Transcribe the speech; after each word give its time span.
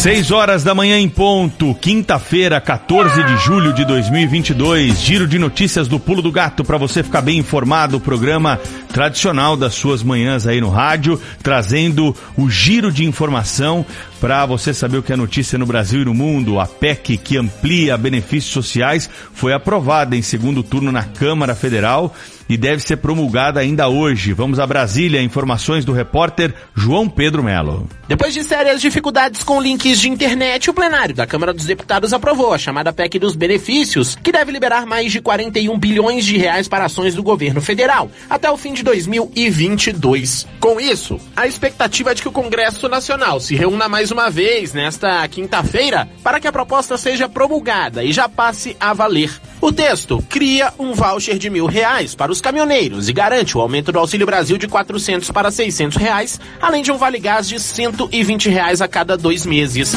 6 0.00 0.30
horas 0.30 0.64
da 0.64 0.74
manhã 0.74 0.98
em 0.98 1.10
ponto, 1.10 1.74
quinta-feira, 1.74 2.58
14 2.58 3.22
de 3.22 3.36
julho 3.36 3.70
de 3.74 3.84
2022. 3.84 4.98
Giro 4.98 5.28
de 5.28 5.38
notícias 5.38 5.88
do 5.88 6.00
Pulo 6.00 6.22
do 6.22 6.32
Gato 6.32 6.64
para 6.64 6.78
você 6.78 7.02
ficar 7.02 7.20
bem 7.20 7.36
informado. 7.36 7.98
O 7.98 8.00
programa 8.00 8.58
tradicional 8.94 9.58
das 9.58 9.74
suas 9.74 10.02
manhãs 10.02 10.46
aí 10.46 10.58
no 10.58 10.70
rádio, 10.70 11.20
trazendo 11.42 12.16
o 12.34 12.48
giro 12.48 12.90
de 12.90 13.04
informação 13.04 13.84
para 14.20 14.44
você 14.44 14.74
saber 14.74 14.98
o 14.98 15.02
que 15.02 15.12
é 15.12 15.16
notícia 15.16 15.58
no 15.58 15.64
Brasil 15.64 16.02
e 16.02 16.04
no 16.04 16.12
mundo. 16.12 16.60
A 16.60 16.66
PEC 16.66 17.16
que 17.16 17.38
amplia 17.38 17.96
benefícios 17.96 18.52
sociais 18.52 19.08
foi 19.32 19.52
aprovada 19.52 20.14
em 20.14 20.22
segundo 20.22 20.62
turno 20.62 20.92
na 20.92 21.04
Câmara 21.04 21.54
Federal 21.54 22.14
e 22.50 22.56
deve 22.56 22.82
ser 22.82 22.96
promulgada 22.96 23.60
ainda 23.60 23.88
hoje. 23.88 24.32
Vamos 24.32 24.58
a 24.58 24.66
Brasília, 24.66 25.22
informações 25.22 25.84
do 25.84 25.92
repórter 25.92 26.52
João 26.74 27.08
Pedro 27.08 27.44
Melo. 27.44 27.88
Depois 28.08 28.34
de 28.34 28.42
sérias 28.42 28.80
dificuldades 28.80 29.44
com 29.44 29.62
links 29.62 30.00
de 30.00 30.08
internet, 30.08 30.68
o 30.68 30.74
plenário 30.74 31.14
da 31.14 31.28
Câmara 31.28 31.54
dos 31.54 31.64
Deputados 31.64 32.12
aprovou 32.12 32.52
a 32.52 32.58
chamada 32.58 32.92
PEC 32.92 33.20
dos 33.20 33.36
benefícios, 33.36 34.16
que 34.16 34.32
deve 34.32 34.50
liberar 34.50 34.84
mais 34.84 35.12
de 35.12 35.20
41 35.20 35.78
bilhões 35.78 36.24
de 36.24 36.36
reais 36.36 36.66
para 36.66 36.86
ações 36.86 37.14
do 37.14 37.22
governo 37.22 37.60
federal 37.60 38.10
até 38.28 38.50
o 38.50 38.56
fim 38.56 38.74
de 38.74 38.82
2022. 38.82 40.48
Com 40.58 40.80
isso, 40.80 41.20
a 41.36 41.46
expectativa 41.46 42.10
é 42.10 42.14
de 42.14 42.22
que 42.22 42.28
o 42.28 42.32
Congresso 42.32 42.88
Nacional 42.88 43.38
se 43.38 43.54
reúna 43.54 43.88
mais 43.88 44.09
uma 44.10 44.30
vez 44.30 44.72
nesta 44.72 45.26
quinta-feira 45.28 46.08
para 46.22 46.40
que 46.40 46.46
a 46.46 46.52
proposta 46.52 46.96
seja 46.96 47.28
promulgada 47.28 48.02
e 48.04 48.12
já 48.12 48.28
passe 48.28 48.76
a 48.78 48.92
valer. 48.92 49.30
O 49.60 49.70
texto 49.70 50.24
cria 50.28 50.72
um 50.78 50.92
voucher 50.92 51.38
de 51.38 51.50
mil 51.50 51.66
reais 51.66 52.14
para 52.14 52.32
os 52.32 52.40
caminhoneiros 52.40 53.08
e 53.08 53.12
garante 53.12 53.56
o 53.56 53.60
aumento 53.60 53.92
do 53.92 53.98
Auxílio 53.98 54.26
Brasil 54.26 54.56
de 54.56 54.66
400 54.66 55.30
para 55.30 55.50
600 55.50 55.96
reais, 55.96 56.40
além 56.60 56.82
de 56.82 56.90
um 56.90 56.96
vale 56.96 57.18
gás 57.18 57.48
de 57.48 57.60
120 57.60 58.48
reais 58.48 58.80
a 58.80 58.88
cada 58.88 59.16
dois 59.16 59.44
meses. 59.46 59.94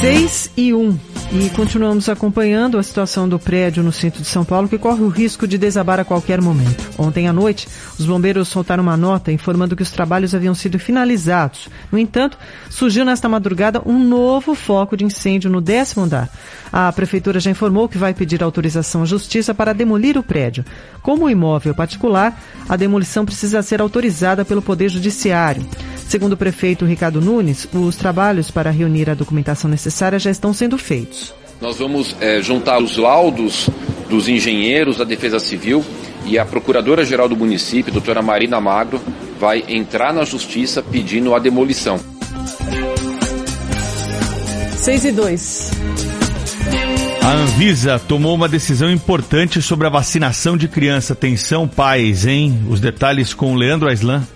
6 0.00 0.50
e 0.56 0.74
1. 0.74 1.11
E 1.34 1.48
continuamos 1.48 2.10
acompanhando 2.10 2.76
a 2.76 2.82
situação 2.82 3.26
do 3.26 3.38
prédio 3.38 3.82
no 3.82 3.90
centro 3.90 4.20
de 4.20 4.28
São 4.28 4.44
Paulo, 4.44 4.68
que 4.68 4.76
corre 4.76 5.02
o 5.02 5.08
risco 5.08 5.46
de 5.46 5.56
desabar 5.56 5.98
a 5.98 6.04
qualquer 6.04 6.42
momento. 6.42 6.90
Ontem 6.98 7.26
à 7.26 7.32
noite, 7.32 7.66
os 7.98 8.04
bombeiros 8.04 8.48
soltaram 8.48 8.82
uma 8.82 8.98
nota 8.98 9.32
informando 9.32 9.74
que 9.74 9.82
os 9.82 9.90
trabalhos 9.90 10.34
haviam 10.34 10.54
sido 10.54 10.78
finalizados. 10.78 11.70
No 11.90 11.98
entanto, 11.98 12.36
surgiu 12.68 13.02
nesta 13.02 13.30
madrugada 13.30 13.80
um 13.86 13.98
novo 13.98 14.54
foco 14.54 14.94
de 14.94 15.06
incêndio 15.06 15.50
no 15.50 15.62
décimo 15.62 16.04
andar. 16.04 16.28
A 16.70 16.92
prefeitura 16.92 17.40
já 17.40 17.50
informou 17.50 17.88
que 17.88 17.96
vai 17.96 18.12
pedir 18.12 18.42
autorização 18.42 19.00
à 19.00 19.06
justiça 19.06 19.54
para 19.54 19.72
demolir 19.72 20.18
o 20.18 20.22
prédio. 20.22 20.66
Como 21.00 21.30
imóvel 21.30 21.74
particular, 21.74 22.38
a 22.68 22.76
demolição 22.76 23.24
precisa 23.24 23.62
ser 23.62 23.80
autorizada 23.80 24.44
pelo 24.44 24.60
Poder 24.60 24.90
Judiciário. 24.90 25.66
Segundo 26.12 26.34
o 26.34 26.36
prefeito 26.36 26.84
Ricardo 26.84 27.22
Nunes, 27.22 27.66
os 27.72 27.96
trabalhos 27.96 28.50
para 28.50 28.70
reunir 28.70 29.08
a 29.08 29.14
documentação 29.14 29.70
necessária 29.70 30.18
já 30.18 30.30
estão 30.30 30.52
sendo 30.52 30.76
feitos. 30.76 31.21
Nós 31.62 31.78
vamos 31.78 32.16
é, 32.20 32.42
juntar 32.42 32.82
os 32.82 32.96
laudos 32.96 33.70
dos 34.10 34.28
engenheiros 34.28 34.96
da 34.96 35.04
Defesa 35.04 35.38
Civil 35.38 35.84
e 36.26 36.36
a 36.36 36.44
Procuradora-Geral 36.44 37.28
do 37.28 37.36
município, 37.36 37.92
doutora 37.92 38.20
Marina 38.20 38.60
Magro, 38.60 39.00
vai 39.38 39.62
entrar 39.68 40.12
na 40.12 40.24
justiça 40.24 40.82
pedindo 40.82 41.32
a 41.36 41.38
demolição. 41.38 42.00
6 44.76 45.04
e 45.04 45.12
2. 45.12 45.70
A 47.22 47.30
Anvisa 47.30 47.96
tomou 48.08 48.34
uma 48.34 48.48
decisão 48.48 48.90
importante 48.90 49.62
sobre 49.62 49.86
a 49.86 49.90
vacinação 49.90 50.56
de 50.56 50.66
criança. 50.66 51.12
Atenção, 51.12 51.68
pais, 51.68 52.26
hein? 52.26 52.60
Os 52.68 52.80
detalhes 52.80 53.32
com 53.32 53.52
o 53.52 53.56
Leandro 53.56 53.88
Aislan. 53.88 54.26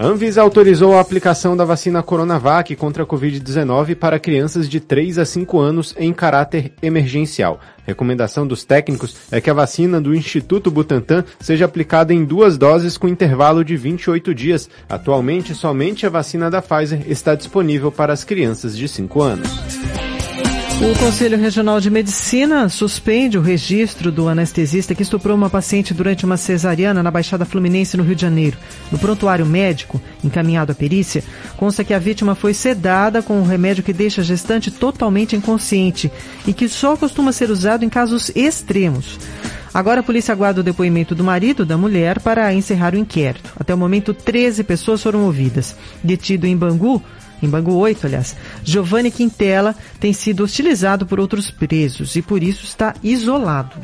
A 0.00 0.06
Anvisa 0.06 0.40
autorizou 0.40 0.96
a 0.96 1.00
aplicação 1.02 1.54
da 1.54 1.62
vacina 1.62 2.02
Coronavac 2.02 2.74
contra 2.74 3.02
a 3.02 3.06
Covid-19 3.06 3.94
para 3.94 4.18
crianças 4.18 4.66
de 4.66 4.80
3 4.80 5.18
a 5.18 5.26
5 5.26 5.58
anos 5.60 5.94
em 5.98 6.10
caráter 6.10 6.72
emergencial. 6.82 7.60
Recomendação 7.86 8.46
dos 8.46 8.64
técnicos 8.64 9.14
é 9.30 9.42
que 9.42 9.50
a 9.50 9.52
vacina 9.52 10.00
do 10.00 10.14
Instituto 10.14 10.70
Butantan 10.70 11.22
seja 11.38 11.66
aplicada 11.66 12.14
em 12.14 12.24
duas 12.24 12.56
doses 12.56 12.96
com 12.96 13.06
intervalo 13.06 13.62
de 13.62 13.76
28 13.76 14.34
dias. 14.34 14.70
Atualmente, 14.88 15.54
somente 15.54 16.06
a 16.06 16.08
vacina 16.08 16.50
da 16.50 16.62
Pfizer 16.62 17.02
está 17.06 17.34
disponível 17.34 17.92
para 17.92 18.14
as 18.14 18.24
crianças 18.24 18.74
de 18.74 18.88
5 18.88 19.20
anos. 19.20 20.09
O 20.80 20.98
Conselho 20.98 21.36
Regional 21.36 21.78
de 21.78 21.90
Medicina 21.90 22.66
suspende 22.70 23.36
o 23.36 23.42
registro 23.42 24.10
do 24.10 24.30
anestesista 24.30 24.94
que 24.94 25.02
estuprou 25.02 25.36
uma 25.36 25.50
paciente 25.50 25.92
durante 25.92 26.24
uma 26.24 26.38
cesariana 26.38 27.02
na 27.02 27.10
Baixada 27.10 27.44
Fluminense, 27.44 27.98
no 27.98 28.02
Rio 28.02 28.16
de 28.16 28.22
Janeiro. 28.22 28.56
No 28.90 28.98
prontuário 28.98 29.44
médico, 29.44 30.00
encaminhado 30.24 30.72
à 30.72 30.74
perícia, 30.74 31.22
consta 31.58 31.84
que 31.84 31.92
a 31.92 31.98
vítima 31.98 32.34
foi 32.34 32.54
sedada 32.54 33.20
com 33.20 33.38
um 33.38 33.46
remédio 33.46 33.84
que 33.84 33.92
deixa 33.92 34.22
a 34.22 34.24
gestante 34.24 34.70
totalmente 34.70 35.36
inconsciente 35.36 36.10
e 36.46 36.54
que 36.54 36.66
só 36.66 36.96
costuma 36.96 37.30
ser 37.30 37.50
usado 37.50 37.84
em 37.84 37.90
casos 37.90 38.32
extremos. 38.34 39.18
Agora 39.74 40.00
a 40.00 40.02
polícia 40.02 40.32
aguarda 40.32 40.62
o 40.62 40.64
depoimento 40.64 41.14
do 41.14 41.22
marido 41.22 41.64
da 41.64 41.76
mulher 41.76 42.20
para 42.20 42.52
encerrar 42.54 42.94
o 42.94 42.98
inquérito. 42.98 43.52
Até 43.56 43.74
o 43.74 43.78
momento, 43.78 44.14
13 44.14 44.64
pessoas 44.64 45.02
foram 45.02 45.26
ouvidas. 45.26 45.76
Detido 46.02 46.46
em 46.46 46.56
Bangu, 46.56 47.02
em 47.42 47.48
Bangu 47.48 47.74
8, 47.74 48.06
aliás, 48.06 48.36
Giovanni 48.62 49.10
Quintela 49.10 49.74
tem 49.98 50.12
sido 50.12 50.44
hostilizado 50.44 51.06
por 51.06 51.18
outros 51.18 51.50
presos 51.50 52.16
e 52.16 52.22
por 52.22 52.42
isso 52.42 52.64
está 52.64 52.94
isolado. 53.02 53.76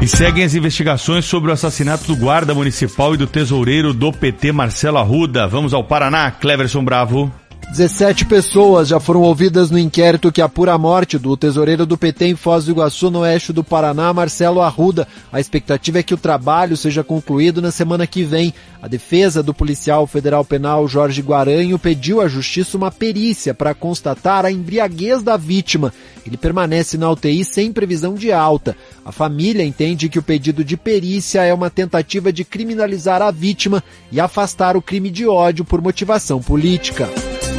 E 0.00 0.06
seguem 0.06 0.44
as 0.44 0.54
investigações 0.54 1.24
sobre 1.24 1.50
o 1.50 1.52
assassinato 1.52 2.06
do 2.06 2.16
guarda 2.16 2.54
municipal 2.54 3.14
e 3.14 3.16
do 3.16 3.26
tesoureiro 3.26 3.92
do 3.92 4.12
PT, 4.12 4.52
Marcelo 4.52 4.98
Arruda. 4.98 5.48
Vamos 5.48 5.74
ao 5.74 5.82
Paraná, 5.82 6.30
Cleverson 6.30 6.84
Bravo. 6.84 7.32
17 7.70 8.24
pessoas 8.24 8.88
já 8.88 8.98
foram 8.98 9.20
ouvidas 9.20 9.70
no 9.70 9.78
inquérito 9.78 10.32
que 10.32 10.40
apura 10.40 10.72
a 10.72 10.78
morte 10.78 11.18
do 11.18 11.36
tesoureiro 11.36 11.84
do 11.84 11.98
PT 11.98 12.28
em 12.28 12.34
Foz 12.34 12.64
do 12.64 12.70
Iguaçu, 12.70 13.10
no 13.10 13.20
oeste 13.20 13.52
do 13.52 13.62
Paraná, 13.62 14.10
Marcelo 14.10 14.62
Arruda. 14.62 15.06
A 15.30 15.38
expectativa 15.38 15.98
é 15.98 16.02
que 16.02 16.14
o 16.14 16.16
trabalho 16.18 16.78
seja 16.78 17.04
concluído 17.04 17.60
na 17.60 17.70
semana 17.70 18.06
que 18.06 18.24
vem. 18.24 18.54
A 18.80 18.88
defesa 18.88 19.42
do 19.42 19.52
policial 19.52 20.06
federal 20.06 20.46
penal 20.46 20.88
Jorge 20.88 21.20
Guaranho 21.20 21.78
pediu 21.78 22.22
à 22.22 22.26
justiça 22.26 22.76
uma 22.76 22.90
perícia 22.90 23.52
para 23.52 23.74
constatar 23.74 24.46
a 24.46 24.50
embriaguez 24.50 25.22
da 25.22 25.36
vítima. 25.36 25.92
Ele 26.26 26.38
permanece 26.38 26.96
na 26.96 27.10
UTI 27.10 27.44
sem 27.44 27.70
previsão 27.70 28.14
de 28.14 28.32
alta. 28.32 28.74
A 29.04 29.12
família 29.12 29.62
entende 29.62 30.08
que 30.08 30.18
o 30.18 30.22
pedido 30.22 30.64
de 30.64 30.76
perícia 30.76 31.44
é 31.44 31.52
uma 31.52 31.68
tentativa 31.68 32.32
de 32.32 32.44
criminalizar 32.44 33.20
a 33.20 33.30
vítima 33.30 33.84
e 34.10 34.18
afastar 34.18 34.74
o 34.74 34.82
crime 34.82 35.10
de 35.10 35.26
ódio 35.26 35.66
por 35.66 35.82
motivação 35.82 36.40
política. 36.40 37.08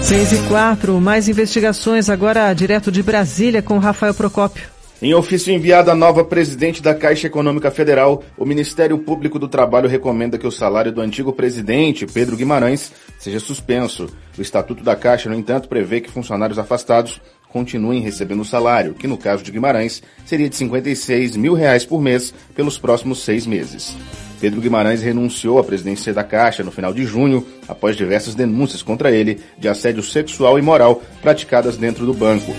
6 0.01 0.31
e 0.31 0.47
4, 0.47 0.99
mais 0.99 1.27
investigações 1.27 2.09
agora 2.09 2.53
direto 2.53 2.91
de 2.91 3.03
Brasília 3.03 3.61
com 3.61 3.77
Rafael 3.77 4.13
Procópio. 4.13 4.67
Em 5.01 5.13
ofício 5.13 5.53
enviado 5.53 5.91
à 5.91 5.95
nova 5.95 6.25
presidente 6.25 6.81
da 6.81 6.95
Caixa 6.95 7.27
Econômica 7.27 7.69
Federal, 7.69 8.23
o 8.37 8.45
Ministério 8.45 8.97
Público 8.97 9.37
do 9.37 9.47
Trabalho 9.47 9.87
recomenda 9.87 10.37
que 10.37 10.47
o 10.47 10.51
salário 10.51 10.91
do 10.91 10.99
antigo 10.99 11.31
presidente, 11.31 12.05
Pedro 12.05 12.35
Guimarães, 12.35 12.91
seja 13.17 13.39
suspenso. 13.39 14.09
O 14.37 14.41
Estatuto 14.41 14.83
da 14.83 14.95
Caixa, 14.95 15.29
no 15.29 15.35
entanto, 15.35 15.69
prevê 15.69 16.01
que 16.01 16.11
funcionários 16.11 16.59
afastados 16.59 17.21
continuem 17.49 18.01
recebendo 18.01 18.41
o 18.41 18.45
salário, 18.45 18.93
que 18.93 19.07
no 19.07 19.17
caso 19.17 19.43
de 19.43 19.51
Guimarães 19.51 20.01
seria 20.25 20.49
de 20.49 20.55
56 20.55 21.35
mil 21.35 21.53
reais 21.53 21.85
por 21.85 22.01
mês 22.01 22.33
pelos 22.55 22.77
próximos 22.77 23.23
seis 23.23 23.45
meses. 23.45 23.95
Pedro 24.39 24.61
Guimarães 24.61 25.01
renunciou 25.01 25.57
à 25.59 25.63
presidência 25.63 26.13
da 26.13 26.23
Caixa 26.23 26.63
no 26.63 26.71
final 26.71 26.93
de 26.93 27.05
junho, 27.05 27.45
após 27.67 27.97
diversas 27.97 28.35
denúncias 28.35 28.81
contra 28.81 29.11
ele 29.11 29.39
de 29.57 29.67
assédio 29.67 30.01
sexual 30.01 30.57
e 30.57 30.61
moral 30.61 31.03
praticadas 31.21 31.75
dentro 31.77 32.05
do 32.05 32.13
banco. 32.13 32.55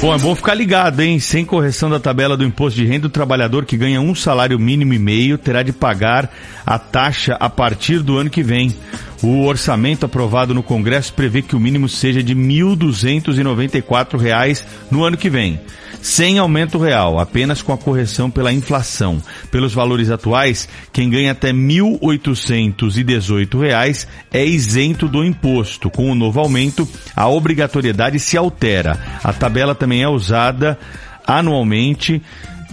Bom, 0.00 0.14
é 0.14 0.18
bom 0.18 0.32
ficar 0.34 0.54
ligado, 0.54 1.00
hein? 1.00 1.20
Sem 1.20 1.44
correção 1.44 1.90
da 1.90 2.00
tabela 2.00 2.34
do 2.34 2.42
imposto 2.42 2.80
de 2.80 2.86
renda, 2.86 3.06
o 3.06 3.10
trabalhador 3.10 3.66
que 3.66 3.76
ganha 3.76 4.00
um 4.00 4.14
salário 4.14 4.58
mínimo 4.58 4.94
e 4.94 4.98
meio 4.98 5.36
terá 5.36 5.62
de 5.62 5.74
pagar 5.74 6.34
a 6.64 6.78
taxa 6.78 7.36
a 7.38 7.50
partir 7.50 7.98
do 7.98 8.16
ano 8.16 8.30
que 8.30 8.42
vem. 8.42 8.74
O 9.22 9.44
orçamento 9.44 10.06
aprovado 10.06 10.54
no 10.54 10.62
Congresso 10.62 11.12
prevê 11.12 11.42
que 11.42 11.54
o 11.54 11.60
mínimo 11.60 11.86
seja 11.86 12.22
de 12.22 12.32
R$ 12.32 12.40
1.294 12.40 14.64
no 14.90 15.04
ano 15.04 15.18
que 15.18 15.28
vem 15.28 15.60
sem 16.02 16.38
aumento 16.38 16.78
real, 16.78 17.18
apenas 17.18 17.62
com 17.62 17.72
a 17.72 17.78
correção 17.78 18.30
pela 18.30 18.52
inflação. 18.52 19.20
Pelos 19.50 19.74
valores 19.74 20.08
atuais, 20.10 20.68
quem 20.92 21.10
ganha 21.10 21.32
até 21.32 21.48
R$ 21.48 21.54
1.818 21.54 24.06
é 24.32 24.44
isento 24.44 25.08
do 25.08 25.24
imposto. 25.24 25.90
Com 25.90 26.08
o 26.10 26.14
novo 26.14 26.38
aumento, 26.40 26.88
a 27.14 27.28
obrigatoriedade 27.28 28.18
se 28.18 28.36
altera. 28.36 28.98
A 29.22 29.32
tabela 29.32 29.74
também 29.74 30.02
é 30.02 30.08
usada 30.08 30.78
anualmente 31.26 32.22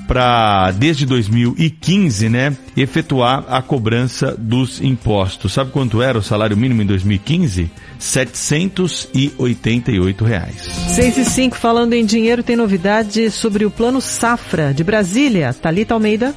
para, 0.07 0.71
desde 0.71 1.05
2015, 1.05 2.29
né, 2.29 2.55
efetuar 2.75 3.45
a 3.49 3.61
cobrança 3.61 4.33
dos 4.37 4.81
impostos. 4.81 5.53
Sabe 5.53 5.71
quanto 5.71 6.01
era 6.01 6.17
o 6.17 6.23
salário 6.23 6.55
mínimo 6.55 6.81
em 6.81 6.85
2015? 6.85 7.69
788 7.99 10.23
reais. 10.23 10.61
6 10.95 11.17
e 11.17 11.25
5, 11.25 11.57
falando 11.57 11.91
em 11.93 12.05
dinheiro, 12.05 12.41
tem 12.41 12.55
novidade 12.55 13.29
sobre 13.29 13.65
o 13.65 13.71
Plano 13.71 13.99
Safra 13.99 14.73
de 14.73 14.81
Brasília. 14.83 15.53
Talita 15.53 15.93
Almeida. 15.93 16.33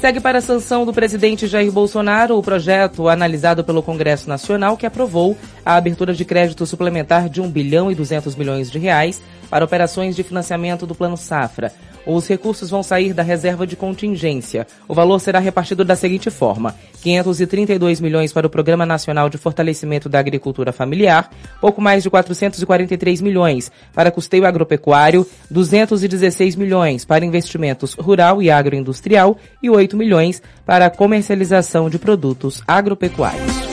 Segue 0.00 0.20
para 0.20 0.38
a 0.38 0.42
sanção 0.42 0.84
do 0.84 0.92
presidente 0.92 1.46
Jair 1.46 1.72
Bolsonaro 1.72 2.36
o 2.36 2.42
projeto 2.42 3.08
analisado 3.08 3.64
pelo 3.64 3.82
Congresso 3.82 4.28
Nacional 4.28 4.76
que 4.76 4.84
aprovou 4.84 5.34
a 5.64 5.76
abertura 5.76 6.12
de 6.12 6.26
crédito 6.26 6.66
suplementar 6.66 7.30
de 7.30 7.40
1 7.40 7.50
bilhão 7.50 7.90
e 7.90 7.94
200 7.94 8.36
milhões 8.36 8.70
de 8.70 8.78
reais 8.78 9.22
para 9.48 9.64
operações 9.64 10.14
de 10.14 10.22
financiamento 10.22 10.86
do 10.86 10.94
Plano 10.94 11.16
Safra. 11.16 11.72
Os 12.06 12.28
recursos 12.28 12.70
vão 12.70 12.82
sair 12.82 13.12
da 13.12 13.22
reserva 13.22 13.66
de 13.66 13.76
contingência. 13.76 14.66
O 14.86 14.94
valor 14.94 15.18
será 15.20 15.38
repartido 15.38 15.84
da 15.84 15.96
seguinte 15.96 16.30
forma: 16.30 16.74
532 17.02 18.00
milhões 18.00 18.32
para 18.32 18.46
o 18.46 18.50
Programa 18.50 18.84
Nacional 18.84 19.28
de 19.28 19.38
Fortalecimento 19.38 20.08
da 20.08 20.18
Agricultura 20.18 20.72
Familiar, 20.72 21.30
pouco 21.60 21.80
mais 21.80 22.02
de 22.02 22.10
443 22.10 23.20
milhões 23.20 23.72
para 23.94 24.10
custeio 24.10 24.46
agropecuário, 24.46 25.26
216 25.50 26.56
milhões 26.56 27.04
para 27.04 27.24
investimentos 27.24 27.94
rural 27.94 28.42
e 28.42 28.50
agroindustrial 28.50 29.36
e 29.62 29.70
8 29.70 29.96
milhões 29.96 30.42
para 30.66 30.90
comercialização 30.90 31.88
de 31.88 31.98
produtos 31.98 32.62
agropecuários. 32.66 33.63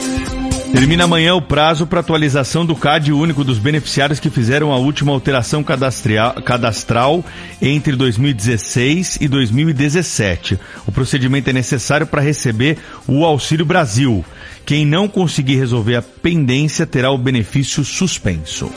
Termina 0.72 1.04
amanhã 1.04 1.34
o 1.34 1.42
prazo 1.42 1.86
para 1.86 2.00
atualização 2.00 2.64
do 2.64 2.74
CAD 2.74 3.12
único 3.12 3.44
dos 3.44 3.58
beneficiários 3.58 4.18
que 4.18 4.30
fizeram 4.30 4.72
a 4.72 4.78
última 4.78 5.12
alteração 5.12 5.62
cadastral 5.62 7.22
entre 7.60 7.94
2016 7.94 9.18
e 9.20 9.28
2017. 9.28 10.58
O 10.86 10.90
procedimento 10.90 11.50
é 11.50 11.52
necessário 11.52 12.06
para 12.06 12.22
receber 12.22 12.78
o 13.06 13.24
Auxílio 13.24 13.66
Brasil. 13.66 14.24
Quem 14.64 14.86
não 14.86 15.06
conseguir 15.06 15.56
resolver 15.56 15.96
a 15.96 16.02
pendência 16.02 16.86
terá 16.86 17.10
o 17.10 17.18
benefício 17.18 17.84
suspenso. 17.84 18.72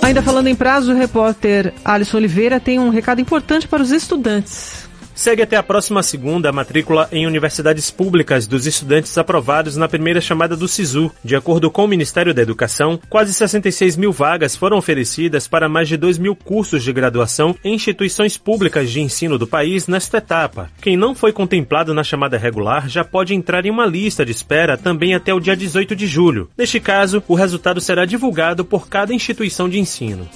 Ainda 0.00 0.22
falando 0.22 0.46
em 0.46 0.54
prazo, 0.54 0.92
o 0.92 0.96
repórter 0.96 1.74
Alisson 1.84 2.18
Oliveira 2.18 2.60
tem 2.60 2.78
um 2.78 2.88
recado 2.88 3.20
importante 3.20 3.66
para 3.66 3.82
os 3.82 3.90
estudantes. 3.90 4.77
Segue 5.18 5.42
até 5.42 5.56
a 5.56 5.64
próxima 5.64 6.00
segunda 6.00 6.48
a 6.48 6.52
matrícula 6.52 7.08
em 7.10 7.26
universidades 7.26 7.90
públicas 7.90 8.46
dos 8.46 8.66
estudantes 8.66 9.18
aprovados 9.18 9.76
na 9.76 9.88
primeira 9.88 10.20
chamada 10.20 10.56
do 10.56 10.68
SISU. 10.68 11.10
De 11.24 11.34
acordo 11.34 11.72
com 11.72 11.84
o 11.84 11.88
Ministério 11.88 12.32
da 12.32 12.40
Educação, 12.40 13.00
quase 13.10 13.34
66 13.34 13.96
mil 13.96 14.12
vagas 14.12 14.54
foram 14.54 14.78
oferecidas 14.78 15.48
para 15.48 15.68
mais 15.68 15.88
de 15.88 15.96
2 15.96 16.18
mil 16.18 16.36
cursos 16.36 16.84
de 16.84 16.92
graduação 16.92 17.56
em 17.64 17.74
instituições 17.74 18.38
públicas 18.38 18.88
de 18.90 19.00
ensino 19.00 19.36
do 19.36 19.46
país 19.46 19.88
nesta 19.88 20.18
etapa. 20.18 20.70
Quem 20.80 20.96
não 20.96 21.16
foi 21.16 21.32
contemplado 21.32 21.92
na 21.92 22.04
chamada 22.04 22.38
regular 22.38 22.88
já 22.88 23.02
pode 23.02 23.34
entrar 23.34 23.66
em 23.66 23.72
uma 23.72 23.86
lista 23.86 24.24
de 24.24 24.30
espera 24.30 24.76
também 24.76 25.16
até 25.16 25.34
o 25.34 25.40
dia 25.40 25.56
18 25.56 25.96
de 25.96 26.06
julho. 26.06 26.48
Neste 26.56 26.78
caso, 26.78 27.24
o 27.26 27.34
resultado 27.34 27.80
será 27.80 28.04
divulgado 28.04 28.64
por 28.64 28.88
cada 28.88 29.12
instituição 29.12 29.68
de 29.68 29.80
ensino. 29.80 30.28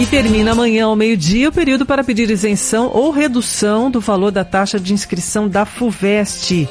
E 0.00 0.06
termina 0.06 0.52
amanhã 0.52 0.84
ao 0.84 0.94
meio-dia 0.94 1.48
o 1.48 1.52
período 1.52 1.84
para 1.84 2.04
pedir 2.04 2.30
isenção 2.30 2.88
ou 2.94 3.10
redução 3.10 3.90
do 3.90 3.98
valor 3.98 4.30
da 4.30 4.44
taxa 4.44 4.78
de 4.78 4.94
inscrição 4.94 5.48
da 5.48 5.66
FUVEST, 5.66 6.68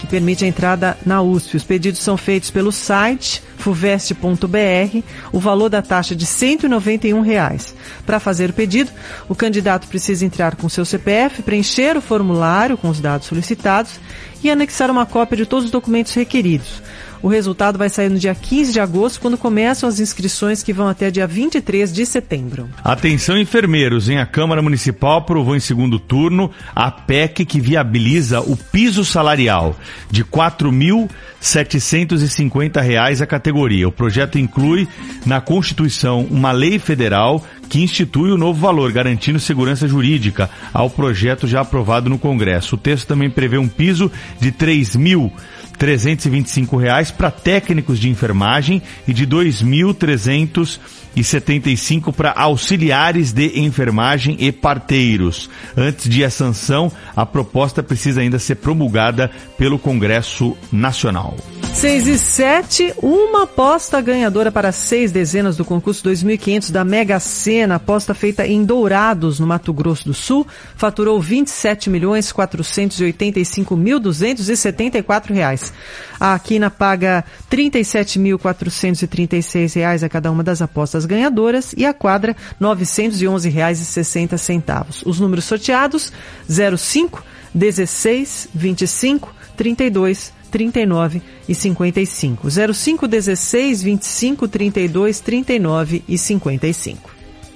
que 0.00 0.06
permite 0.06 0.46
a 0.46 0.48
entrada 0.48 0.96
na 1.04 1.20
USP. 1.20 1.58
Os 1.58 1.62
pedidos 1.62 2.00
são 2.00 2.16
feitos 2.16 2.50
pelo 2.50 2.72
site 2.72 3.42
fuvest.br, 3.58 5.02
o 5.30 5.38
valor 5.38 5.68
da 5.68 5.82
taxa 5.82 6.16
de 6.16 6.24
191 6.24 7.20
reais. 7.20 7.74
Para 8.06 8.18
fazer 8.18 8.48
o 8.48 8.54
pedido, 8.54 8.90
o 9.28 9.34
candidato 9.34 9.86
precisa 9.86 10.24
entrar 10.24 10.56
com 10.56 10.66
seu 10.66 10.86
CPF, 10.86 11.42
preencher 11.42 11.98
o 11.98 12.00
formulário 12.00 12.78
com 12.78 12.88
os 12.88 12.98
dados 12.98 13.26
solicitados 13.26 14.00
e 14.42 14.50
anexar 14.50 14.90
uma 14.90 15.04
cópia 15.04 15.36
de 15.36 15.44
todos 15.44 15.66
os 15.66 15.70
documentos 15.70 16.14
requeridos. 16.14 16.82
O 17.22 17.28
resultado 17.28 17.78
vai 17.78 17.90
sair 17.90 18.08
no 18.08 18.18
dia 18.18 18.34
15 18.34 18.72
de 18.72 18.80
agosto, 18.80 19.20
quando 19.20 19.36
começam 19.36 19.86
as 19.88 20.00
inscrições 20.00 20.62
que 20.62 20.72
vão 20.72 20.88
até 20.88 21.10
dia 21.10 21.26
23 21.26 21.92
de 21.92 22.06
setembro. 22.06 22.66
Atenção, 22.82 23.36
enfermeiros, 23.36 24.08
em 24.08 24.16
a 24.18 24.24
Câmara 24.24 24.62
Municipal 24.62 25.18
aprovou 25.18 25.54
em 25.54 25.60
segundo 25.60 25.98
turno 25.98 26.50
a 26.74 26.90
PEC 26.90 27.44
que 27.44 27.60
viabiliza 27.60 28.40
o 28.40 28.56
piso 28.56 29.04
salarial 29.04 29.76
de 30.10 30.22
R$ 30.22 30.28
4.750 30.30 33.20
a 33.20 33.26
categoria. 33.26 33.86
O 33.86 33.92
projeto 33.92 34.38
inclui 34.38 34.88
na 35.26 35.42
Constituição 35.42 36.26
uma 36.30 36.52
lei 36.52 36.78
federal 36.78 37.44
que 37.68 37.82
institui 37.82 38.32
o 38.32 38.36
novo 38.36 38.60
valor, 38.60 38.90
garantindo 38.90 39.38
segurança 39.38 39.86
jurídica 39.86 40.50
ao 40.72 40.90
projeto 40.90 41.46
já 41.46 41.60
aprovado 41.60 42.10
no 42.10 42.18
Congresso. 42.18 42.74
O 42.74 42.78
texto 42.78 43.06
também 43.06 43.30
prevê 43.30 43.58
um 43.58 43.68
piso 43.68 44.10
de 44.40 44.48
R$ 44.48 44.54
3 44.58 44.96
mil 44.96 45.32
325 45.80 46.76
reais 46.76 47.10
para 47.10 47.30
técnicos 47.30 47.98
de 47.98 48.10
enfermagem 48.10 48.82
e 49.08 49.14
de 49.14 49.26
2.375 49.26 52.12
para 52.12 52.32
auxiliares 52.32 53.32
de 53.32 53.60
enfermagem 53.60 54.36
e 54.38 54.52
parteiros. 54.52 55.48
Antes 55.74 56.06
de 56.06 56.22
a 56.22 56.28
sanção, 56.28 56.92
a 57.16 57.24
proposta 57.24 57.82
precisa 57.82 58.20
ainda 58.20 58.38
ser 58.38 58.56
promulgada 58.56 59.30
pelo 59.56 59.78
Congresso 59.78 60.54
Nacional. 60.70 61.34
6 61.72 62.06
e 62.08 62.18
7, 62.18 62.94
uma 63.00 63.44
aposta 63.44 64.02
ganhadora 64.02 64.52
para 64.52 64.72
seis 64.72 65.12
dezenas 65.12 65.56
do 65.56 65.64
concurso 65.64 66.04
2500 66.04 66.70
da 66.70 66.84
Mega 66.84 67.18
Sena, 67.20 67.76
aposta 67.76 68.12
feita 68.12 68.46
em 68.46 68.62
Dourados, 68.64 69.40
no 69.40 69.46
Mato 69.46 69.72
Grosso 69.72 70.04
do 70.04 70.12
Sul, 70.12 70.46
faturou 70.76 71.18
27 71.20 71.88
milhões 71.88 72.32
485 72.32 73.76
mil 73.76 73.98
274 73.98 75.32
reais. 75.32 75.69
A 76.18 76.36
Quina 76.38 76.70
paga 76.70 77.24
37.436 77.50 79.74
reais 79.74 80.02
a 80.02 80.08
cada 80.08 80.30
uma 80.30 80.42
das 80.42 80.62
apostas 80.62 81.04
ganhadoras 81.04 81.74
e 81.76 81.84
a 81.84 81.94
quadra 81.94 82.36
911 82.58 83.48
reais 83.48 83.80
e 83.80 83.84
60 83.84 84.36
centavos. 84.38 85.02
Os 85.04 85.20
números 85.20 85.44
sorteados 85.44 86.12
05, 86.48 87.22
16, 87.54 88.48
25, 88.54 89.34
32, 89.56 90.32
39 90.50 91.22
e 91.48 91.54
55. 91.54 92.48
05 92.74 93.08
16 93.08 93.82
25 93.82 94.48
32 94.48 95.20
39 95.20 96.04
e 96.08 96.18
55. 96.18 97.10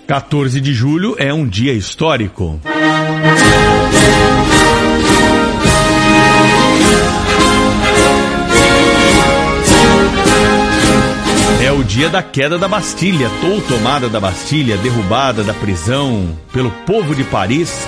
14 0.06 0.60
de 0.60 0.72
julho 0.72 1.16
é 1.18 1.32
um 1.32 1.46
dia 1.46 1.72
histórico. 1.72 2.60
O 11.78 11.82
dia 11.82 12.08
da 12.08 12.22
queda 12.22 12.56
da 12.56 12.68
Bastilha, 12.68 13.28
ou 13.50 13.60
tomada 13.60 14.08
da 14.08 14.20
Bastilha, 14.20 14.76
derrubada 14.76 15.42
da 15.42 15.52
prisão 15.52 16.38
pelo 16.52 16.70
povo 16.86 17.14
de 17.14 17.24
Paris. 17.24 17.86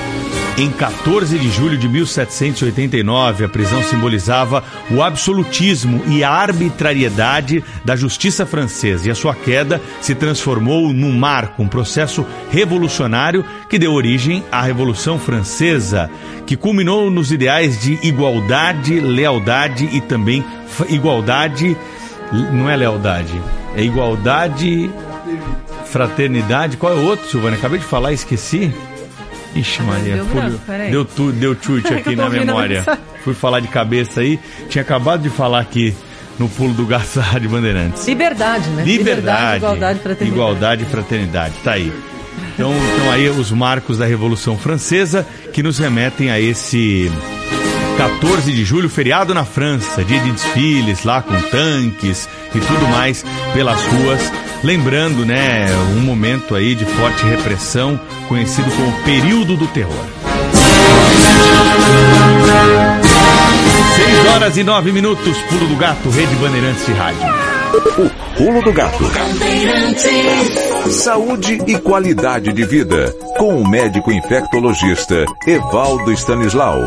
Em 0.59 0.71
14 0.71 1.39
de 1.39 1.51
julho 1.51 1.77
de 1.77 1.89
1789, 1.89 3.45
a 3.45 3.49
prisão 3.49 3.83
simbolizava 3.85 4.65
o 4.91 5.03
absolutismo 5.03 6.03
e 6.09 6.25
a 6.25 6.31
arbitrariedade 6.31 7.63
da 7.85 7.95
justiça 7.95 8.45
francesa. 8.45 9.07
E 9.07 9.11
a 9.11 9.15
sua 9.15 9.35
queda 9.35 9.81
se 10.01 10.15
transformou 10.15 10.93
num 10.93 11.13
marco, 11.13 11.63
um 11.63 11.69
processo 11.69 12.27
revolucionário 12.51 13.45
que 13.69 13.79
deu 13.79 13.93
origem 13.93 14.43
à 14.51 14.63
Revolução 14.63 15.19
Francesa, 15.19 16.11
que 16.45 16.57
culminou 16.57 17.11
nos 17.11 17.31
ideais 17.31 17.81
de 17.81 17.99
igualdade, 18.03 18.99
lealdade 18.99 19.89
e 19.93 20.01
também 20.01 20.45
igualdade, 20.89 21.77
não 22.53 22.69
é 22.69 22.77
lealdade, 22.77 23.33
é 23.77 23.83
igualdade, 23.83 24.91
fraternidade. 25.87 26.77
Qual 26.77 26.93
é 26.93 26.97
o 26.97 27.05
outro, 27.05 27.29
Silvana? 27.29 27.57
Acabei 27.57 27.79
de 27.79 27.85
falar 27.85 28.13
e 28.13 28.15
esqueci. 28.15 28.73
Ixi, 29.55 29.83
Maria, 29.83 30.17
deu 30.17 30.27
fui- 30.27 30.41
branco, 30.41 30.61
deu, 30.91 31.05
tu, 31.05 31.33
deu 31.33 31.57
chute 31.61 31.93
aqui 31.95 32.15
na 32.15 32.29
memória. 32.29 32.85
Fui 33.25 33.33
falar 33.35 33.61
de 33.61 33.69
cabeça 33.69 34.21
aí. 34.21 34.39
Tinha 34.69 34.83
acabado 34.83 35.23
de 35.23 35.31
falar 35.31 35.61
aqui 35.61 35.95
no 36.39 36.49
pulo 36.49 36.75
do 36.75 36.85
da 36.85 37.23
Rádio 37.23 37.49
Bandeirantes. 37.51 38.07
Liberdade, 38.07 38.69
né? 38.71 38.85
Liberdade, 38.85 39.57
igualdade, 39.57 39.99
fraternidade. 40.01 40.31
igualdade 40.31 40.83
e 40.83 40.87
fraternidade. 40.87 41.55
Tá 41.65 41.73
aí. 41.73 41.91
Então, 42.55 42.71
então 42.95 43.11
aí 43.13 43.29
os 43.31 43.51
marcos 43.51 43.97
da 43.99 44.05
Revolução 44.05 44.59
Francesa 44.59 45.27
que 45.55 45.63
nos 45.63 45.79
remetem 45.79 46.31
a 46.31 46.39
esse 46.39 47.11
14 47.97 48.53
de 48.53 48.65
julho, 48.65 48.91
feriado 48.91 49.33
na 49.33 49.45
França, 49.45 50.05
dia 50.05 50.21
de 50.21 50.31
desfiles 50.31 51.05
lá 51.05 51.23
com 51.23 51.41
tanques 51.43 52.29
e 52.55 52.61
tudo 52.61 52.89
mais 52.89 53.25
pelas 53.55 53.83
ruas. 53.87 54.21
Lembrando, 54.63 55.25
né, 55.25 55.67
um 55.97 56.01
momento 56.01 56.55
aí 56.55 56.75
de 56.75 56.85
forte 56.85 57.25
repressão, 57.25 57.99
conhecido 58.29 58.71
como 58.71 58.93
período 59.03 59.57
do 59.57 59.67
terror. 59.69 60.05
6 63.97 64.35
horas 64.35 64.57
e 64.57 64.63
9 64.63 64.93
minutos, 64.93 65.37
pulo 65.49 65.67
do 65.67 65.77
gato, 65.77 66.11
Rede 66.11 66.35
Bandeirantes 66.37 66.85
de 66.85 66.93
Rádio. 66.93 67.57
Pulo 68.37 68.63
do 68.63 68.73
Gato. 68.73 69.05
Saúde 70.91 71.59
e 71.67 71.79
qualidade 71.79 72.53
de 72.53 72.65
vida. 72.65 73.13
Com 73.39 73.61
o 73.61 73.69
médico 73.69 74.13
infectologista 74.13 75.25
Evaldo 75.47 76.13
Stanislau. 76.13 76.85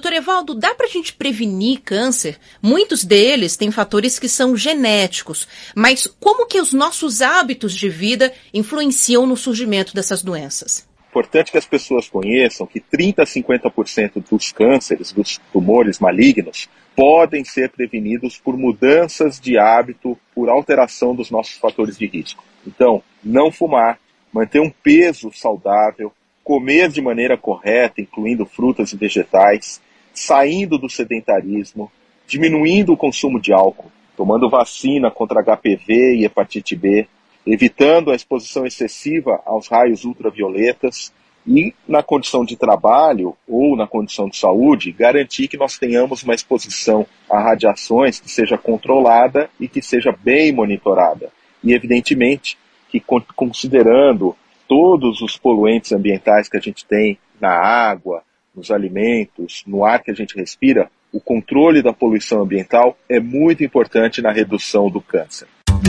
Doutor 0.00 0.16
Evaldo, 0.16 0.54
dá 0.54 0.74
pra 0.74 0.86
gente 0.86 1.12
prevenir 1.12 1.82
câncer? 1.82 2.38
Muitos 2.62 3.04
deles 3.04 3.54
têm 3.54 3.70
fatores 3.70 4.18
que 4.18 4.30
são 4.30 4.56
genéticos, 4.56 5.46
mas 5.76 6.06
como 6.18 6.46
que 6.46 6.58
os 6.58 6.72
nossos 6.72 7.20
hábitos 7.20 7.74
de 7.74 7.90
vida 7.90 8.32
influenciam 8.54 9.26
no 9.26 9.36
surgimento 9.36 9.94
dessas 9.94 10.22
doenças? 10.22 10.88
Importante 11.10 11.52
que 11.52 11.58
as 11.58 11.66
pessoas 11.66 12.08
conheçam 12.08 12.66
que 12.66 12.80
30 12.80 13.24
a 13.24 13.26
50% 13.26 14.24
dos 14.30 14.50
cânceres, 14.52 15.12
dos 15.12 15.38
tumores 15.52 15.98
malignos, 15.98 16.66
podem 16.96 17.44
ser 17.44 17.68
prevenidos 17.68 18.38
por 18.38 18.56
mudanças 18.56 19.38
de 19.38 19.58
hábito, 19.58 20.18
por 20.34 20.48
alteração 20.48 21.14
dos 21.14 21.30
nossos 21.30 21.58
fatores 21.58 21.98
de 21.98 22.06
risco. 22.06 22.42
Então, 22.66 23.02
não 23.22 23.52
fumar, 23.52 23.98
manter 24.32 24.60
um 24.60 24.70
peso 24.70 25.30
saudável, 25.30 26.10
comer 26.42 26.88
de 26.88 27.02
maneira 27.02 27.36
correta, 27.36 28.00
incluindo 28.00 28.46
frutas 28.46 28.94
e 28.94 28.96
vegetais, 28.96 29.78
saindo 30.12 30.78
do 30.78 30.88
sedentarismo, 30.88 31.90
diminuindo 32.26 32.92
o 32.92 32.96
consumo 32.96 33.40
de 33.40 33.52
álcool, 33.52 33.90
tomando 34.16 34.50
vacina 34.50 35.10
contra 35.10 35.42
HPV 35.42 36.16
e 36.16 36.24
hepatite 36.24 36.76
B, 36.76 37.06
evitando 37.46 38.10
a 38.10 38.14
exposição 38.14 38.66
excessiva 38.66 39.40
aos 39.46 39.66
raios 39.68 40.04
ultravioletas 40.04 41.12
e, 41.46 41.74
na 41.88 42.02
condição 42.02 42.44
de 42.44 42.54
trabalho 42.54 43.34
ou 43.48 43.74
na 43.76 43.86
condição 43.86 44.28
de 44.28 44.36
saúde, 44.36 44.92
garantir 44.92 45.48
que 45.48 45.56
nós 45.56 45.78
tenhamos 45.78 46.22
uma 46.22 46.34
exposição 46.34 47.06
a 47.28 47.40
radiações 47.40 48.20
que 48.20 48.30
seja 48.30 48.58
controlada 48.58 49.48
e 49.58 49.66
que 49.66 49.80
seja 49.80 50.14
bem 50.22 50.52
monitorada. 50.52 51.30
E, 51.64 51.72
evidentemente, 51.72 52.58
que 52.90 53.00
con- 53.00 53.22
considerando 53.34 54.36
todos 54.68 55.22
os 55.22 55.36
poluentes 55.36 55.92
ambientais 55.92 56.48
que 56.48 56.56
a 56.56 56.60
gente 56.60 56.84
tem 56.84 57.18
na 57.40 57.50
água, 57.50 58.22
nos 58.54 58.70
alimentos, 58.70 59.64
no 59.66 59.84
ar 59.84 60.02
que 60.02 60.10
a 60.10 60.14
gente 60.14 60.36
respira, 60.36 60.90
o 61.12 61.20
controle 61.20 61.82
da 61.82 61.92
poluição 61.92 62.40
ambiental 62.42 62.96
é 63.08 63.18
muito 63.18 63.64
importante 63.64 64.22
na 64.22 64.30
redução 64.30 64.88
do 64.90 65.00
câncer. 65.00 65.48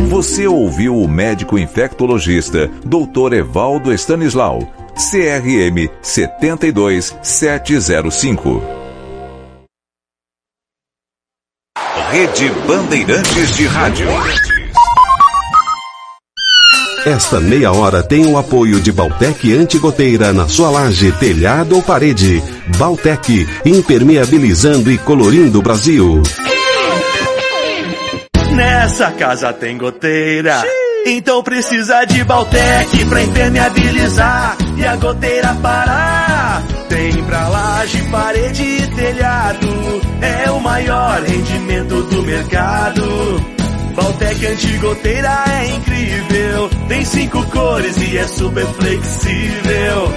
Você 0.09 0.47
ouviu 0.47 0.97
o 0.97 1.07
médico 1.07 1.57
infectologista 1.57 2.67
Dr. 2.83 3.33
Evaldo 3.33 3.93
Stanislau. 3.93 4.59
CRM 4.93 5.89
72705. 6.01 8.61
Rede 12.11 12.49
Bandeirantes 12.67 13.55
de 13.55 13.65
Rádio. 13.67 14.07
Esta 17.05 17.39
meia 17.39 17.71
hora 17.71 18.03
tem 18.03 18.27
o 18.27 18.37
apoio 18.37 18.79
de 18.79 18.91
Baltec 18.91 19.51
Antigoteira 19.53 20.31
na 20.31 20.47
sua 20.47 20.69
laje, 20.69 21.11
telhado 21.13 21.75
ou 21.75 21.81
parede. 21.81 22.43
Baltec, 22.77 23.47
impermeabilizando 23.65 24.91
e 24.91 24.99
colorindo 24.99 25.59
o 25.59 25.61
Brasil. 25.63 26.21
Nessa 28.51 29.11
casa 29.11 29.51
tem 29.51 29.77
goteira. 29.79 30.63
Então 31.07 31.41
precisa 31.41 32.05
de 32.05 32.23
Baltec 32.23 33.05
pra 33.05 33.23
impermeabilizar 33.23 34.57
e 34.77 34.85
a 34.85 34.95
goteira 34.95 35.55
parar. 35.55 36.61
Tem 36.87 37.23
pra 37.23 37.47
laje, 37.47 38.03
parede 38.11 38.63
e 38.63 38.87
telhado. 38.95 39.67
É 40.21 40.51
o 40.51 40.59
maior 40.59 41.19
rendimento 41.23 42.03
do 42.03 42.21
mercado. 42.21 43.01
Baltec 43.95 44.45
antigoteira 44.45 45.43
é 45.47 45.75
incrível. 45.75 46.10
Cinco 47.21 47.45
cores 47.51 47.97
e 47.97 48.17
é 48.17 48.27
super 48.27 48.65
flexível. 48.65 50.13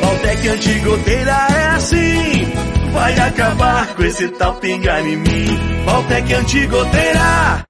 Baltec 0.00 0.48
antigoteira 0.48 1.48
é 1.50 1.66
assim. 1.76 2.46
Vai 2.94 3.18
acabar 3.18 3.94
com 3.94 4.02
esse 4.02 4.26
tal 4.28 4.54
pingar 4.54 5.06
em 5.06 5.18
mim. 5.18 5.84
Baltec 5.84 6.32
antigoteira. 6.32 7.66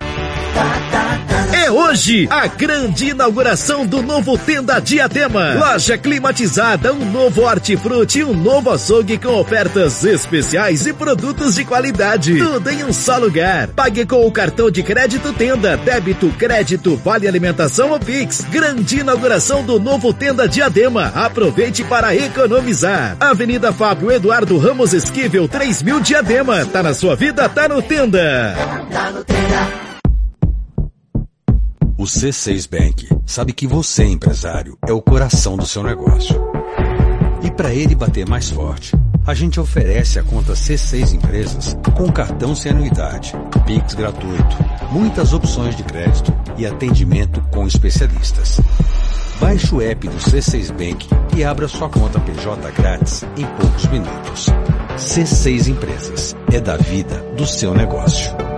É 1.66 1.70
hoje 1.70 2.28
a 2.30 2.46
grande 2.46 3.08
inauguração 3.08 3.84
do 3.84 4.00
novo 4.00 4.38
Tenda 4.38 4.78
Diadema. 4.80 5.54
Loja 5.54 5.98
climatizada, 5.98 6.92
um 6.92 7.10
novo 7.10 7.42
hortifruti 7.42 8.20
e 8.20 8.24
um 8.24 8.32
novo 8.32 8.70
açougue 8.70 9.18
com 9.18 9.30
ofertas 9.30 10.04
especiais 10.04 10.86
e 10.86 10.92
produtos 10.92 11.56
de 11.56 11.64
qualidade. 11.64 12.38
Tudo 12.38 12.70
em 12.70 12.84
um 12.84 12.92
só 12.92 13.18
lugar. 13.18 13.66
Pague 13.68 14.06
com 14.06 14.24
o 14.24 14.30
cartão 14.30 14.70
de 14.70 14.80
crédito 14.84 15.32
Tenda, 15.32 15.76
débito, 15.76 16.28
crédito, 16.38 16.94
vale 16.96 17.26
alimentação 17.26 17.90
ou 17.90 17.98
Pix. 17.98 18.42
Grande 18.42 19.00
inauguração 19.00 19.64
do 19.64 19.80
novo 19.80 20.12
Tenda 20.12 20.48
Diadema. 20.48 21.10
Aproveite 21.16 21.82
para 21.82 22.14
economizar. 22.14 23.16
Avenida 23.18 23.72
Fábio 23.72 24.12
Eduardo 24.12 24.56
Ramos 24.56 24.92
Esquivel, 24.92 25.48
3000 25.48 25.98
Diadema. 26.00 26.64
Tá 26.64 26.80
na 26.80 26.94
sua 26.94 27.16
vida, 27.16 27.48
tá 27.48 27.68
no 27.68 27.82
Tenda. 27.82 28.54
Tá 28.92 29.10
no 29.10 29.24
Tenda. 29.24 29.95
O 31.98 32.02
C6 32.02 32.68
Bank 32.68 33.08
sabe 33.24 33.54
que 33.54 33.66
você, 33.66 34.04
empresário, 34.04 34.76
é 34.86 34.92
o 34.92 35.00
coração 35.00 35.56
do 35.56 35.64
seu 35.64 35.82
negócio. 35.82 36.36
E 37.42 37.50
para 37.50 37.72
ele 37.72 37.94
bater 37.94 38.28
mais 38.28 38.50
forte, 38.50 38.94
a 39.26 39.32
gente 39.32 39.58
oferece 39.58 40.18
a 40.18 40.22
conta 40.22 40.52
C6 40.52 41.14
Empresas 41.14 41.74
com 41.96 42.12
cartão 42.12 42.54
sem 42.54 42.70
anuidade, 42.70 43.32
Pix 43.64 43.94
gratuito, 43.94 44.56
muitas 44.92 45.32
opções 45.32 45.74
de 45.74 45.84
crédito 45.84 46.34
e 46.58 46.66
atendimento 46.66 47.40
com 47.50 47.66
especialistas. 47.66 48.60
Baixe 49.40 49.74
o 49.74 49.80
app 49.80 50.06
do 50.06 50.16
C6 50.16 50.70
Bank 50.72 51.08
e 51.34 51.44
abra 51.44 51.66
sua 51.66 51.88
conta 51.88 52.20
PJ 52.20 52.72
grátis 52.72 53.24
em 53.38 53.46
poucos 53.58 53.86
minutos. 53.86 54.46
C6 54.98 55.68
Empresas 55.68 56.36
é 56.52 56.60
da 56.60 56.76
vida 56.76 57.16
do 57.38 57.46
seu 57.46 57.72
negócio. 57.72 58.55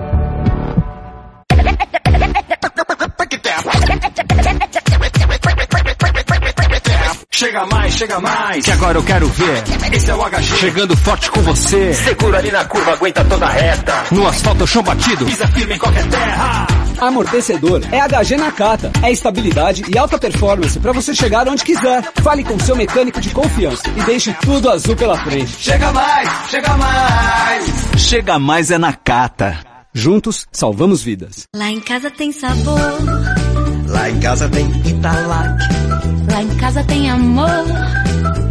Chega 7.39 7.65
mais, 7.67 7.95
chega 7.95 8.19
mais. 8.19 8.65
Que 8.65 8.73
agora 8.73 8.99
eu 8.99 9.05
quero 9.05 9.29
ver. 9.29 9.63
Esse 9.93 10.11
é 10.11 10.15
o 10.17 10.29
HG. 10.29 10.57
Chegando 10.57 10.97
forte 10.97 11.31
com 11.31 11.41
você. 11.43 11.95
Segura 11.95 12.39
ali 12.39 12.51
na 12.51 12.65
curva, 12.65 12.95
aguenta 12.95 13.25
toda 13.25 13.47
a 13.47 13.49
reta. 13.49 13.95
No 14.11 14.27
asfalto, 14.27 14.67
chão 14.67 14.83
batido. 14.83 15.25
Pisa 15.25 15.47
firme 15.47 15.77
em 15.77 15.79
qualquer 15.79 16.05
terra. 16.09 16.67
Amortecedor 16.99 17.81
é 17.93 18.01
HG 18.01 18.37
Nakata. 18.39 18.91
É 19.05 19.13
estabilidade 19.13 19.85
e 19.89 19.97
alta 19.97 20.19
performance 20.19 20.81
para 20.81 20.91
você 20.91 21.15
chegar 21.15 21.47
onde 21.47 21.63
quiser. 21.63 22.03
Fale 22.25 22.43
com 22.43 22.59
seu 22.59 22.75
mecânico 22.75 23.21
de 23.21 23.31
confiança 23.31 23.85
e 23.97 24.03
deixe 24.03 24.33
tudo 24.41 24.69
azul 24.69 24.97
pela 24.97 25.17
frente. 25.19 25.55
Chega 25.61 25.93
mais, 25.93 26.29
chega 26.51 26.77
mais. 26.77 27.65
Chega 27.99 28.39
mais 28.41 28.71
é 28.73 28.79
Nakata. 28.79 29.61
Juntos, 29.95 30.45
salvamos 30.51 31.05
vidas. 31.05 31.45
Lá 31.55 31.71
em 31.71 31.79
casa 31.79 32.11
tem 32.11 32.33
sabor. 32.33 33.58
Lá 33.89 34.11
em 34.11 34.21
casa 34.21 34.49
tem 34.49 34.67
Italac. 34.87 35.49
Lá 36.31 36.43
em 36.43 36.57
casa 36.57 36.85
tem 36.85 37.11
amor. 37.11 37.49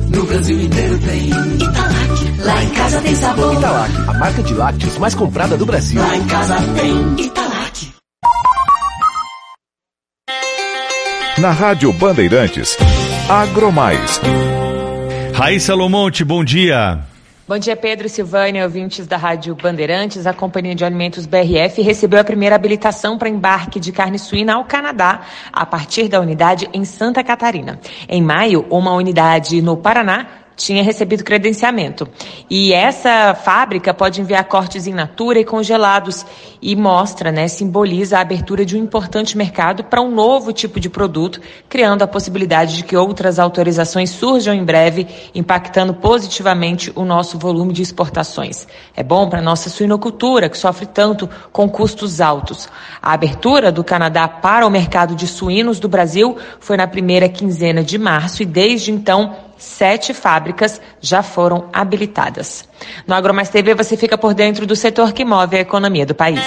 No 0.10 0.26
Brasil 0.26 0.62
inteiro 0.62 0.98
tem 1.00 1.28
Italac. 1.28 2.42
Lá 2.44 2.64
em 2.64 2.70
casa 2.72 3.02
tem 3.02 3.16
sabor. 3.16 3.54
Italac, 3.54 3.92
a 4.08 4.14
marca 4.14 4.44
de 4.44 4.54
lácteos 4.54 4.98
mais 4.98 5.14
comprada 5.16 5.56
do 5.58 5.66
Brasil. 5.66 6.02
Lá 6.02 6.16
em 6.16 6.26
casa 6.26 6.56
tem 6.76 7.26
Italac. 7.26 7.94
Na 11.38 11.52
Rádio 11.52 11.94
Bandeirantes, 11.94 12.76
Agromais. 13.30 14.20
Raíssa 15.36 15.76
Lomonte, 15.76 16.24
bom 16.24 16.44
dia. 16.44 17.00
Bom 17.48 17.58
dia, 17.58 17.78
Pedro 17.78 18.10
Silvânia, 18.10 18.66
ouvintes 18.66 19.08
da 19.08 19.16
Rádio 19.16 19.56
Bandeirantes. 19.56 20.28
A 20.28 20.34
Companhia 20.34 20.76
de 20.76 20.84
Alimentos 20.84 21.26
BRF 21.26 21.82
recebeu 21.82 22.20
a 22.20 22.24
primeira 22.26 22.56
habilitação 22.56 23.18
para 23.18 23.30
embarque 23.30 23.80
de 23.80 23.94
carne 23.94 24.20
suína 24.20 24.56
ao 24.56 24.66
Canadá, 24.66 25.22
a 25.54 25.66
partir 25.66 26.10
da 26.10 26.20
unidade 26.20 26.70
em 26.74 26.84
Santa 26.84 27.24
Catarina. 27.24 27.80
Em 28.10 28.22
maio, 28.22 28.66
uma 28.70 28.92
unidade 28.92 29.62
no 29.62 29.78
Paraná 29.78 30.28
tinha 30.58 30.82
recebido 30.82 31.24
credenciamento. 31.24 32.10
E 32.50 32.74
essa 32.74 33.36
fábrica 33.36 33.94
pode 33.94 34.20
enviar 34.20 34.44
cortes 34.46 34.88
in 34.88 34.94
natura 34.94 35.40
e 35.40 35.46
congelados 35.46 36.26
e 36.60 36.76
mostra, 36.76 37.32
né, 37.32 37.48
simboliza 37.48 38.18
a 38.18 38.22
abertura 38.22 38.66
de 38.66 38.76
um 38.76 38.84
importante 38.84 39.38
mercado 39.38 39.84
para 39.84 40.02
um 40.02 40.10
novo 40.10 40.52
tipo 40.52 40.80
de 40.80 40.90
produto, 40.90 41.40
criando 41.70 42.02
a 42.02 42.08
possibilidade 42.08 42.76
de 42.76 42.84
que 42.84 42.98
outras 42.98 43.38
autorizações 43.38 44.10
surjam 44.10 44.56
em 44.56 44.66
breve, 44.66 45.08
impactando 45.36 45.94
positivamente 45.94 46.92
o 46.96 47.06
nosso 47.06 47.38
volume 47.38 47.72
de 47.72 47.84
exportações. 47.84 48.68
É 48.96 49.04
bom 49.04 49.30
para 49.30 49.40
a 49.40 49.44
nossa 49.44 49.70
suinocultura, 49.70 50.50
que 50.50 50.58
sofre 50.58 50.88
tanto 50.88 51.30
com 51.52 51.70
custos 51.70 52.20
altos. 52.20 52.68
A 53.00 53.14
abertura 53.14 53.72
do 53.72 53.84
Canadá 53.84 54.28
para 54.28 54.66
o 54.66 54.72
mercado 54.72 55.14
de 55.14 55.28
suínos 55.28 55.80
do 55.80 55.88
Brasil 55.88 56.36
foi 56.60 56.78
na 56.78 56.88
primeira 56.88 57.30
quinzena 57.30 57.84
de 57.84 58.00
março 58.00 58.42
e 58.42 58.46
desde 58.46 58.92
então 58.92 59.47
sete 59.58 60.14
fábricas 60.14 60.82
já 61.02 61.24
foram 61.24 61.70
habilitadas. 61.74 62.68
No 63.06 63.16
AgroMais 63.16 63.50
TV 63.50 63.74
você 63.74 63.98
fica 63.98 64.18
por 64.18 64.34
dentro 64.34 64.66
do 64.66 64.76
setor 64.76 65.14
que 65.14 65.26
move 65.26 65.58
a 65.58 65.62
economia 65.62 66.06
do 66.06 66.16
país. 66.16 66.42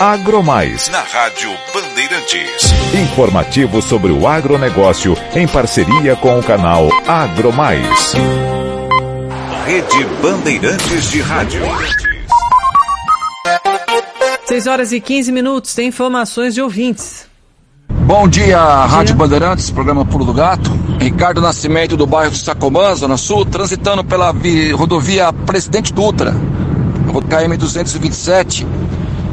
AgroMais. 0.00 0.88
Na 0.88 1.02
Rádio 1.02 1.50
Bandeirantes. 1.74 2.70
Informativo 2.94 3.82
sobre 3.82 4.10
o 4.10 4.26
agronegócio 4.26 5.14
em 5.34 5.46
parceria 5.46 6.16
com 6.16 6.38
o 6.38 6.42
canal 6.42 6.88
AgroMais. 7.06 8.14
Rede 9.66 10.04
Bandeirantes 10.22 11.10
de 11.10 11.20
Rádio. 11.20 11.62
6 14.46 14.66
horas 14.66 14.90
e 14.90 15.00
15 15.00 15.30
minutos, 15.30 15.74
tem 15.74 15.88
informações 15.88 16.54
de 16.54 16.62
ouvintes. 16.62 17.29
Bom 18.10 18.26
dia, 18.26 18.58
Rádio 18.58 19.14
Bandeirantes, 19.14 19.70
programa 19.70 20.04
Pulo 20.04 20.24
do 20.24 20.32
Gato. 20.32 20.68
Ricardo 20.98 21.40
Nascimento 21.40 21.96
do 21.96 22.08
bairro 22.08 22.34
Sacomã, 22.34 22.92
Zona 22.96 23.16
Sul, 23.16 23.44
transitando 23.44 24.02
pela 24.02 24.34
rodovia 24.74 25.32
Presidente 25.32 25.92
Dutra, 25.92 26.32
KM 26.32 27.56
227, 27.56 28.66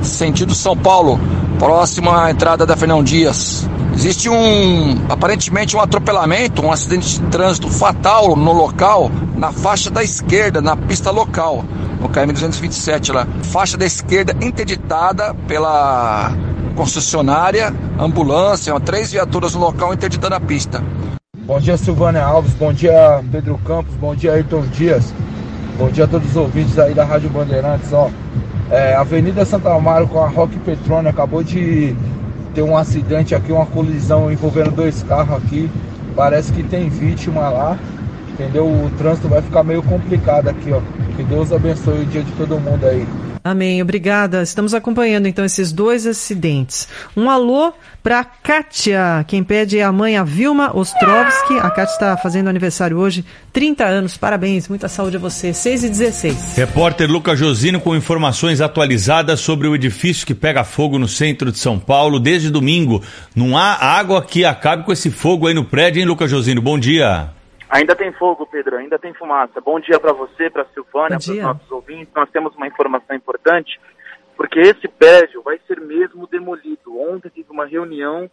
sentido 0.04 0.54
São 0.54 0.78
Paulo, 0.78 1.20
próxima 1.58 2.26
à 2.26 2.30
entrada 2.30 2.68
da 2.68 2.78
Fernão 2.78 3.04
Dias. 3.04 3.68
Existe 3.96 4.30
um, 4.30 4.96
aparentemente, 5.10 5.76
um 5.76 5.82
atropelamento, 5.82 6.62
um 6.64 6.72
acidente 6.72 7.20
de 7.20 7.26
trânsito 7.32 7.72
fatal 7.72 8.36
no 8.36 8.54
local, 8.54 9.10
na 9.36 9.52
faixa 9.52 9.90
da 9.90 10.04
esquerda, 10.04 10.62
na 10.62 10.78
pista 10.78 11.10
local, 11.10 11.66
no 12.00 12.10
KM 12.10 12.32
227 12.32 13.12
lá. 13.12 13.28
Faixa 13.44 13.78
da 13.78 13.86
esquerda 13.86 14.34
interditada 14.46 15.34
pela 15.48 16.32
concessionária, 16.76 17.74
ambulância, 18.00 18.80
três 18.80 19.12
viaturas 19.12 19.56
no 19.56 19.62
local 19.62 19.94
interditando 19.94 20.36
a 20.36 20.40
pista. 20.40 20.84
Bom 21.46 21.60
dia, 21.60 21.78
Silvânia 21.78 22.24
Alves. 22.24 22.54
Bom 22.54 22.74
dia, 22.74 23.24
Pedro 23.32 23.58
Campos. 23.66 23.96
Bom 23.96 24.14
dia, 24.14 24.34
Ayrton 24.34 24.62
Dias. 24.68 25.14
Bom 25.78 25.90
dia 25.90 26.06
a 26.06 26.08
todos 26.08 26.30
os 26.30 26.36
ouvintes 26.36 26.78
aí 26.78 26.94
da 26.94 27.06
Rádio 27.06 27.30
Bandeirantes. 27.30 27.94
Ó, 27.94 28.10
é, 28.70 28.96
Avenida 28.96 29.46
Santa 29.46 29.74
Amaro 29.74 30.08
com 30.08 30.20
a 30.20 30.28
Rock 30.28 30.58
Petrônio 30.60 31.10
acabou 31.10 31.42
de 31.44 31.96
ter 32.54 32.62
um 32.62 32.76
acidente 32.76 33.34
aqui, 33.34 33.52
uma 33.52 33.66
colisão 33.66 34.32
envolvendo 34.32 34.72
dois 34.72 35.04
carros 35.04 35.38
aqui. 35.38 35.70
Parece 36.16 36.52
que 36.52 36.64
tem 36.64 36.90
vítima 36.90 37.50
lá. 37.50 37.78
Entendeu? 38.38 38.68
O 38.68 38.92
trânsito 39.00 39.28
vai 39.28 39.42
ficar 39.42 39.64
meio 39.64 39.82
complicado 39.82 40.48
aqui, 40.48 40.72
ó. 40.72 40.80
Que 41.16 41.24
Deus 41.24 41.52
abençoe 41.52 42.02
o 42.02 42.06
dia 42.06 42.22
de 42.22 42.32
todo 42.34 42.60
mundo 42.60 42.86
aí. 42.86 43.04
Amém, 43.44 43.82
obrigada. 43.82 44.44
Estamos 44.44 44.74
acompanhando 44.74 45.26
então 45.26 45.44
esses 45.44 45.72
dois 45.72 46.06
acidentes. 46.06 46.88
Um 47.16 47.30
alô 47.30 47.72
para 48.04 48.24
Kátia, 48.24 49.24
quem 49.28 49.44
pede 49.44 49.80
é 49.80 49.84
a 49.84 49.92
mãe 49.92 50.18
a 50.18 50.24
Vilma 50.24 50.76
Ostrovski. 50.78 51.58
A 51.58 51.70
Kátia 51.72 51.94
está 51.94 52.18
fazendo 52.18 52.50
aniversário 52.50 52.98
hoje, 52.98 53.26
30 53.54 53.86
anos, 53.86 54.18
parabéns, 54.18 54.68
muita 54.68 54.88
saúde 54.88 55.16
a 55.16 55.20
você. 55.20 55.54
6 55.54 55.86
e 55.86 55.90
16. 55.90 56.58
Repórter 56.58 57.10
Lucas 57.10 57.40
Josino 57.40 57.80
com 57.80 57.96
informações 57.96 58.62
atualizadas 58.62 59.40
sobre 59.40 59.68
o 59.68 59.74
edifício 59.74 60.28
que 60.28 60.36
pega 60.36 60.64
fogo 60.64 61.00
no 61.00 61.08
centro 61.08 61.52
de 61.52 61.58
São 61.58 61.80
Paulo 61.80 62.20
desde 62.20 62.52
domingo. 62.52 63.02
Não 63.34 63.58
há 63.58 63.76
água 63.76 64.22
que 64.22 64.46
acabe 64.46 64.84
com 64.84 64.92
esse 64.92 65.10
fogo 65.10 65.48
aí 65.48 65.54
no 65.54 65.64
prédio, 65.66 66.02
hein, 66.02 66.06
Lucas 66.06 66.30
Josino? 66.30 66.62
Bom 66.62 66.78
dia. 66.78 67.37
Ainda 67.70 67.96
tem 67.96 68.14
fogo, 68.14 68.46
Pedro, 68.46 68.78
ainda 68.78 68.98
tem 68.98 69.14
fumaça. 69.14 69.60
Bom 69.60 69.80
dia 69.80 70.00
para 70.00 70.14
você, 70.14 70.50
para 70.50 70.64
a 70.64 70.68
Silvânia, 70.68 71.18
para 71.20 71.32
os 71.34 71.40
nossos 71.40 71.72
ouvintes. 71.72 72.14
Nós 72.14 72.30
temos 72.30 72.56
uma 72.56 72.68
informação 72.68 73.16
importante, 73.16 73.80
porque 74.38 74.60
esse 74.60 74.88
prédio 74.88 75.42
vai 75.42 75.60
ser 75.68 75.82
mesmo 75.82 76.26
demolido. 76.28 76.98
Ontem 76.98 77.30
tive 77.30 77.52
uma 77.52 77.66
reunião, 77.66 78.32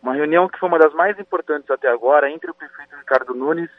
uma 0.00 0.14
reunião 0.14 0.48
que 0.48 0.58
foi 0.58 0.68
uma 0.68 0.78
das 0.78 0.94
mais 0.94 1.18
importantes 1.18 1.68
até 1.68 1.88
agora, 1.88 2.30
entre 2.30 2.48
o 2.48 2.54
prefeito 2.54 2.94
Ricardo 2.96 3.34
Nunes 3.34 3.70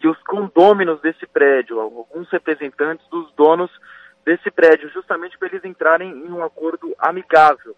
e 0.00 0.06
os 0.06 0.22
condôminos 0.22 1.00
desse 1.00 1.26
prédio, 1.26 1.80
alguns 1.80 2.30
representantes 2.30 3.06
dos 3.08 3.32
donos 3.32 3.70
desse 4.24 4.50
prédio, 4.50 4.88
justamente 4.90 5.36
para 5.38 5.48
eles 5.48 5.64
entrarem 5.64 6.10
em 6.10 6.30
um 6.30 6.44
acordo 6.44 6.94
amigável. 6.98 7.74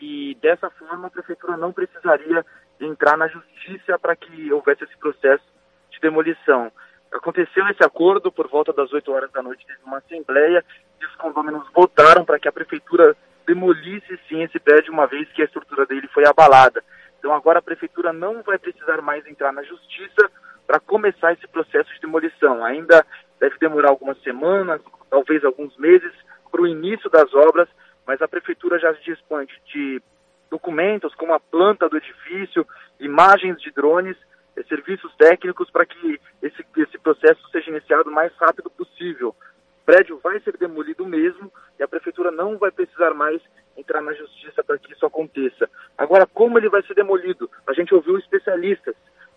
E 0.00 0.36
dessa 0.40 0.68
forma 0.70 1.06
a 1.06 1.10
prefeitura 1.10 1.56
não 1.56 1.72
precisaria 1.72 2.44
entrar 2.80 3.16
na 3.16 3.28
justiça 3.28 3.98
para 3.98 4.16
que 4.16 4.52
houvesse 4.52 4.82
esse 4.84 4.96
processo 4.96 5.57
de 5.98 6.00
demolição. 6.00 6.70
Aconteceu 7.12 7.66
esse 7.68 7.84
acordo 7.84 8.30
por 8.30 8.48
volta 8.48 8.72
das 8.72 8.92
8 8.92 9.12
horas 9.12 9.32
da 9.32 9.42
noite, 9.42 9.66
teve 9.66 9.80
uma 9.84 9.98
assembleia 9.98 10.64
e 11.00 11.04
os 11.04 11.14
condôminos 11.16 11.66
votaram 11.74 12.24
para 12.24 12.38
que 12.38 12.48
a 12.48 12.52
prefeitura 12.52 13.16
demolisse 13.46 14.18
sim 14.28 14.42
esse 14.42 14.58
prédio 14.58 14.92
uma 14.92 15.06
vez 15.06 15.30
que 15.32 15.42
a 15.42 15.44
estrutura 15.44 15.86
dele 15.86 16.06
foi 16.08 16.26
abalada. 16.26 16.82
Então 17.18 17.34
agora 17.34 17.58
a 17.58 17.62
prefeitura 17.62 18.12
não 18.12 18.42
vai 18.42 18.58
precisar 18.58 19.00
mais 19.00 19.26
entrar 19.26 19.52
na 19.52 19.62
justiça 19.62 20.30
para 20.66 20.78
começar 20.78 21.32
esse 21.32 21.48
processo 21.48 21.92
de 21.94 22.00
demolição. 22.00 22.64
Ainda 22.64 23.04
deve 23.40 23.56
demorar 23.58 23.88
algumas 23.88 24.20
semanas, 24.22 24.80
talvez 25.08 25.44
alguns 25.44 25.76
meses, 25.78 26.12
para 26.50 26.60
o 26.60 26.66
início 26.66 27.08
das 27.08 27.32
obras, 27.34 27.68
mas 28.06 28.20
a 28.20 28.28
prefeitura 28.28 28.78
já 28.78 28.92
dispõe 28.92 29.46
de 29.72 30.02
documentos 30.50 31.14
como 31.14 31.32
a 31.32 31.40
planta 31.40 31.88
do 31.88 31.96
edifício, 31.96 32.66
imagens 33.00 33.60
de 33.60 33.70
drones, 33.70 34.16
serviços 34.66 35.14
técnicos 35.16 35.70
para 35.70 35.86
que 35.86 36.20
esse, 36.42 36.64
esse 36.76 36.98
processo 36.98 37.40
seja 37.50 37.70
iniciado 37.70 38.10
o 38.10 38.12
mais 38.12 38.32
rápido 38.36 38.70
possível. 38.70 39.30
O 39.30 39.86
prédio 39.86 40.20
vai 40.22 40.40
ser 40.40 40.56
demolido 40.56 41.06
mesmo 41.06 41.52
e 41.78 41.82
a 41.82 41.88
prefeitura 41.88 42.30
não 42.30 42.58
vai 42.58 42.70
precisar 42.70 43.14
mais 43.14 43.40
entrar 43.76 44.02
na 44.02 44.12
justiça 44.12 44.62
para 44.64 44.78
que 44.78 44.92
isso 44.92 45.06
aconteça. 45.06 45.68
Agora, 45.96 46.26
como 46.26 46.58
ele 46.58 46.68
vai 46.68 46.82
ser 46.82 46.94
demolido? 46.94 47.48
A 47.66 47.72
gente 47.72 47.94
ouviu 47.94 48.18
especialistas. 48.18 48.94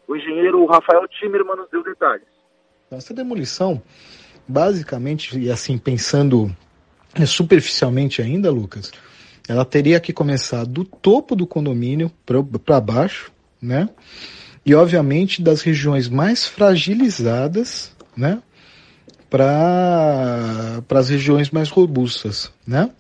O 0.07 0.15
engenheiro 0.15 0.65
Rafael 0.65 1.07
Timerman 1.07 1.55
nos 1.55 1.69
deu 1.69 1.83
detalhes. 1.83 2.27
Essa 2.89 3.13
demolição, 3.13 3.81
basicamente, 4.47 5.39
e 5.39 5.49
assim, 5.49 5.77
pensando 5.77 6.53
superficialmente 7.25 8.21
ainda, 8.21 8.51
Lucas, 8.51 8.91
ela 9.47 9.63
teria 9.63 9.99
que 9.99 10.11
começar 10.11 10.65
do 10.65 10.83
topo 10.83 11.35
do 11.35 11.47
condomínio 11.47 12.11
para 12.25 12.81
baixo, 12.81 13.31
né? 13.61 13.89
E 14.65 14.75
obviamente 14.75 15.41
das 15.41 15.61
regiões 15.61 16.07
mais 16.07 16.45
fragilizadas, 16.45 17.95
né? 18.15 18.41
Para 19.29 20.83
as 20.89 21.09
regiões 21.09 21.49
mais 21.49 21.69
robustas, 21.69 22.53
né? 22.67 22.91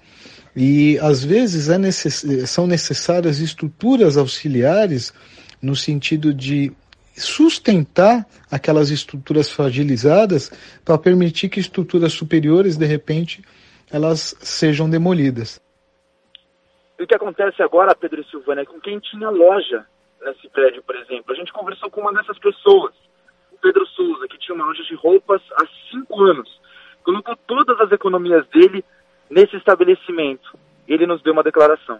E 0.55 0.97
às 0.99 1.23
vezes 1.23 1.69
é 1.69 1.77
necess... 1.77 2.25
são 2.49 2.65
necessárias 2.65 3.39
estruturas 3.39 4.17
auxiliares 4.17 5.13
no 5.61 5.75
sentido 5.75 6.33
de 6.33 6.73
sustentar 7.15 8.25
aquelas 8.49 8.89
estruturas 8.89 9.51
fragilizadas 9.51 10.51
para 10.83 10.97
permitir 10.97 11.49
que 11.49 11.59
estruturas 11.59 12.13
superiores, 12.13 12.77
de 12.77 12.85
repente, 12.85 13.43
elas 13.91 14.35
sejam 14.39 14.89
demolidas. 14.89 15.61
E 16.97 17.03
o 17.03 17.07
que 17.07 17.15
acontece 17.15 17.61
agora, 17.61 17.95
Pedro 17.95 18.21
e 18.21 18.25
Silvana, 18.25 18.61
é 18.61 18.65
com 18.65 18.79
quem 18.79 18.99
tinha 18.99 19.29
loja 19.29 19.85
nesse 20.21 20.49
prédio, 20.49 20.83
por 20.83 20.95
exemplo. 20.95 21.33
A 21.33 21.35
gente 21.35 21.51
conversou 21.51 21.89
com 21.89 22.01
uma 22.01 22.13
dessas 22.13 22.37
pessoas, 22.39 22.93
o 23.51 23.57
Pedro 23.57 23.85
Souza, 23.87 24.27
que 24.27 24.37
tinha 24.37 24.55
uma 24.55 24.65
loja 24.65 24.83
de 24.83 24.95
roupas 24.95 25.41
há 25.53 25.65
cinco 25.89 26.21
anos. 26.23 26.49
Colocou 27.03 27.35
todas 27.47 27.79
as 27.79 27.91
economias 27.91 28.47
dele 28.49 28.83
nesse 29.29 29.55
estabelecimento. 29.55 30.57
Ele 30.87 31.07
nos 31.07 31.21
deu 31.21 31.33
uma 31.33 31.43
declaração. 31.43 31.99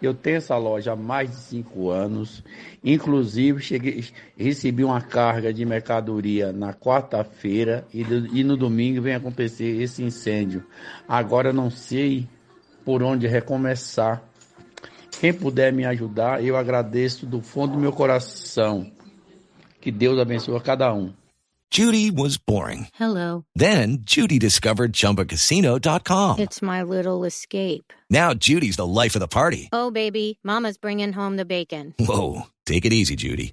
Eu 0.00 0.14
tenho 0.14 0.38
essa 0.38 0.56
loja 0.56 0.92
há 0.92 0.96
mais 0.96 1.30
de 1.30 1.36
cinco 1.36 1.90
anos. 1.90 2.42
Inclusive, 2.82 3.60
cheguei, 3.60 4.02
recebi 4.36 4.82
uma 4.82 5.02
carga 5.02 5.52
de 5.52 5.64
mercadoria 5.66 6.52
na 6.52 6.72
quarta-feira 6.72 7.86
e, 7.92 8.00
e, 8.32 8.42
no 8.42 8.56
domingo 8.56 9.02
vem 9.02 9.14
acontecer 9.14 9.82
esse 9.82 10.02
incêndio. 10.02 10.64
Agora 11.06 11.52
não 11.52 11.68
sei 11.70 12.26
por 12.82 13.02
onde 13.02 13.26
recomeçar. 13.26 14.22
Quem 15.20 15.34
puder 15.34 15.70
me 15.70 15.84
ajudar, 15.84 16.42
eu 16.42 16.56
agradeço 16.56 17.26
do 17.26 17.42
fundo 17.42 17.74
do 17.74 17.78
meu 17.78 17.92
coração. 17.92 18.90
Que 19.78 19.90
Deus 19.90 20.18
abençoe 20.18 20.56
a 20.56 20.60
cada 20.60 20.94
um. 20.94 21.12
Judy 21.72 22.10
was 22.10 22.38
boring. 22.38 22.88
Hello. 22.98 23.44
Then 23.54 23.98
Judy 24.04 24.38
discovered 24.38 24.92
chumbacasino.com. 24.92 26.40
It's 26.40 26.62
my 26.62 26.82
little 26.82 27.24
escape. 27.26 27.92
Now 28.08 28.32
Judy's 28.34 28.76
the 28.76 28.86
life 28.86 29.14
of 29.14 29.20
the 29.20 29.28
party. 29.28 29.68
Oh, 29.72 29.90
baby, 29.90 30.38
Mama's 30.42 30.78
bringing 30.78 31.12
home 31.12 31.36
the 31.36 31.44
bacon. 31.44 31.94
Whoa. 31.98 32.46
Take 32.64 32.86
it 32.86 32.92
easy, 32.92 33.14
Judy. 33.14 33.52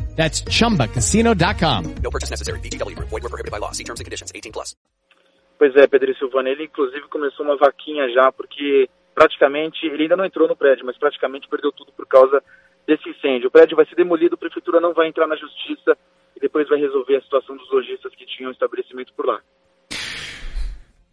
That's 0.15 0.43
ChumbaCasino.com. 0.43 1.95
No 2.03 2.11
purchase 2.11 2.29
necessary. 2.29 2.59
BGW. 2.59 2.95
Void 2.99 3.23
were 3.23 3.29
prohibited 3.29 3.51
by 3.51 3.57
law. 3.57 3.71
See 3.71 3.83
terms 3.83 3.99
and 3.99 4.05
conditions. 4.05 4.31
18 4.35 4.51
plus. 4.51 4.75
Pois 5.57 5.75
é, 5.75 5.85
Pedro 5.85 6.15
Silvana, 6.15 6.49
ele 6.49 6.63
inclusive 6.63 7.07
começou 7.07 7.45
uma 7.45 7.55
vaquinha 7.55 8.09
já, 8.09 8.31
porque 8.31 8.89
praticamente, 9.13 9.85
ele 9.85 10.03
ainda 10.03 10.17
não 10.17 10.25
entrou 10.25 10.47
no 10.47 10.55
prédio, 10.55 10.85
mas 10.85 10.97
praticamente 10.97 11.47
perdeu 11.47 11.71
tudo 11.71 11.91
por 11.91 12.07
causa 12.07 12.41
desse 12.87 13.07
incêndio. 13.07 13.47
O 13.47 13.51
prédio 13.51 13.75
vai 13.75 13.85
ser 13.85 13.95
demolido, 13.95 14.35
a 14.35 14.37
prefeitura 14.37 14.79
não 14.79 14.93
vai 14.93 15.07
entrar 15.07 15.27
na 15.27 15.35
justiça 15.35 15.95
e 16.35 16.39
depois 16.39 16.67
vai 16.67 16.79
resolver 16.79 17.17
a 17.17 17.21
situação 17.21 17.55
dos 17.55 17.69
lojistas 17.71 18.15
que 18.15 18.25
tinham 18.25 18.51
estabelecimento 18.51 19.13
por 19.13 19.25
lá. 19.25 19.39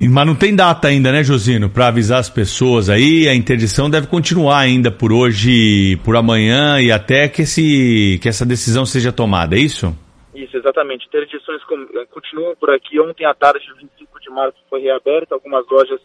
Mas 0.00 0.26
não 0.26 0.37
tem 0.37 0.54
data 0.54 0.87
ainda, 0.87 1.11
né, 1.11 1.24
Josino, 1.24 1.68
para 1.68 1.88
avisar 1.88 2.20
as 2.20 2.30
pessoas 2.30 2.88
aí. 2.88 3.26
A 3.28 3.34
interdição 3.34 3.90
deve 3.90 4.06
continuar 4.06 4.58
ainda 4.58 4.92
por 4.92 5.12
hoje, 5.12 5.96
por 6.04 6.14
amanhã 6.14 6.80
e 6.80 6.92
até 6.92 7.28
que, 7.28 7.42
esse, 7.42 8.16
que 8.22 8.28
essa 8.28 8.46
decisão 8.46 8.87
seja 8.87 9.12
tomada, 9.12 9.56
é 9.56 9.58
isso? 9.58 9.92
Isso, 10.32 10.56
exatamente. 10.56 11.04
Interdições 11.08 11.61
eh, 11.62 12.06
continuam 12.12 12.54
por 12.54 12.70
aqui. 12.70 13.00
Ontem 13.00 13.24
à 13.24 13.34
tarde, 13.34 13.66
25 13.76 14.20
de 14.20 14.30
março, 14.30 14.56
foi 14.70 14.82
reaberta. 14.82 15.34
Algumas 15.34 15.66
lojas 15.68 16.00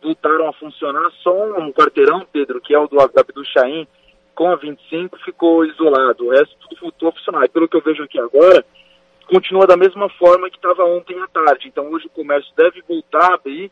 voltaram 0.00 0.48
a 0.48 0.52
funcionar. 0.52 1.10
Só 1.24 1.58
um 1.58 1.72
quarteirão, 1.72 2.24
Pedro, 2.32 2.60
que 2.60 2.72
é 2.72 2.78
o 2.78 2.86
do 2.86 3.00
Abdu 3.00 3.44
Chaim, 3.52 3.84
com 4.32 4.46
a 4.46 4.54
25, 4.54 5.18
ficou 5.24 5.64
isolado. 5.64 6.24
O 6.24 6.30
resto 6.30 6.54
tudo 6.68 6.80
voltou 6.80 7.08
a 7.08 7.12
funcionar. 7.12 7.44
E 7.44 7.48
pelo 7.48 7.66
que 7.66 7.76
eu 7.76 7.82
vejo 7.82 8.04
aqui 8.04 8.20
agora, 8.20 8.64
continua 9.34 9.66
da 9.66 9.76
mesma 9.76 10.08
forma 10.10 10.48
que 10.48 10.56
estava 10.56 10.84
ontem 10.84 11.20
à 11.20 11.26
tarde. 11.26 11.66
Então 11.66 11.90
hoje 11.90 12.06
o 12.06 12.10
comércio 12.10 12.52
deve 12.56 12.80
voltar 12.88 13.32
a 13.32 13.34
abrir 13.34 13.70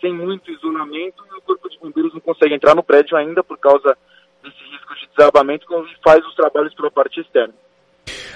sem 0.00 0.14
muito 0.14 0.50
isolamento 0.50 1.22
e 1.30 1.38
o 1.38 1.42
Corpo 1.42 1.68
de 1.68 1.78
Bombeiros 1.78 2.14
não 2.14 2.20
consegue 2.20 2.54
entrar 2.54 2.74
no 2.74 2.82
prédio 2.82 3.16
ainda 3.16 3.44
por 3.44 3.58
causa 3.58 3.96
desse 4.42 4.56
risco 4.72 4.94
de 4.94 5.08
desabamento 5.14 5.66
quando 5.66 5.86
faz 6.02 6.26
os 6.26 6.34
trabalhos 6.34 6.74
pela 6.74 6.90
parte 6.90 7.20
externa. 7.20 7.52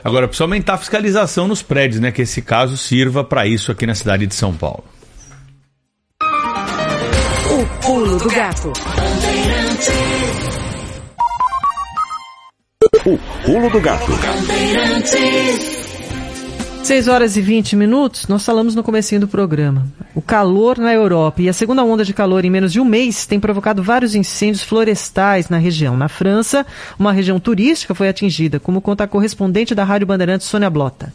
Agora, 0.05 0.29
precisa 0.29 0.45
aumentar 0.45 0.75
a 0.75 0.79
fiscalização 0.79 1.49
nos 1.49 1.63
prédios, 1.63 2.01
né? 2.01 2.13
Que 2.13 2.23
esse 2.23 2.43
caso 2.43 2.77
sirva 2.77 3.25
para 3.25 3.47
isso 3.47 3.73
aqui 3.73 3.87
na 3.87 3.95
cidade 3.95 4.27
de 4.27 4.35
São 4.35 4.57
Paulo. 4.57 4.85
O 7.51 7.83
pulo 7.85 8.19
do 8.19 8.29
gato. 8.29 8.73
O 13.05 13.19
pulo 13.45 13.71
do 13.71 13.81
gato. 13.81 14.13
6 16.87 17.09
horas 17.09 17.37
e 17.37 17.41
20 17.41 17.75
minutos, 17.75 18.29
nós 18.29 18.45
falamos 18.45 18.77
no 18.77 18.83
comecinho 18.85 19.21
do 19.21 19.27
programa. 19.27 19.89
O 20.15 20.23
calor 20.23 20.79
na 20.79 20.95
Europa 20.95 21.43
e 21.43 21.49
a 21.49 21.53
segunda 21.53 21.83
onda 21.83 22.05
de 22.05 22.15
calor 22.15 22.45
em 22.45 22.51
menos 22.51 22.73
de 22.73 22.79
um 22.79 22.85
mês 22.85 23.27
tem 23.27 23.41
provocado 23.41 23.83
vários 23.83 24.15
incêndios 24.15 24.63
florestais 24.63 25.49
na 25.49 25.59
região. 25.59 25.97
Na 25.97 26.09
França, 26.09 26.65
uma 26.97 27.13
região 27.13 27.41
turística 27.41 27.93
foi 27.93 28.09
atingida, 28.09 28.61
como 28.61 28.81
conta 28.81 29.03
a 29.03 29.09
correspondente 29.09 29.75
da 29.75 29.83
Rádio 29.83 30.07
Bandeirantes, 30.07 30.47
Sônia 30.47 30.71
Blota. 30.71 31.13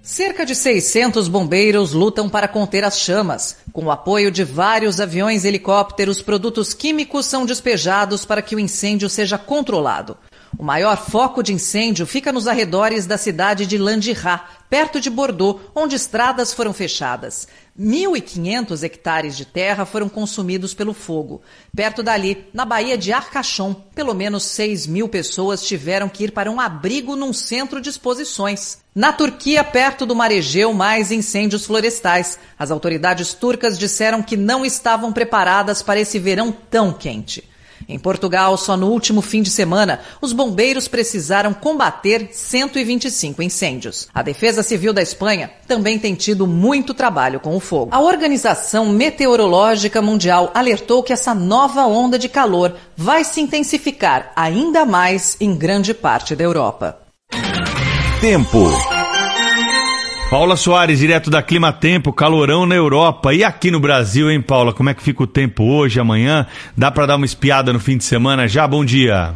Cerca 0.00 0.46
de 0.46 0.54
600 0.54 1.26
bombeiros 1.26 1.92
lutam 1.92 2.28
para 2.28 2.46
conter 2.46 2.84
as 2.84 3.00
chamas. 3.00 3.56
Com 3.72 3.86
o 3.86 3.90
apoio 3.90 4.30
de 4.30 4.44
vários 4.44 5.00
aviões 5.00 5.44
e 5.44 5.48
helicópteros, 5.48 6.22
produtos 6.22 6.72
químicos 6.72 7.26
são 7.26 7.44
despejados 7.44 8.24
para 8.24 8.40
que 8.40 8.54
o 8.54 8.60
incêndio 8.60 9.10
seja 9.10 9.36
controlado. 9.36 10.16
O 10.56 10.62
maior 10.62 10.96
foco 10.96 11.42
de 11.42 11.52
incêndio 11.52 12.06
fica 12.06 12.32
nos 12.32 12.46
arredores 12.46 13.06
da 13.06 13.18
cidade 13.18 13.66
de 13.66 13.76
Landirat, 13.76 14.42
perto 14.70 15.00
de 15.00 15.10
Bordeaux, 15.10 15.60
onde 15.74 15.96
estradas 15.96 16.54
foram 16.54 16.72
fechadas. 16.72 17.48
1.500 17.78 18.82
hectares 18.82 19.36
de 19.36 19.44
terra 19.44 19.84
foram 19.84 20.08
consumidos 20.08 20.74
pelo 20.74 20.92
fogo. 20.92 21.40
Perto 21.74 22.02
dali, 22.02 22.46
na 22.52 22.64
Baía 22.64 22.98
de 22.98 23.12
Arcachon, 23.12 23.72
pelo 23.94 24.14
menos 24.14 24.42
6 24.44 24.86
mil 24.86 25.08
pessoas 25.08 25.62
tiveram 25.62 26.08
que 26.08 26.24
ir 26.24 26.32
para 26.32 26.50
um 26.50 26.60
abrigo 26.60 27.14
num 27.14 27.32
centro 27.32 27.80
de 27.80 27.90
exposições. 27.90 28.78
Na 28.94 29.12
Turquia, 29.12 29.62
perto 29.62 30.04
do 30.04 30.16
Mar 30.16 30.32
Egeu, 30.32 30.72
mais 30.72 31.12
incêndios 31.12 31.66
florestais. 31.66 32.38
As 32.58 32.70
autoridades 32.70 33.32
turcas 33.32 33.78
disseram 33.78 34.22
que 34.22 34.36
não 34.36 34.64
estavam 34.64 35.12
preparadas 35.12 35.82
para 35.82 36.00
esse 36.00 36.18
verão 36.18 36.50
tão 36.50 36.92
quente. 36.92 37.48
Em 37.88 37.98
Portugal, 37.98 38.56
só 38.56 38.76
no 38.76 38.88
último 38.88 39.20
fim 39.20 39.42
de 39.42 39.50
semana, 39.50 40.00
os 40.20 40.32
bombeiros 40.32 40.88
precisaram 40.88 41.52
combater 41.52 42.30
125 42.32 43.42
incêndios. 43.42 44.08
A 44.14 44.22
Defesa 44.22 44.62
Civil 44.62 44.92
da 44.92 45.02
Espanha 45.02 45.50
também 45.66 45.98
tem 45.98 46.14
tido 46.14 46.46
muito 46.46 46.94
trabalho 46.94 47.40
com 47.40 47.54
o 47.56 47.60
fogo. 47.60 47.90
A 47.92 48.00
Organização 48.00 48.86
Meteorológica 48.86 50.00
Mundial 50.02 50.50
alertou 50.54 51.02
que 51.02 51.12
essa 51.12 51.34
nova 51.34 51.86
onda 51.86 52.18
de 52.18 52.28
calor 52.28 52.74
vai 52.96 53.24
se 53.24 53.40
intensificar 53.40 54.32
ainda 54.34 54.84
mais 54.84 55.36
em 55.40 55.54
grande 55.56 55.92
parte 55.92 56.34
da 56.34 56.44
Europa. 56.44 56.98
Tempo. 58.20 59.07
Paula 60.30 60.56
Soares, 60.56 60.98
direto 60.98 61.30
da 61.30 61.42
Clima 61.42 61.72
Tempo, 61.72 62.12
calorão 62.12 62.66
na 62.66 62.74
Europa. 62.74 63.32
E 63.32 63.42
aqui 63.42 63.70
no 63.70 63.80
Brasil, 63.80 64.30
hein, 64.30 64.42
Paula? 64.42 64.74
Como 64.74 64.90
é 64.90 64.94
que 64.94 65.02
fica 65.02 65.22
o 65.22 65.26
tempo 65.26 65.64
hoje, 65.64 65.98
amanhã? 65.98 66.46
Dá 66.76 66.90
para 66.90 67.06
dar 67.06 67.16
uma 67.16 67.24
espiada 67.24 67.72
no 67.72 67.80
fim 67.80 67.96
de 67.96 68.04
semana 68.04 68.46
já? 68.46 68.66
Bom 68.66 68.84
dia. 68.84 69.32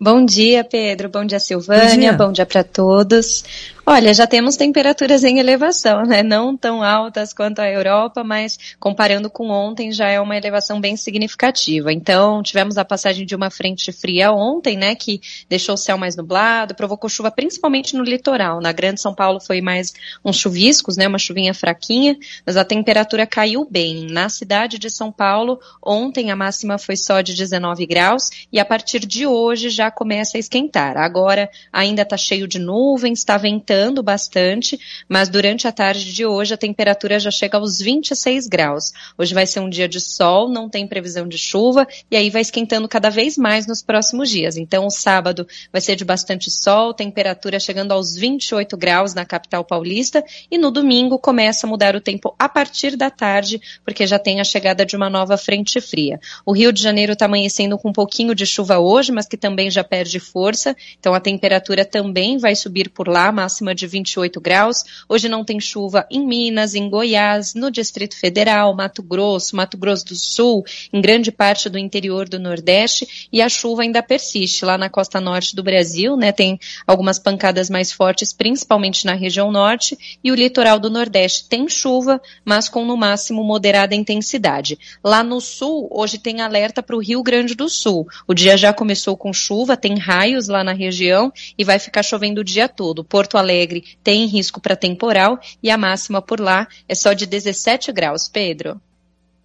Bom 0.00 0.24
dia, 0.24 0.64
Pedro. 0.64 1.08
Bom 1.08 1.24
dia, 1.24 1.38
Silvânia. 1.38 2.12
Bom 2.12 2.32
dia, 2.32 2.44
dia 2.44 2.46
para 2.46 2.64
todos. 2.64 3.44
Olha, 3.92 4.14
já 4.14 4.24
temos 4.24 4.54
temperaturas 4.54 5.24
em 5.24 5.40
elevação, 5.40 6.04
né? 6.04 6.22
Não 6.22 6.56
tão 6.56 6.80
altas 6.80 7.32
quanto 7.32 7.58
a 7.58 7.68
Europa, 7.68 8.22
mas 8.22 8.56
comparando 8.78 9.28
com 9.28 9.50
ontem 9.50 9.90
já 9.90 10.08
é 10.08 10.20
uma 10.20 10.36
elevação 10.36 10.80
bem 10.80 10.96
significativa. 10.96 11.92
Então, 11.92 12.40
tivemos 12.40 12.78
a 12.78 12.84
passagem 12.84 13.26
de 13.26 13.34
uma 13.34 13.50
frente 13.50 13.90
fria 13.90 14.30
ontem, 14.30 14.76
né, 14.76 14.94
que 14.94 15.20
deixou 15.48 15.74
o 15.74 15.76
céu 15.76 15.98
mais 15.98 16.14
nublado, 16.14 16.76
provocou 16.76 17.10
chuva 17.10 17.32
principalmente 17.32 17.96
no 17.96 18.04
litoral. 18.04 18.60
Na 18.60 18.70
Grande 18.70 19.00
São 19.00 19.12
Paulo 19.12 19.40
foi 19.40 19.60
mais 19.60 19.92
uns 20.24 20.38
chuviscos, 20.38 20.96
né, 20.96 21.08
uma 21.08 21.18
chuvinha 21.18 21.52
fraquinha, 21.52 22.16
mas 22.46 22.56
a 22.56 22.64
temperatura 22.64 23.26
caiu 23.26 23.66
bem. 23.68 24.06
Na 24.08 24.28
cidade 24.28 24.78
de 24.78 24.88
São 24.88 25.10
Paulo, 25.10 25.58
ontem 25.84 26.30
a 26.30 26.36
máxima 26.36 26.78
foi 26.78 26.96
só 26.96 27.22
de 27.22 27.34
19 27.34 27.84
graus 27.86 28.30
e 28.52 28.60
a 28.60 28.64
partir 28.64 29.00
de 29.00 29.26
hoje 29.26 29.68
já 29.68 29.90
começa 29.90 30.36
a 30.36 30.40
esquentar. 30.40 30.96
Agora 30.96 31.50
ainda 31.72 32.02
está 32.02 32.16
cheio 32.16 32.46
de 32.46 32.60
nuvens, 32.60 33.18
está 33.18 33.36
ventando 33.36 33.79
bastante, 34.02 34.78
mas 35.08 35.28
durante 35.28 35.66
a 35.66 35.72
tarde 35.72 36.12
de 36.12 36.26
hoje 36.26 36.52
a 36.52 36.56
temperatura 36.56 37.18
já 37.18 37.30
chega 37.30 37.56
aos 37.56 37.80
26 37.80 38.46
graus. 38.46 38.92
Hoje 39.16 39.32
vai 39.32 39.46
ser 39.46 39.60
um 39.60 39.68
dia 39.70 39.88
de 39.88 40.00
sol, 40.00 40.48
não 40.48 40.68
tem 40.68 40.86
previsão 40.86 41.26
de 41.26 41.38
chuva, 41.38 41.86
e 42.10 42.16
aí 42.16 42.28
vai 42.28 42.42
esquentando 42.42 42.86
cada 42.86 43.08
vez 43.08 43.38
mais 43.38 43.66
nos 43.66 43.82
próximos 43.82 44.28
dias. 44.28 44.56
Então, 44.56 44.86
o 44.86 44.90
sábado 44.90 45.46
vai 45.72 45.80
ser 45.80 45.96
de 45.96 46.04
bastante 46.04 46.50
sol, 46.50 46.92
temperatura 46.92 47.58
chegando 47.58 47.92
aos 47.92 48.14
28 48.16 48.76
graus 48.76 49.14
na 49.14 49.24
capital 49.24 49.64
paulista, 49.64 50.22
e 50.50 50.58
no 50.58 50.70
domingo 50.70 51.18
começa 51.18 51.66
a 51.66 51.70
mudar 51.70 51.96
o 51.96 52.00
tempo 52.00 52.34
a 52.38 52.48
partir 52.48 52.96
da 52.96 53.10
tarde, 53.10 53.60
porque 53.84 54.06
já 54.06 54.18
tem 54.18 54.40
a 54.40 54.44
chegada 54.44 54.84
de 54.84 54.96
uma 54.96 55.08
nova 55.08 55.36
frente 55.36 55.80
fria. 55.80 56.20
O 56.44 56.52
Rio 56.52 56.72
de 56.72 56.82
Janeiro 56.82 57.12
está 57.12 57.24
amanhecendo 57.24 57.78
com 57.78 57.88
um 57.88 57.92
pouquinho 57.92 58.34
de 58.34 58.44
chuva 58.44 58.78
hoje, 58.78 59.12
mas 59.12 59.26
que 59.26 59.36
também 59.36 59.70
já 59.70 59.82
perde 59.82 60.20
força, 60.20 60.76
então 60.98 61.14
a 61.14 61.20
temperatura 61.20 61.84
também 61.84 62.38
vai 62.38 62.54
subir 62.54 62.90
por 62.90 63.08
lá, 63.08 63.30
máxima 63.30 63.69
máxima 63.70 63.74
de 63.74 63.86
28 63.86 64.40
graus. 64.40 64.84
Hoje 65.08 65.28
não 65.28 65.44
tem 65.44 65.60
chuva 65.60 66.06
em 66.10 66.26
Minas, 66.26 66.74
em 66.74 66.88
Goiás, 66.88 67.54
no 67.54 67.70
Distrito 67.70 68.16
Federal, 68.16 68.74
Mato 68.74 69.02
Grosso, 69.02 69.56
Mato 69.56 69.76
Grosso 69.76 70.04
do 70.06 70.14
Sul, 70.14 70.64
em 70.92 71.00
grande 71.00 71.30
parte 71.30 71.68
do 71.68 71.78
interior 71.78 72.28
do 72.28 72.38
Nordeste, 72.38 73.28
e 73.32 73.40
a 73.40 73.48
chuva 73.48 73.82
ainda 73.82 74.02
persiste 74.02 74.64
lá 74.64 74.76
na 74.76 74.88
costa 74.88 75.20
norte 75.20 75.54
do 75.54 75.62
Brasil, 75.62 76.16
né? 76.16 76.32
Tem 76.32 76.58
algumas 76.86 77.18
pancadas 77.18 77.70
mais 77.70 77.92
fortes, 77.92 78.32
principalmente 78.32 79.06
na 79.06 79.14
região 79.14 79.50
norte, 79.50 79.96
e 80.22 80.30
o 80.32 80.34
litoral 80.34 80.78
do 80.78 80.90
Nordeste 80.90 81.48
tem 81.48 81.68
chuva, 81.68 82.20
mas 82.44 82.68
com 82.68 82.84
no 82.84 82.96
máximo 82.96 83.44
moderada 83.44 83.94
intensidade. 83.94 84.78
Lá 85.02 85.22
no 85.22 85.40
sul, 85.40 85.88
hoje 85.90 86.18
tem 86.18 86.40
alerta 86.40 86.82
para 86.82 86.96
o 86.96 87.00
Rio 87.00 87.22
Grande 87.22 87.54
do 87.54 87.68
Sul. 87.68 88.06
O 88.26 88.34
dia 88.34 88.56
já 88.56 88.72
começou 88.72 89.16
com 89.16 89.32
chuva, 89.32 89.76
tem 89.76 89.98
raios 89.98 90.48
lá 90.48 90.64
na 90.64 90.72
região 90.72 91.32
e 91.56 91.64
vai 91.64 91.78
ficar 91.78 92.02
chovendo 92.02 92.40
o 92.40 92.44
dia 92.44 92.68
todo. 92.68 93.04
Porto 93.04 93.36
Alegre 93.36 93.49
Alegre 93.50 93.84
tem 94.02 94.26
risco 94.26 94.60
para 94.60 94.76
temporal 94.76 95.38
e 95.62 95.70
a 95.70 95.76
máxima 95.76 96.22
por 96.22 96.40
lá 96.40 96.66
é 96.88 96.94
só 96.94 97.12
de 97.12 97.26
17 97.26 97.92
graus. 97.92 98.28
Pedro. 98.28 98.80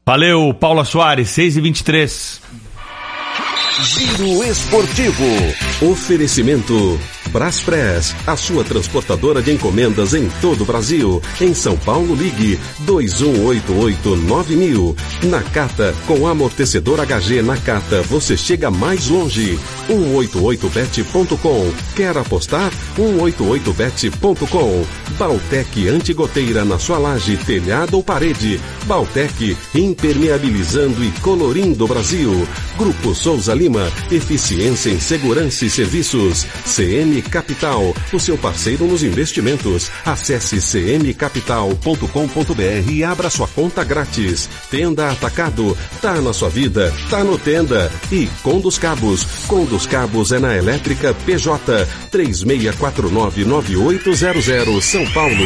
Valeu, 0.05 0.53
Paula 0.53 0.85
Soares, 0.85 1.29
6 1.29 1.57
e 1.57 1.61
23 1.61 2.41
Giro 3.81 4.43
Esportivo. 4.43 5.25
Oferecimento 5.91 6.73
Braspress, 7.31 8.15
a 8.25 8.35
sua 8.35 8.63
transportadora 8.63 9.39
de 9.41 9.51
encomendas 9.51 10.13
em 10.13 10.29
todo 10.41 10.61
o 10.61 10.65
Brasil. 10.65 11.21
Em 11.39 11.53
São 11.53 11.77
Paulo, 11.77 12.15
ligue 12.15 12.59
21889000. 12.85 14.95
Nakata, 15.23 15.93
com 16.07 16.27
amortecedor 16.27 16.99
HG 17.05 17.41
Nakata, 17.41 18.01
você 18.03 18.37
chega 18.37 18.71
mais 18.71 19.07
longe. 19.07 19.59
188bet.com. 19.87 21.71
Quer 21.95 22.17
apostar? 22.17 22.71
188bet.com. 22.97 24.85
Baltec 25.17 25.87
Antigoteira 25.87 26.65
na 26.65 26.79
sua 26.79 26.97
laje, 26.97 27.37
telhado 27.37 27.97
ou 27.97 28.03
parede. 28.03 28.59
Baltec, 28.85 29.55
impermeabilizando 29.73 31.03
e 31.03 31.11
colorindo 31.21 31.85
o 31.85 31.87
Brasil. 31.87 32.47
Grupo 32.77 33.15
Souza 33.15 33.53
Lima, 33.53 33.91
eficiência 34.11 34.89
em 34.89 34.99
segurança 34.99 35.65
e 35.65 35.69
serviços. 35.69 36.45
CM 36.65 37.14
Capital, 37.21 37.93
o 38.11 38.19
seu 38.19 38.37
parceiro 38.37 38.85
nos 38.85 39.03
investimentos. 39.03 39.89
Acesse 40.05 40.59
cmcapital.com.br 40.59 42.91
e 42.91 43.03
abra 43.03 43.29
sua 43.29 43.47
conta 43.47 43.83
grátis. 43.83 44.49
Tenda 44.69 45.11
Atacado, 45.11 45.77
tá 46.01 46.21
na 46.21 46.33
sua 46.33 46.49
vida, 46.49 46.93
tá 47.09 47.23
no 47.23 47.37
Tenda. 47.37 47.91
E 48.11 48.27
Condos 48.41 48.77
Cabos, 48.77 49.25
Condos 49.47 49.85
Cabos 49.85 50.31
é 50.31 50.39
na 50.39 50.55
Elétrica 50.55 51.13
PJ 51.25 51.87
36499800 52.11 54.81
São 54.81 55.05
Paulo. 55.11 55.45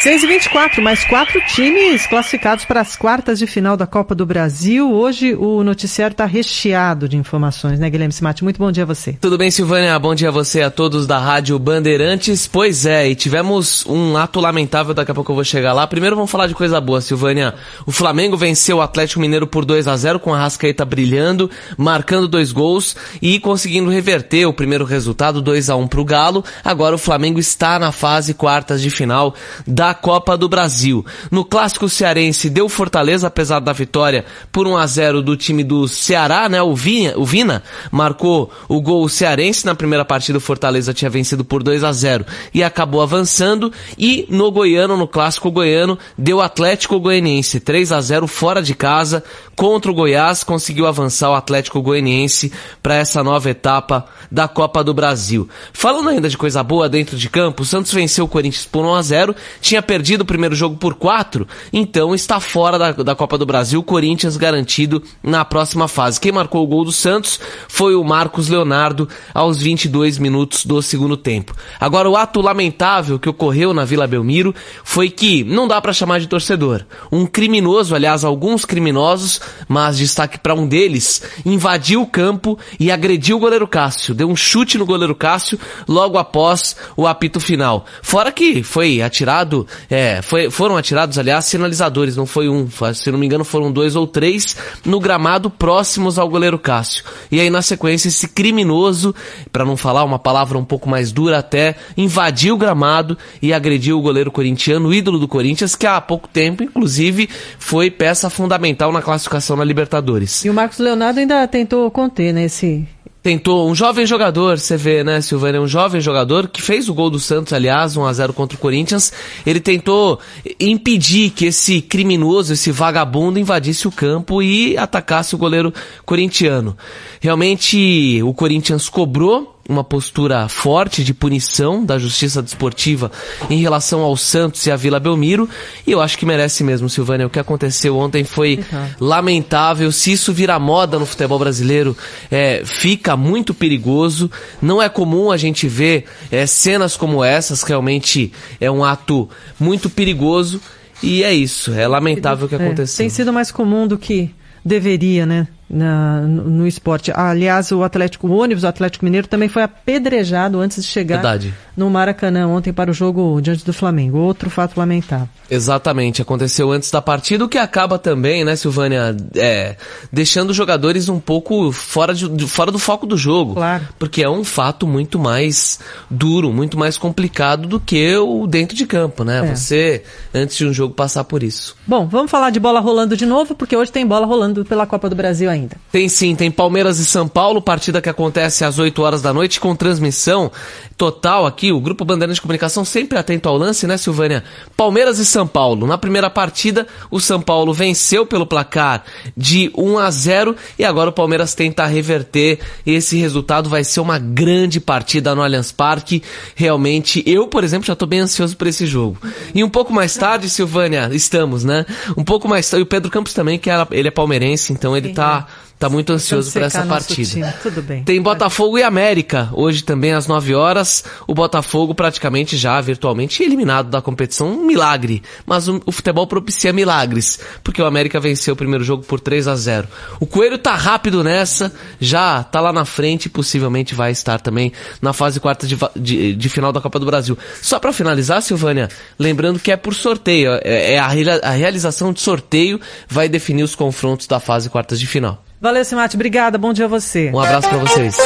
6 0.00 0.22
e 0.22 0.26
24 0.26 0.82
mais 0.82 1.04
quatro 1.04 1.40
times 1.46 2.06
classificados 2.06 2.64
para 2.64 2.80
as 2.80 2.94
quartas 2.94 3.38
de 3.38 3.46
final 3.46 3.76
da 3.76 3.86
Copa 3.86 4.14
do 4.14 4.24
Brasil. 4.24 4.92
Hoje 4.92 5.34
o 5.34 5.64
noticiário 5.64 6.12
está 6.12 6.26
recheado 6.26 7.08
de 7.08 7.16
informações, 7.16 7.80
né, 7.80 7.90
Guilherme 7.90 8.12
Simati? 8.12 8.44
Muito 8.44 8.58
bom 8.58 8.70
dia 8.70 8.84
a 8.84 8.86
você. 8.86 9.14
Tudo 9.14 9.36
bem, 9.36 9.50
Silvânia? 9.50 9.98
Bom 9.98 10.14
dia 10.14 10.28
a 10.28 10.30
você, 10.30 10.62
a 10.62 10.70
todos 10.70 10.85
da 10.88 11.18
Rádio 11.18 11.58
Bandeirantes. 11.58 12.46
Pois 12.46 12.86
é, 12.86 13.08
e 13.08 13.14
tivemos 13.14 13.84
um 13.86 14.16
ato 14.16 14.38
lamentável, 14.38 14.94
daqui 14.94 15.10
a 15.10 15.14
pouco 15.14 15.32
eu 15.32 15.34
vou 15.34 15.44
chegar 15.44 15.72
lá. 15.72 15.86
Primeiro 15.86 16.14
vamos 16.14 16.30
falar 16.30 16.46
de 16.46 16.54
coisa 16.54 16.80
boa, 16.80 17.00
Silvânia. 17.00 17.54
O 17.84 17.90
Flamengo 17.90 18.36
venceu 18.36 18.76
o 18.76 18.80
Atlético 18.80 19.20
Mineiro 19.20 19.46
por 19.46 19.64
2 19.64 19.88
a 19.88 19.96
0 19.96 20.20
com 20.20 20.32
a 20.32 20.38
Rascaeta 20.38 20.84
brilhando, 20.84 21.50
marcando 21.76 22.28
dois 22.28 22.52
gols 22.52 22.94
e 23.20 23.40
conseguindo 23.40 23.90
reverter 23.90 24.46
o 24.46 24.52
primeiro 24.52 24.84
resultado, 24.84 25.42
2 25.42 25.70
a 25.70 25.76
1 25.76 25.88
para 25.88 26.00
o 26.00 26.04
Galo. 26.04 26.44
Agora 26.64 26.94
o 26.94 26.98
Flamengo 26.98 27.40
está 27.40 27.78
na 27.78 27.90
fase 27.90 28.32
quartas 28.32 28.80
de 28.80 28.90
final 28.90 29.34
da 29.66 29.92
Copa 29.94 30.36
do 30.36 30.48
Brasil. 30.48 31.04
No 31.30 31.44
clássico 31.44 31.88
cearense 31.88 32.48
deu 32.48 32.68
Fortaleza, 32.68 33.26
apesar 33.26 33.58
da 33.58 33.72
vitória 33.72 34.24
por 34.52 34.66
1 34.66 34.76
a 34.76 34.86
0 34.86 35.22
do 35.22 35.36
time 35.36 35.64
do 35.64 35.88
Ceará, 35.88 36.48
né? 36.48 36.62
O 36.62 36.74
Vina, 36.74 37.14
o 37.16 37.24
Vina 37.24 37.62
marcou 37.90 38.52
o 38.68 38.80
gol 38.80 39.08
cearense 39.08 39.64
na 39.64 39.74
primeira 39.74 40.04
partida. 40.04 40.38
O 40.38 40.40
Fortaleza 40.40 40.75
tinha 40.94 41.10
vencido 41.10 41.44
por 41.44 41.62
2 41.62 41.84
a 41.84 41.92
0 41.92 42.24
e 42.52 42.62
acabou 42.62 43.02
avançando. 43.02 43.72
E 43.98 44.26
no 44.28 44.50
Goiano, 44.50 44.96
no 44.96 45.08
clássico 45.08 45.50
goiano, 45.50 45.98
deu 46.16 46.40
Atlético 46.40 47.00
Goianiense 47.00 47.60
3 47.60 47.92
a 47.92 48.00
0 48.00 48.26
fora 48.26 48.62
de 48.62 48.74
casa 48.74 49.24
contra 49.56 49.90
o 49.90 49.94
Goiás, 49.94 50.44
conseguiu 50.44 50.86
avançar 50.86 51.30
o 51.30 51.34
Atlético 51.34 51.80
Goianiense 51.80 52.52
para 52.82 52.94
essa 52.94 53.24
nova 53.24 53.48
etapa 53.48 54.04
da 54.30 54.46
Copa 54.46 54.84
do 54.84 54.92
Brasil. 54.92 55.48
Falando 55.72 56.10
ainda 56.10 56.28
de 56.28 56.36
coisa 56.36 56.62
boa 56.62 56.90
dentro 56.90 57.16
de 57.16 57.30
campo, 57.30 57.62
o 57.62 57.66
Santos 57.66 57.92
venceu 57.92 58.26
o 58.26 58.28
Corinthians 58.28 58.66
por 58.66 58.84
1 58.84 58.94
a 58.94 59.02
0, 59.02 59.36
tinha 59.62 59.80
perdido 59.80 60.20
o 60.20 60.26
primeiro 60.26 60.54
jogo 60.54 60.76
por 60.76 60.94
4, 60.94 61.48
então 61.72 62.14
está 62.14 62.38
fora 62.38 62.78
da, 62.78 62.92
da 62.92 63.14
Copa 63.14 63.38
do 63.38 63.46
Brasil, 63.46 63.82
Corinthians 63.82 64.36
garantido 64.36 65.02
na 65.22 65.42
próxima 65.42 65.88
fase. 65.88 66.20
Quem 66.20 66.32
marcou 66.32 66.62
o 66.62 66.66
gol 66.66 66.84
do 66.84 66.92
Santos 66.92 67.40
foi 67.66 67.94
o 67.94 68.04
Marcos 68.04 68.48
Leonardo 68.48 69.08
aos 69.32 69.62
22 69.62 70.18
minutos 70.18 70.65
do 70.66 70.82
segundo 70.82 71.16
tempo. 71.16 71.54
Agora 71.78 72.10
o 72.10 72.16
ato 72.16 72.40
lamentável 72.40 73.18
que 73.18 73.28
ocorreu 73.28 73.72
na 73.72 73.84
Vila 73.84 74.06
Belmiro 74.06 74.54
foi 74.82 75.08
que 75.08 75.44
não 75.44 75.68
dá 75.68 75.80
para 75.80 75.92
chamar 75.92 76.18
de 76.18 76.26
torcedor. 76.26 76.84
Um 77.10 77.24
criminoso, 77.24 77.94
aliás, 77.94 78.24
alguns 78.24 78.64
criminosos, 78.64 79.40
mas 79.68 79.96
destaque 79.96 80.38
para 80.38 80.54
um 80.54 80.66
deles, 80.66 81.22
invadiu 81.44 82.02
o 82.02 82.06
campo 82.06 82.58
e 82.80 82.90
agrediu 82.90 83.36
o 83.36 83.40
goleiro 83.40 83.68
Cássio, 83.68 84.14
deu 84.14 84.28
um 84.28 84.36
chute 84.36 84.76
no 84.76 84.84
goleiro 84.84 85.14
Cássio 85.14 85.58
logo 85.86 86.18
após 86.18 86.76
o 86.96 87.06
apito 87.06 87.38
final. 87.38 87.86
Fora 88.02 88.32
que 88.32 88.62
foi 88.62 89.00
atirado 89.00 89.66
é, 89.88 90.20
foi, 90.20 90.50
foram 90.50 90.76
atirados, 90.76 91.18
aliás, 91.18 91.44
sinalizadores, 91.44 92.16
não 92.16 92.26
foi 92.26 92.48
um, 92.48 92.68
se 92.92 93.10
não 93.10 93.18
me 93.18 93.26
engano 93.26 93.44
foram 93.44 93.70
dois 93.70 93.94
ou 93.94 94.06
três, 94.06 94.56
no 94.84 94.98
gramado 94.98 95.48
próximos 95.48 96.18
ao 96.18 96.28
goleiro 96.28 96.58
Cássio. 96.58 97.04
E 97.30 97.40
aí 97.40 97.50
na 97.50 97.62
sequência 97.62 98.08
esse 98.08 98.26
criminoso, 98.28 99.14
para 99.52 99.64
não 99.64 99.76
falar 99.76 100.02
uma 100.02 100.18
palavra 100.18 100.55
um 100.58 100.64
pouco 100.64 100.88
mais 100.88 101.12
dura 101.12 101.38
até, 101.38 101.76
invadiu 101.96 102.54
o 102.54 102.58
gramado 102.58 103.16
e 103.40 103.52
agrediu 103.52 103.98
o 103.98 104.02
goleiro 104.02 104.30
corintiano, 104.30 104.92
ídolo 104.92 105.18
do 105.18 105.28
Corinthians, 105.28 105.74
que 105.74 105.86
há 105.86 106.00
pouco 106.00 106.28
tempo, 106.28 106.62
inclusive, 106.62 107.28
foi 107.58 107.90
peça 107.90 108.30
fundamental 108.30 108.92
na 108.92 109.02
classificação 109.02 109.56
na 109.56 109.64
Libertadores. 109.64 110.44
E 110.44 110.50
o 110.50 110.54
Marcos 110.54 110.78
Leonardo 110.78 111.20
ainda 111.20 111.46
tentou 111.46 111.90
conter, 111.90 112.32
né, 112.32 112.44
esse, 112.44 112.86
tentou 113.26 113.68
um 113.68 113.74
jovem 113.74 114.06
jogador, 114.06 114.56
você 114.56 114.76
vê, 114.76 115.02
né, 115.02 115.20
Silvânia, 115.20 115.60
um 115.60 115.66
jovem 115.66 116.00
jogador 116.00 116.46
que 116.46 116.62
fez 116.62 116.88
o 116.88 116.94
gol 116.94 117.10
do 117.10 117.18
Santos, 117.18 117.52
aliás, 117.52 117.96
1 117.96 118.04
a 118.04 118.12
0 118.12 118.32
contra 118.32 118.56
o 118.56 118.60
Corinthians. 118.60 119.12
Ele 119.44 119.58
tentou 119.58 120.20
impedir 120.60 121.30
que 121.30 121.46
esse 121.46 121.80
criminoso, 121.80 122.52
esse 122.52 122.70
vagabundo 122.70 123.40
invadisse 123.40 123.88
o 123.88 123.90
campo 123.90 124.40
e 124.40 124.78
atacasse 124.78 125.34
o 125.34 125.38
goleiro 125.38 125.74
corintiano. 126.04 126.76
Realmente 127.20 128.22
o 128.22 128.32
Corinthians 128.32 128.88
cobrou 128.88 129.55
uma 129.68 129.84
postura 129.84 130.48
forte 130.48 131.02
de 131.02 131.12
punição 131.12 131.84
da 131.84 131.98
justiça 131.98 132.42
desportiva 132.42 133.10
em 133.50 133.60
relação 133.60 134.00
ao 134.00 134.16
Santos 134.16 134.64
e 134.66 134.70
à 134.70 134.76
Vila 134.76 135.00
Belmiro. 135.00 135.48
E 135.86 135.92
eu 135.92 136.00
acho 136.00 136.18
que 136.18 136.26
merece 136.26 136.62
mesmo, 136.62 136.88
Silvânia. 136.88 137.26
O 137.26 137.30
que 137.30 137.38
aconteceu 137.38 137.96
ontem 137.96 138.24
foi 138.24 138.56
uhum. 138.72 138.88
lamentável. 139.00 139.90
Se 139.90 140.12
isso 140.12 140.32
virar 140.32 140.58
moda 140.58 140.98
no 140.98 141.06
futebol 141.06 141.38
brasileiro, 141.38 141.96
é, 142.30 142.62
fica 142.64 143.16
muito 143.16 143.52
perigoso. 143.52 144.30
Não 144.60 144.80
é 144.80 144.88
comum 144.88 145.30
a 145.30 145.36
gente 145.36 145.68
ver 145.68 146.04
é, 146.30 146.46
cenas 146.46 146.96
como 146.96 147.22
essas. 147.24 147.62
Realmente 147.62 148.32
é 148.60 148.70
um 148.70 148.84
ato 148.84 149.28
muito 149.58 149.90
perigoso. 149.90 150.60
E 151.02 151.22
é 151.22 151.32
isso. 151.32 151.72
É 151.74 151.86
lamentável 151.86 152.46
o 152.46 152.48
que 152.48 152.54
é, 152.54 152.58
aconteceu. 152.58 152.98
Tem 152.98 153.08
sido 153.08 153.32
mais 153.32 153.50
comum 153.50 153.86
do 153.86 153.98
que 153.98 154.30
deveria, 154.64 155.26
né? 155.26 155.46
Na, 155.68 156.20
no, 156.20 156.66
esporte. 156.66 157.12
Aliás, 157.14 157.72
o 157.72 157.82
Atlético, 157.82 158.28
o 158.28 158.38
ônibus 158.38 158.62
do 158.62 158.68
Atlético 158.68 159.04
Mineiro 159.04 159.26
também 159.26 159.48
foi 159.48 159.62
apedrejado 159.62 160.60
antes 160.60 160.82
de 160.82 160.88
chegar 160.88 161.16
Verdade. 161.16 161.54
no 161.76 161.90
Maracanã 161.90 162.46
ontem 162.46 162.72
para 162.72 162.90
o 162.90 162.94
jogo 162.94 163.40
diante 163.40 163.64
do 163.64 163.72
Flamengo. 163.72 164.18
Outro 164.18 164.48
fato 164.48 164.78
lamentável. 164.78 165.28
Exatamente, 165.50 166.22
aconteceu 166.22 166.70
antes 166.70 166.90
da 166.90 167.02
partida, 167.02 167.44
o 167.44 167.48
que 167.48 167.58
acaba 167.58 167.98
também, 167.98 168.44
né, 168.44 168.56
Silvânia, 168.56 169.16
é, 169.34 169.76
deixando 170.12 170.50
os 170.50 170.56
jogadores 170.56 171.08
um 171.08 171.20
pouco 171.20 171.70
fora, 171.72 172.14
de, 172.14 172.46
fora 172.46 172.70
do 172.70 172.78
foco 172.78 173.06
do 173.06 173.16
jogo. 173.16 173.54
Claro. 173.54 173.88
Porque 173.98 174.22
é 174.22 174.30
um 174.30 174.44
fato 174.44 174.86
muito 174.86 175.18
mais 175.18 175.80
duro, 176.10 176.52
muito 176.52 176.78
mais 176.78 176.96
complicado 176.96 177.66
do 177.66 177.80
que 177.80 178.16
o 178.16 178.46
dentro 178.46 178.76
de 178.76 178.86
campo, 178.86 179.24
né? 179.24 179.38
É. 179.38 179.54
Você, 179.54 180.02
antes 180.34 180.56
de 180.56 180.66
um 180.66 180.72
jogo, 180.72 180.94
passar 180.94 181.24
por 181.24 181.42
isso. 181.42 181.76
Bom, 181.86 182.06
vamos 182.06 182.30
falar 182.30 182.50
de 182.50 182.60
bola 182.60 182.80
rolando 182.80 183.16
de 183.16 183.26
novo, 183.26 183.54
porque 183.54 183.76
hoje 183.76 183.90
tem 183.90 184.06
bola 184.06 184.26
rolando 184.26 184.64
pela 184.64 184.86
Copa 184.86 185.08
do 185.08 185.16
Brasil 185.16 185.48
ainda. 185.48 185.55
Tem 185.90 186.08
sim, 186.08 186.34
tem 186.34 186.50
Palmeiras 186.50 186.98
e 186.98 187.06
São 187.06 187.26
Paulo, 187.26 187.62
partida 187.62 188.02
que 188.02 188.08
acontece 188.08 188.64
às 188.64 188.78
8 188.78 189.00
horas 189.02 189.22
da 189.22 189.32
noite, 189.32 189.60
com 189.60 189.74
transmissão 189.74 190.50
total 190.96 191.46
aqui, 191.46 191.72
o 191.72 191.80
Grupo 191.80 192.04
Bandeira 192.04 192.32
de 192.32 192.40
Comunicação 192.40 192.84
sempre 192.84 193.18
atento 193.18 193.48
ao 193.48 193.56
lance, 193.56 193.86
né, 193.86 193.96
Silvânia? 193.96 194.42
Palmeiras 194.76 195.18
e 195.18 195.26
São 195.26 195.46
Paulo. 195.46 195.86
Na 195.86 195.98
primeira 195.98 196.30
partida, 196.30 196.86
o 197.10 197.20
São 197.20 197.40
Paulo 197.40 197.72
venceu 197.72 198.24
pelo 198.26 198.46
placar 198.46 199.04
de 199.36 199.70
1 199.76 199.98
a 199.98 200.10
0 200.10 200.56
e 200.78 200.84
agora 200.84 201.10
o 201.10 201.12
Palmeiras 201.12 201.54
tenta 201.54 201.84
reverter. 201.86 202.58
Esse 202.86 203.16
resultado 203.18 203.68
vai 203.68 203.84
ser 203.84 204.00
uma 204.00 204.18
grande 204.18 204.80
partida 204.80 205.34
no 205.34 205.42
Allianz 205.42 205.70
Parque. 205.70 206.22
Realmente, 206.54 207.22
eu, 207.26 207.46
por 207.46 207.62
exemplo, 207.62 207.86
já 207.86 207.92
estou 207.92 208.08
bem 208.08 208.20
ansioso 208.20 208.56
por 208.56 208.66
esse 208.66 208.86
jogo. 208.86 209.18
E 209.54 209.62
um 209.62 209.68
pouco 209.68 209.92
mais 209.92 210.14
tarde, 210.14 210.48
Silvânia, 210.48 211.10
estamos, 211.12 211.62
né? 211.62 211.84
Um 212.16 212.24
pouco 212.24 212.48
mais 212.48 212.68
tarde, 212.68 212.80
e 212.80 212.84
o 212.84 212.86
Pedro 212.86 213.10
Campos 213.10 213.34
também, 213.34 213.58
que 213.58 213.68
era, 213.68 213.86
ele 213.90 214.08
é 214.08 214.10
palmeirense, 214.10 214.72
então 214.72 214.96
ele 214.96 215.10
está 215.10 215.45
Tá 215.78 215.90
muito 215.90 216.10
ansioso 216.10 216.50
por 216.52 216.62
essa 216.62 216.86
partida. 216.86 217.54
Tudo 217.62 217.82
bem. 217.82 218.02
Tem 218.02 218.20
Botafogo 218.20 218.78
e 218.78 218.82
América, 218.82 219.50
hoje 219.52 219.84
também 219.84 220.12
às 220.12 220.26
9 220.26 220.54
horas. 220.54 221.04
O 221.26 221.34
Botafogo 221.34 221.94
praticamente 221.94 222.56
já 222.56 222.80
virtualmente 222.80 223.42
eliminado 223.42 223.90
da 223.90 224.00
competição, 224.00 224.48
um 224.48 224.64
milagre. 224.64 225.22
Mas 225.44 225.68
o, 225.68 225.82
o, 225.84 225.92
futebol 225.92 226.26
propicia 226.26 226.72
milagres, 226.72 227.38
porque 227.62 227.82
o 227.82 227.84
América 227.84 228.18
venceu 228.18 228.54
o 228.54 228.56
primeiro 228.56 228.82
jogo 228.84 229.02
por 229.02 229.20
3 229.20 229.48
a 229.48 229.54
0. 229.54 229.86
O 230.18 230.24
Coelho 230.24 230.56
tá 230.56 230.74
rápido 230.74 231.22
nessa, 231.22 231.70
já 232.00 232.42
tá 232.42 232.58
lá 232.58 232.72
na 232.72 232.86
frente 232.86 233.26
e 233.26 233.28
possivelmente 233.28 233.94
vai 233.94 234.10
estar 234.10 234.40
também 234.40 234.72
na 235.02 235.12
fase 235.12 235.38
quarta 235.40 235.66
de, 235.66 235.76
de, 235.94 236.34
de 236.34 236.48
final 236.48 236.72
da 236.72 236.80
Copa 236.80 236.98
do 236.98 237.04
Brasil. 237.04 237.36
Só 237.60 237.78
para 237.78 237.92
finalizar, 237.92 238.40
Silvânia, 238.40 238.88
lembrando 239.18 239.60
que 239.60 239.70
é 239.70 239.76
por 239.76 239.94
sorteio, 239.94 240.52
é, 240.64 240.94
é 240.94 240.98
a, 240.98 241.08
a 241.42 241.50
realização 241.50 242.14
de 242.14 242.20
sorteio 242.22 242.80
vai 243.06 243.28
definir 243.28 243.62
os 243.62 243.74
confrontos 243.74 244.26
da 244.26 244.40
fase 244.40 244.70
quartas 244.70 244.98
de 244.98 245.06
final. 245.06 245.45
Valeu, 245.60 245.84
Simate. 245.84 246.16
Obrigada. 246.16 246.58
Bom 246.58 246.72
dia 246.72 246.84
a 246.84 246.88
você. 246.88 247.30
Um 247.32 247.40
abraço 247.40 247.68
para 247.68 247.78
vocês. 247.78 248.16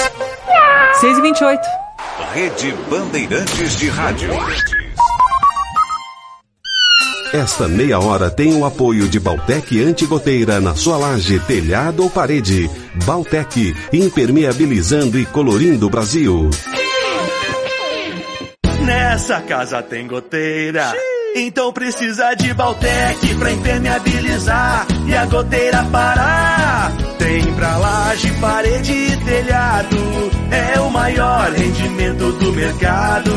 6 1.01 1.19
e 1.19 1.23
28 1.23 1.61
Rede 2.35 2.75
Bandeirantes 2.89 3.77
de 3.77 3.89
Rádio. 3.89 4.31
Esta 7.33 7.69
meia 7.69 8.01
hora 8.01 8.29
tem 8.29 8.57
o 8.57 8.65
apoio 8.65 9.09
de 9.09 9.21
Baltec 9.21 9.81
Antigoteira 9.81 10.61
na 10.61 10.75
sua 10.75 10.97
laje, 10.97 11.39
telhado 11.41 12.03
ou 12.03 12.11
parede. 12.11 12.69
Baltec, 13.05 13.75
impermeabilizando 13.93 15.19
e 15.19 15.25
colorindo 15.25 15.87
o 15.87 15.91
Brasil. 15.91 16.51
Nessa 18.85 19.41
casa 19.43 19.81
tem 19.81 20.09
goteira. 20.09 20.93
Então 21.35 21.73
precisa 21.73 22.35
de 22.35 22.53
Baltec 22.55 23.35
pra 23.37 23.53
impermeabilizar 23.53 24.87
e 25.07 25.15
a 25.15 25.27
goteira 25.27 25.85
parar. 25.85 26.93
Tem 27.19 27.43
pra 27.55 27.77
laje, 27.77 28.33
parede 28.41 28.93
e 28.93 29.17
telhado. 29.25 29.97
É 30.51 30.81
o 30.81 30.91
maior 30.91 31.51
rendimento 31.53 32.33
do 32.33 32.53
mercado. 32.53 33.31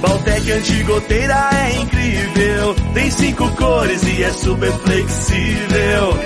Baltec 0.00 0.50
antigoteira 0.52 1.50
é 1.52 1.80
incrível. 1.80 2.74
Tem 2.92 3.10
cinco 3.10 3.50
cores 3.56 4.02
e 4.02 4.22
é 4.22 4.32
super 4.32 4.72
flexível. 4.72 6.18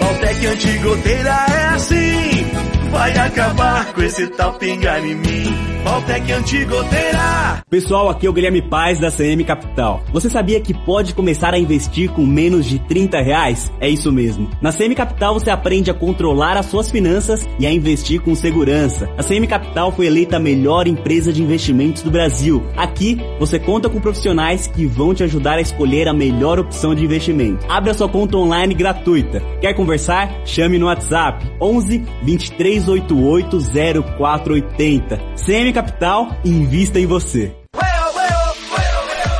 Baltec 0.00 0.46
antigoteira 0.46 1.46
é 1.48 1.64
assim. 1.74 2.73
Vai 2.94 3.10
acabar 3.18 3.92
com 3.92 4.02
esse 4.02 4.28
tal 4.28 4.52
pingar 4.52 5.04
em 5.04 5.16
mim. 5.16 5.74
Baltec 5.84 6.32
Antigoteira. 6.32 7.62
Pessoal, 7.68 8.08
aqui 8.08 8.26
é 8.26 8.30
o 8.30 8.32
Guilherme 8.32 8.62
Paz 8.62 8.98
da 8.98 9.10
CM 9.10 9.44
Capital. 9.44 10.02
Você 10.12 10.30
sabia 10.30 10.60
que 10.60 10.72
pode 10.72 11.12
começar 11.12 11.52
a 11.52 11.58
investir 11.58 12.08
com 12.10 12.24
menos 12.24 12.64
de 12.64 12.78
30 12.78 13.20
reais? 13.20 13.70
É 13.80 13.88
isso 13.88 14.10
mesmo. 14.10 14.48
Na 14.62 14.72
CM 14.72 14.94
Capital 14.94 15.34
você 15.34 15.50
aprende 15.50 15.90
a 15.90 15.94
controlar 15.94 16.56
as 16.56 16.66
suas 16.66 16.90
finanças 16.90 17.46
e 17.58 17.66
a 17.66 17.72
investir 17.72 18.22
com 18.22 18.34
segurança. 18.34 19.10
A 19.18 19.22
CM 19.22 19.46
Capital 19.46 19.92
foi 19.92 20.06
eleita 20.06 20.36
a 20.36 20.40
melhor 20.40 20.86
empresa 20.86 21.32
de 21.32 21.42
investimentos 21.42 22.02
do 22.02 22.10
Brasil. 22.10 22.64
Aqui 22.76 23.18
você 23.38 23.58
conta 23.58 23.90
com 23.90 24.00
profissionais 24.00 24.68
que 24.68 24.86
vão 24.86 25.12
te 25.12 25.24
ajudar 25.24 25.58
a 25.58 25.60
escolher 25.60 26.08
a 26.08 26.14
melhor 26.14 26.58
opção 26.58 26.94
de 26.94 27.04
investimento. 27.04 27.66
Abra 27.68 27.92
sua 27.92 28.08
conta 28.08 28.38
online 28.38 28.72
gratuita. 28.72 29.40
Quer 29.60 29.74
conversar? 29.74 30.32
Chame 30.46 30.78
no 30.78 30.86
WhatsApp 30.86 31.44
11 31.60 31.98
2388 31.98 32.83
0480. 32.84 35.18
CM 35.36 35.72
Capital 35.72 36.36
invista 36.44 37.00
em 37.00 37.06
você. 37.06 37.50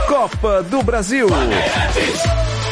Copa 0.09 0.62
do 0.62 0.83
Brasil. 0.83 1.26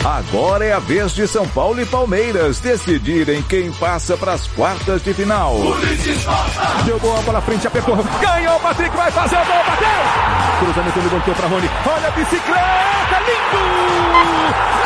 Agora 0.04 0.64
é 0.64 0.72
a 0.72 0.80
vez 0.80 1.14
de 1.14 1.28
São 1.28 1.46
Paulo 1.48 1.80
e 1.80 1.87
Palmeiras 1.87 2.58
decidirem 2.58 3.40
quem 3.42 3.70
passa 3.72 4.16
para 4.16 4.32
as 4.32 4.48
quartas 4.48 5.00
de 5.02 5.14
final. 5.14 5.56
Jogou 6.87 7.16
a 7.16 7.22
bola 7.22 7.40
frente, 7.40 7.68
apertou, 7.68 7.96
ganhou, 8.20 8.56
o 8.56 8.61
Patrick 8.61 8.96
vai 8.96 9.12
fazer 9.12 9.37
o 9.37 9.44
gol, 9.44 9.64
bateu! 9.64 10.52
Cruzamento 10.62 10.98
ele 11.01 11.09
voltou 11.09 11.35
para 11.35 11.48
Rony, 11.48 11.68
olha 11.87 12.07
a 12.07 12.11
bicicleta, 12.12 13.18
lindo! 13.27 14.03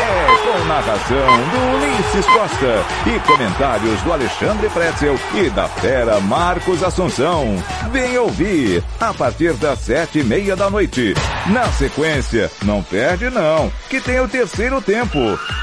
É 0.01 0.27
com 0.43 0.65
narração 0.65 1.17
do 1.51 1.77
Ulisses 1.77 2.27
Costa 2.27 2.85
e 3.07 3.21
comentários 3.27 4.01
do 4.01 4.13
Alexandre 4.13 4.71
Pretzel 4.71 5.19
e 5.35 5.51
da 5.51 5.69
fera 5.69 6.19
Marcos 6.21 6.83
Assunção. 6.83 7.63
Vem 7.93 8.17
ouvir 8.17 8.83
a 8.99 9.13
partir 9.13 9.53
das 9.55 9.81
sete 9.81 10.21
e 10.21 10.25
meia 10.25 10.57
da 10.57 10.71
noite. 10.71 11.13
Na 11.49 11.67
sequência, 11.73 12.51
não 12.63 12.83
perde 12.83 13.29
não, 13.29 13.71
que 13.91 14.01
tem 14.01 14.19
o 14.21 14.29
terceiro 14.29 14.81
tempo. 14.81 15.19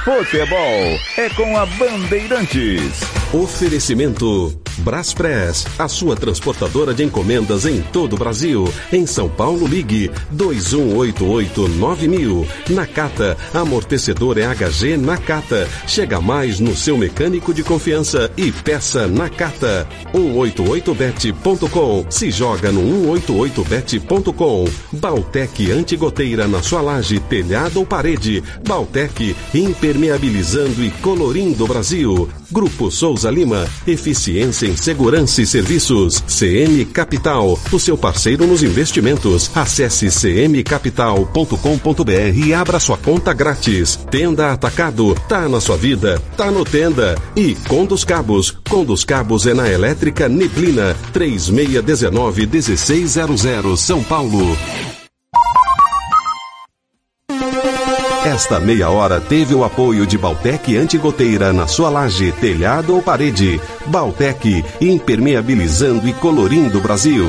Futebol 0.06 1.00
é 1.18 1.30
com 1.36 1.58
a 1.58 1.66
Bandeirantes. 1.66 3.02
Oferecimento 3.34 4.63
Braspress, 4.80 5.66
a 5.78 5.88
sua 5.88 6.16
transportadora 6.16 6.94
de 6.94 7.04
encomendas 7.04 7.66
em 7.66 7.82
todo 7.82 8.14
o 8.14 8.18
Brasil. 8.18 8.72
Em 8.92 9.06
São 9.06 9.30
Paulo, 9.30 9.68
ligue 9.68 10.10
21889000. 10.36 12.48
Nakata, 12.70 13.38
amortecedor 13.54 14.38
EHG 14.38 14.98
Nakata. 14.98 15.70
Chega 15.88 16.20
mais 16.20 16.60
no 16.60 16.76
seu 16.76 16.98
mecânico 16.98 17.54
de 17.54 17.64
confiança 17.64 18.32
e 18.36 18.52
peça 18.52 19.08
Nakata. 19.08 19.88
188bet.com. 20.14 22.06
Se 22.10 22.32
joga 22.32 22.72
no 22.72 23.14
188bet.com. 23.14 24.66
Baltec 24.94 25.72
antigoteira 25.72 26.48
na 26.48 26.62
sua 26.62 26.82
laje, 26.82 27.20
telhado 27.20 27.80
ou 27.80 27.86
parede. 27.86 28.44
Baltec 28.68 29.36
impermeabilizando 29.54 30.84
e 30.84 30.92
colorindo 30.92 31.64
o 31.64 31.68
Brasil. 31.68 32.30
Grupo 32.54 32.90
Souza 32.92 33.32
Lima, 33.32 33.68
eficiência 33.88 34.68
em 34.68 34.78
segurança 34.78 35.42
e 35.42 35.48
serviços. 35.48 36.24
CM 36.28 36.86
Capital, 36.86 37.60
o 37.72 37.80
seu 37.80 37.98
parceiro 37.98 38.46
nos 38.46 38.62
investimentos. 38.62 39.50
Acesse 39.56 40.10
cmcapital.com.br 40.10 42.46
e 42.46 42.54
abra 42.54 42.80
sua 42.80 42.96
conta 42.96 43.34
grátis. 43.34 43.96
Tenda 44.12 44.52
Atacado, 44.52 45.16
tá 45.28 45.50
na 45.50 45.60
sua 45.60 45.78
vida, 45.78 46.22
tá 46.38 46.52
no 46.52 46.64
Tenda. 46.64 47.18
E 47.36 47.56
Condos 47.68 48.06
Cabos, 48.06 48.52
Condos 48.70 49.04
Cabos 49.04 49.48
é 49.48 49.56
na 49.56 49.68
Elétrica 49.68 50.30
Neblina, 50.30 50.96
3619 51.12 52.46
1600 52.46 53.80
São 53.80 54.04
Paulo. 54.04 54.56
Esta 58.34 58.60
meia 58.60 58.90
hora 58.90 59.22
teve 59.22 59.54
o 59.54 59.64
apoio 59.64 60.08
de 60.08 60.18
Baltec 60.18 60.76
Antigoteira 60.76 61.54
na 61.54 61.68
sua 61.68 61.88
laje, 61.88 62.32
telhado 62.32 62.96
ou 62.96 63.00
parede. 63.00 63.62
Baltec, 63.86 64.66
impermeabilizando 64.82 66.08
e 66.08 66.14
colorindo 66.14 66.80
o 66.80 66.82
Brasil. 66.82 67.28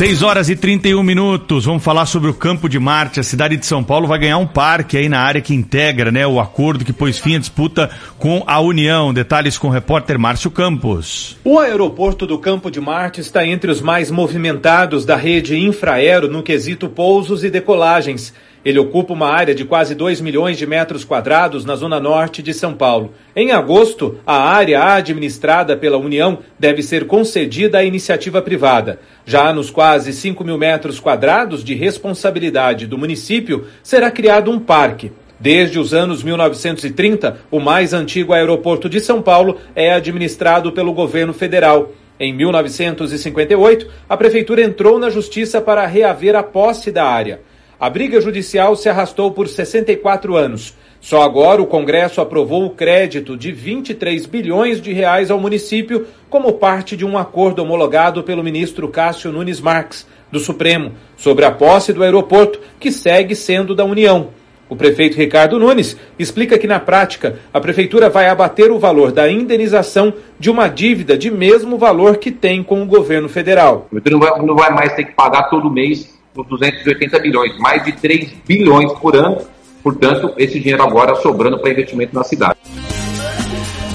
6 0.00 0.22
horas 0.22 0.48
e 0.48 0.56
31 0.56 1.02
minutos. 1.02 1.66
Vamos 1.66 1.84
falar 1.84 2.06
sobre 2.06 2.30
o 2.30 2.32
Campo 2.32 2.70
de 2.70 2.78
Marte. 2.78 3.20
A 3.20 3.22
cidade 3.22 3.58
de 3.58 3.66
São 3.66 3.84
Paulo 3.84 4.08
vai 4.08 4.18
ganhar 4.18 4.38
um 4.38 4.46
parque 4.46 4.96
aí 4.96 5.10
na 5.10 5.20
área 5.20 5.42
que 5.42 5.52
integra, 5.52 6.10
né, 6.10 6.26
o 6.26 6.40
acordo 6.40 6.86
que 6.86 6.92
pôs 6.94 7.18
fim 7.18 7.36
à 7.36 7.38
disputa 7.38 7.90
com 8.18 8.42
a 8.46 8.58
União. 8.60 9.12
Detalhes 9.12 9.58
com 9.58 9.68
o 9.68 9.70
repórter 9.70 10.18
Márcio 10.18 10.50
Campos. 10.50 11.36
O 11.44 11.58
aeroporto 11.58 12.26
do 12.26 12.38
Campo 12.38 12.70
de 12.70 12.80
Marte 12.80 13.20
está 13.20 13.46
entre 13.46 13.70
os 13.70 13.82
mais 13.82 14.10
movimentados 14.10 15.04
da 15.04 15.16
rede 15.16 15.58
Infraero 15.58 16.28
no 16.28 16.42
quesito 16.42 16.88
pousos 16.88 17.44
e 17.44 17.50
decolagens. 17.50 18.32
Ele 18.62 18.78
ocupa 18.78 19.14
uma 19.14 19.28
área 19.28 19.54
de 19.54 19.64
quase 19.64 19.94
2 19.94 20.20
milhões 20.20 20.58
de 20.58 20.66
metros 20.66 21.02
quadrados 21.02 21.64
na 21.64 21.74
zona 21.76 21.98
norte 21.98 22.42
de 22.42 22.52
São 22.52 22.74
Paulo. 22.74 23.14
Em 23.34 23.52
agosto, 23.52 24.18
a 24.26 24.36
área 24.36 24.94
administrada 24.94 25.76
pela 25.76 25.96
União 25.96 26.40
deve 26.58 26.82
ser 26.82 27.06
concedida 27.06 27.78
à 27.78 27.84
iniciativa 27.84 28.42
privada. 28.42 29.00
Já 29.24 29.50
nos 29.52 29.70
quase 29.70 30.12
5 30.12 30.44
mil 30.44 30.58
metros 30.58 31.00
quadrados 31.00 31.64
de 31.64 31.74
responsabilidade 31.74 32.86
do 32.86 32.98
município, 32.98 33.66
será 33.82 34.10
criado 34.10 34.50
um 34.50 34.58
parque. 34.58 35.10
Desde 35.38 35.78
os 35.78 35.94
anos 35.94 36.22
1930, 36.22 37.38
o 37.50 37.58
mais 37.58 37.94
antigo 37.94 38.34
aeroporto 38.34 38.90
de 38.90 39.00
São 39.00 39.22
Paulo 39.22 39.56
é 39.74 39.90
administrado 39.90 40.70
pelo 40.70 40.92
governo 40.92 41.32
federal. 41.32 41.92
Em 42.18 42.34
1958, 42.34 43.90
a 44.06 44.14
prefeitura 44.18 44.62
entrou 44.62 44.98
na 44.98 45.08
justiça 45.08 45.58
para 45.62 45.86
reaver 45.86 46.36
a 46.36 46.42
posse 46.42 46.92
da 46.92 47.06
área. 47.06 47.40
A 47.80 47.88
briga 47.88 48.20
judicial 48.20 48.76
se 48.76 48.90
arrastou 48.90 49.32
por 49.32 49.48
64 49.48 50.36
anos. 50.36 50.74
Só 51.00 51.22
agora 51.22 51.62
o 51.62 51.66
Congresso 51.66 52.20
aprovou 52.20 52.66
o 52.66 52.70
crédito 52.70 53.38
de 53.38 53.50
23 53.50 54.26
bilhões 54.26 54.82
de 54.82 54.92
reais 54.92 55.30
ao 55.30 55.40
município 55.40 56.06
como 56.28 56.52
parte 56.52 56.94
de 56.94 57.06
um 57.06 57.16
acordo 57.16 57.62
homologado 57.62 58.22
pelo 58.22 58.44
ministro 58.44 58.86
Cássio 58.86 59.32
Nunes 59.32 59.62
Marques, 59.62 60.06
do 60.30 60.38
Supremo, 60.38 60.92
sobre 61.16 61.46
a 61.46 61.50
posse 61.50 61.90
do 61.90 62.02
aeroporto, 62.02 62.60
que 62.78 62.92
segue 62.92 63.34
sendo 63.34 63.74
da 63.74 63.82
União. 63.86 64.28
O 64.68 64.76
prefeito 64.76 65.16
Ricardo 65.16 65.58
Nunes 65.58 65.96
explica 66.18 66.58
que, 66.58 66.66
na 66.66 66.78
prática, 66.78 67.38
a 67.50 67.58
prefeitura 67.62 68.10
vai 68.10 68.28
abater 68.28 68.70
o 68.70 68.78
valor 68.78 69.10
da 69.10 69.28
indenização 69.30 70.12
de 70.38 70.50
uma 70.50 70.68
dívida 70.68 71.16
de 71.16 71.30
mesmo 71.30 71.78
valor 71.78 72.18
que 72.18 72.30
tem 72.30 72.62
com 72.62 72.82
o 72.82 72.86
governo 72.86 73.28
federal. 73.28 73.88
Vai, 73.90 74.42
não 74.42 74.54
vai 74.54 74.70
mais 74.70 74.92
ter 74.94 75.04
que 75.04 75.12
pagar 75.12 75.44
todo 75.44 75.70
mês 75.70 76.19
os 76.34 76.46
280 76.46 77.18
bilhões, 77.18 77.58
mais 77.58 77.84
de 77.84 77.92
3 77.92 78.32
bilhões 78.46 78.92
por 78.94 79.16
ano. 79.16 79.38
Portanto, 79.82 80.32
esse 80.36 80.60
dinheiro 80.60 80.82
agora 80.82 81.14
sobrando 81.16 81.58
para 81.58 81.70
investimento 81.70 82.14
na 82.14 82.22
cidade. 82.22 82.58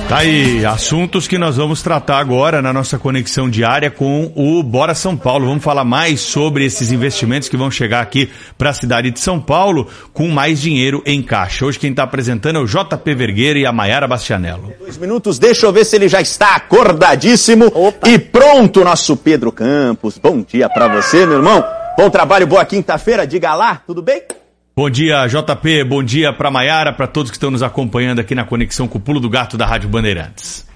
Tá 0.08 0.18
aí, 0.20 0.64
assuntos 0.64 1.28
que 1.28 1.36
nós 1.36 1.58
vamos 1.58 1.82
tratar 1.82 2.20
agora 2.20 2.62
na 2.62 2.72
nossa 2.72 3.00
conexão 3.00 3.50
diária 3.50 3.90
com 3.90 4.32
o 4.36 4.62
Bora 4.62 4.94
São 4.94 5.18
Paulo. 5.18 5.48
Vamos 5.48 5.64
falar 5.64 5.84
mais 5.84 6.22
sobre 6.22 6.64
esses 6.64 6.92
investimentos 6.92 7.50
que 7.50 7.58
vão 7.58 7.72
chegar 7.72 8.02
aqui 8.02 8.30
para 8.56 8.70
a 8.70 8.74
cidade 8.74 9.10
de 9.10 9.20
São 9.20 9.42
Paulo 9.42 9.88
com 10.14 10.28
mais 10.28 10.62
dinheiro 10.62 11.02
em 11.08 11.24
caixa. 11.24 11.66
Hoje 11.66 11.80
quem 11.80 11.90
está 11.90 12.04
apresentando 12.04 12.58
é 12.58 12.62
o 12.62 12.68
JP 12.68 13.16
Vergueira 13.16 13.58
e 13.58 13.66
a 13.66 13.72
Maiara 13.72 14.08
Bastianello. 14.08 14.72
Dois 14.80 14.96
minutos, 14.96 15.40
deixa 15.40 15.66
eu 15.66 15.74
ver 15.74 15.84
se 15.84 15.96
ele 15.96 16.08
já 16.08 16.22
está 16.22 16.56
acordadíssimo 16.56 17.66
Opa. 17.74 18.08
e 18.08 18.20
pronto, 18.20 18.84
nosso 18.84 19.18
Pedro 19.18 19.52
Campos. 19.52 20.20
Bom 20.20 20.46
dia 20.48 20.70
para 20.70 20.88
você, 20.88 21.26
meu 21.26 21.38
irmão. 21.38 21.85
Bom 21.98 22.10
trabalho, 22.10 22.46
boa 22.46 22.66
quinta-feira, 22.66 23.26
diga 23.26 23.56
lá, 23.56 23.82
tudo 23.88 24.02
bem? 24.02 24.22
Bom 24.76 24.90
dia, 24.90 25.26
JP. 25.28 25.86
Bom 25.86 26.04
dia 26.04 26.34
para 26.34 26.52
Maiara, 26.52 26.92
para 26.92 27.08
todos 27.08 27.32
que 27.32 27.38
estão 27.38 27.50
nos 27.50 27.64
acompanhando 27.64 28.20
aqui 28.20 28.36
na 28.36 28.44
conexão 28.44 28.86
com 28.86 28.98
o 28.98 29.02
Pulo 29.02 29.22
do 29.22 29.30
Gato 29.30 29.58
da 29.58 29.66
Rádio 29.66 29.88
Bandeirantes. 29.88 30.68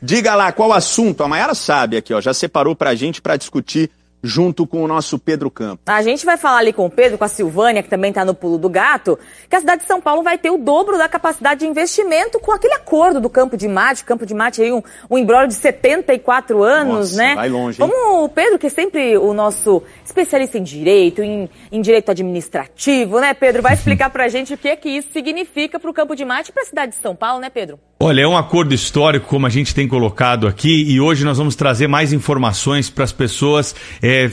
Diga 0.00 0.36
lá 0.36 0.52
qual 0.52 0.72
assunto. 0.72 1.24
A 1.24 1.28
Maiara 1.28 1.52
sabe 1.52 1.96
aqui, 1.96 2.14
ó, 2.14 2.20
já 2.20 2.32
separou 2.32 2.76
para 2.76 2.90
a 2.90 2.94
gente 2.94 3.20
para 3.20 3.36
discutir 3.36 3.90
junto 4.22 4.66
com 4.66 4.84
o 4.84 4.88
nosso 4.88 5.18
Pedro 5.18 5.50
Campos. 5.50 5.82
A 5.86 6.02
gente 6.02 6.24
vai 6.24 6.36
falar 6.36 6.58
ali 6.58 6.72
com 6.72 6.86
o 6.86 6.90
Pedro, 6.90 7.18
com 7.18 7.24
a 7.24 7.28
Silvânia, 7.28 7.82
que 7.82 7.88
também 7.88 8.10
está 8.10 8.24
no 8.24 8.34
pulo 8.34 8.56
do 8.56 8.68
gato, 8.68 9.18
que 9.48 9.56
a 9.56 9.60
cidade 9.60 9.82
de 9.82 9.88
São 9.88 10.00
Paulo 10.00 10.22
vai 10.22 10.38
ter 10.38 10.50
o 10.50 10.58
dobro 10.58 10.96
da 10.96 11.08
capacidade 11.08 11.60
de 11.60 11.66
investimento 11.66 12.38
com 12.38 12.52
aquele 12.52 12.74
acordo 12.74 13.20
do 13.20 13.28
Campo 13.28 13.56
de 13.56 13.66
Mate. 13.66 14.04
Campo 14.04 14.24
de 14.24 14.34
Mate 14.34 14.62
aí 14.62 14.72
um, 14.72 14.82
um 15.10 15.18
embrólio 15.18 15.48
de 15.48 15.54
74 15.54 16.62
anos, 16.62 17.12
Nossa, 17.12 17.16
né? 17.16 17.34
vai 17.34 17.48
longe, 17.48 17.82
hein? 17.82 17.88
Vamos, 17.88 18.24
o 18.24 18.28
Pedro, 18.28 18.58
que 18.58 18.66
é 18.66 18.70
sempre 18.70 19.16
o 19.16 19.34
nosso 19.34 19.82
especialista 20.04 20.58
em 20.58 20.62
direito, 20.62 21.22
em, 21.22 21.48
em 21.70 21.80
direito 21.80 22.10
administrativo, 22.10 23.18
né, 23.18 23.34
Pedro? 23.34 23.62
Vai 23.62 23.74
explicar 23.74 24.10
pra 24.10 24.28
gente 24.28 24.54
o 24.54 24.58
que 24.58 24.68
é 24.68 24.76
que 24.76 24.88
isso 24.88 25.08
significa 25.12 25.80
para 25.80 25.90
o 25.90 25.94
Campo 25.94 26.14
de 26.14 26.24
Mate 26.24 26.50
e 26.50 26.52
para 26.52 26.62
a 26.62 26.66
cidade 26.66 26.92
de 26.92 26.98
São 26.98 27.16
Paulo, 27.16 27.40
né, 27.40 27.50
Pedro? 27.50 27.78
Olha, 28.04 28.22
é 28.22 28.26
um 28.26 28.36
acordo 28.36 28.74
histórico, 28.74 29.28
como 29.28 29.46
a 29.46 29.48
gente 29.48 29.72
tem 29.72 29.86
colocado 29.86 30.48
aqui, 30.48 30.90
e 30.90 31.00
hoje 31.00 31.24
nós 31.24 31.38
vamos 31.38 31.54
trazer 31.54 31.86
mais 31.86 32.12
informações 32.12 32.90
para 32.90 33.04
as 33.04 33.12
pessoas 33.12 33.76
é, 34.02 34.28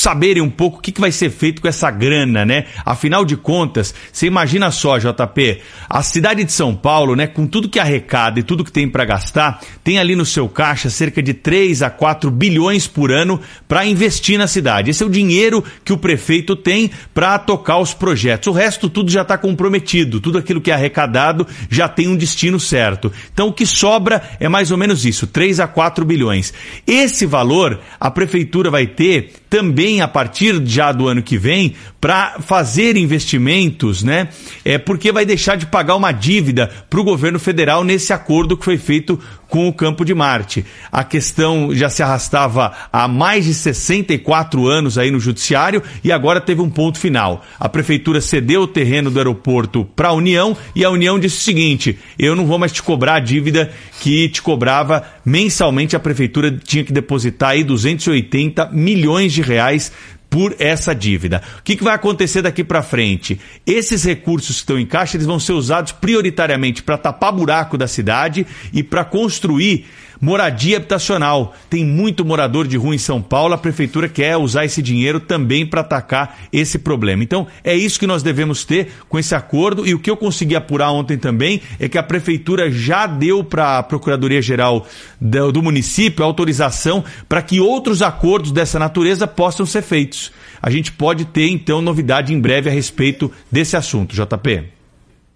saberem 0.00 0.42
um 0.42 0.50
pouco 0.50 0.78
o 0.78 0.80
que, 0.80 0.92
que 0.92 1.00
vai 1.00 1.12
ser 1.12 1.30
feito 1.30 1.62
com 1.62 1.68
essa 1.68 1.90
grana, 1.90 2.44
né? 2.44 2.66
Afinal 2.84 3.24
de 3.24 3.36
contas, 3.36 3.94
você 4.12 4.26
imagina 4.26 4.70
só, 4.70 4.98
JP, 4.98 5.60
a 5.88 6.02
cidade 6.02 6.44
de 6.44 6.52
São 6.52 6.74
Paulo, 6.74 7.14
né, 7.14 7.26
com 7.26 7.46
tudo 7.46 7.68
que 7.68 7.78
arrecada 7.78 8.40
e 8.40 8.42
tudo 8.42 8.64
que 8.64 8.72
tem 8.72 8.88
para 8.88 9.04
gastar, 9.04 9.60
tem 9.82 9.98
ali 9.98 10.16
no 10.16 10.26
seu 10.26 10.48
caixa 10.48 10.90
cerca 10.90 11.22
de 11.22 11.34
3 11.34 11.82
a 11.82 11.90
4 11.90 12.30
bilhões 12.30 12.86
por 12.86 13.12
ano 13.12 13.40
para 13.68 13.86
investir 13.86 14.38
na 14.38 14.46
cidade. 14.46 14.90
Esse 14.90 15.02
é 15.02 15.06
o 15.06 15.10
dinheiro 15.10 15.64
que 15.84 15.92
o 15.92 15.98
prefeito 15.98 16.56
tem 16.56 16.90
para 17.12 17.38
tocar 17.38 17.78
os 17.78 17.94
projetos. 17.94 18.48
O 18.48 18.52
resto 18.52 18.88
tudo 18.88 19.10
já 19.10 19.22
está 19.22 19.38
comprometido, 19.38 20.20
tudo 20.20 20.38
aquilo 20.38 20.60
que 20.60 20.70
é 20.70 20.74
arrecadado 20.74 21.46
já 21.68 21.88
tem 21.88 22.08
um 22.08 22.16
destino 22.16 22.58
certo. 22.58 23.12
Então 23.32 23.48
o 23.48 23.52
que 23.52 23.66
sobra 23.66 24.22
é 24.40 24.48
mais 24.48 24.70
ou 24.70 24.78
menos 24.78 25.04
isso, 25.04 25.26
3 25.26 25.60
a 25.60 25.66
4 25.66 26.04
bilhões. 26.04 26.52
Esse 26.86 27.26
valor 27.26 27.80
a 28.00 28.10
prefeitura 28.10 28.70
vai 28.70 28.86
ter 28.86 29.32
também 29.54 30.00
a 30.00 30.08
partir 30.08 30.60
já 30.66 30.90
do 30.90 31.06
ano 31.06 31.22
que 31.22 31.38
vem 31.38 31.74
para 32.00 32.40
fazer 32.40 32.96
investimentos, 32.96 34.02
né? 34.02 34.26
É 34.64 34.78
porque 34.78 35.12
vai 35.12 35.24
deixar 35.24 35.56
de 35.56 35.64
pagar 35.64 35.94
uma 35.94 36.10
dívida 36.10 36.68
para 36.90 36.98
o 36.98 37.04
governo 37.04 37.38
federal 37.38 37.84
nesse 37.84 38.12
acordo 38.12 38.56
que 38.56 38.64
foi 38.64 38.76
feito 38.76 39.16
com 39.48 39.68
o 39.68 39.72
Campo 39.72 40.04
de 40.04 40.14
Marte. 40.14 40.64
A 40.90 41.04
questão 41.04 41.74
já 41.74 41.88
se 41.88 42.02
arrastava 42.02 42.72
há 42.92 43.06
mais 43.08 43.44
de 43.44 43.54
64 43.54 44.66
anos 44.66 44.98
aí 44.98 45.10
no 45.10 45.20
judiciário 45.20 45.82
e 46.02 46.10
agora 46.10 46.40
teve 46.40 46.60
um 46.60 46.70
ponto 46.70 46.98
final. 46.98 47.44
A 47.58 47.68
prefeitura 47.68 48.20
cedeu 48.20 48.62
o 48.62 48.68
terreno 48.68 49.10
do 49.10 49.18
aeroporto 49.18 49.84
para 49.96 50.08
a 50.08 50.12
União 50.12 50.56
e 50.74 50.84
a 50.84 50.90
União 50.90 51.18
disse 51.18 51.38
o 51.38 51.42
seguinte: 51.42 51.98
eu 52.18 52.34
não 52.34 52.46
vou 52.46 52.58
mais 52.58 52.72
te 52.72 52.82
cobrar 52.82 53.14
a 53.14 53.20
dívida 53.20 53.70
que 54.00 54.28
te 54.28 54.42
cobrava 54.42 55.04
mensalmente. 55.24 55.96
A 55.96 56.00
prefeitura 56.00 56.50
tinha 56.50 56.84
que 56.84 56.92
depositar 56.92 57.50
aí 57.50 57.64
280 57.64 58.70
milhões 58.72 59.32
de 59.32 59.42
reais 59.42 59.92
por 60.34 60.56
essa 60.58 60.92
dívida. 60.92 61.40
O 61.60 61.62
que, 61.62 61.76
que 61.76 61.84
vai 61.84 61.94
acontecer 61.94 62.42
daqui 62.42 62.64
para 62.64 62.82
frente? 62.82 63.40
Esses 63.64 64.02
recursos 64.02 64.56
que 64.56 64.62
estão 64.62 64.76
em 64.76 64.84
caixa 64.84 65.16
eles 65.16 65.28
vão 65.28 65.38
ser 65.38 65.52
usados 65.52 65.92
prioritariamente 65.92 66.82
para 66.82 66.98
tapar 66.98 67.30
buraco 67.30 67.78
da 67.78 67.86
cidade 67.86 68.44
e 68.72 68.82
para 68.82 69.04
construir 69.04 69.86
moradia 70.24 70.78
habitacional. 70.78 71.54
Tem 71.68 71.84
muito 71.84 72.24
morador 72.24 72.66
de 72.66 72.76
rua 72.76 72.94
em 72.94 72.98
São 72.98 73.20
Paulo, 73.20 73.54
a 73.54 73.58
prefeitura 73.58 74.08
quer 74.08 74.36
usar 74.38 74.64
esse 74.64 74.80
dinheiro 74.80 75.20
também 75.20 75.66
para 75.66 75.82
atacar 75.82 76.38
esse 76.52 76.78
problema. 76.78 77.22
Então, 77.22 77.46
é 77.62 77.76
isso 77.76 78.00
que 78.00 78.06
nós 78.06 78.22
devemos 78.22 78.64
ter 78.64 78.92
com 79.08 79.18
esse 79.18 79.34
acordo 79.34 79.86
e 79.86 79.94
o 79.94 79.98
que 79.98 80.10
eu 80.10 80.16
consegui 80.16 80.56
apurar 80.56 80.90
ontem 80.90 81.18
também 81.18 81.60
é 81.78 81.88
que 81.88 81.98
a 81.98 82.02
prefeitura 82.02 82.70
já 82.70 83.06
deu 83.06 83.44
para 83.44 83.78
a 83.78 83.82
Procuradoria-Geral 83.82 84.86
do, 85.20 85.52
do 85.52 85.62
município 85.62 86.24
autorização 86.24 87.04
para 87.28 87.42
que 87.42 87.60
outros 87.60 88.00
acordos 88.00 88.50
dessa 88.50 88.78
natureza 88.78 89.26
possam 89.26 89.66
ser 89.66 89.82
feitos. 89.82 90.32
A 90.62 90.70
gente 90.70 90.90
pode 90.90 91.26
ter 91.26 91.48
então 91.48 91.82
novidade 91.82 92.32
em 92.32 92.40
breve 92.40 92.70
a 92.70 92.72
respeito 92.72 93.30
desse 93.52 93.76
assunto, 93.76 94.14
JP. 94.14 94.64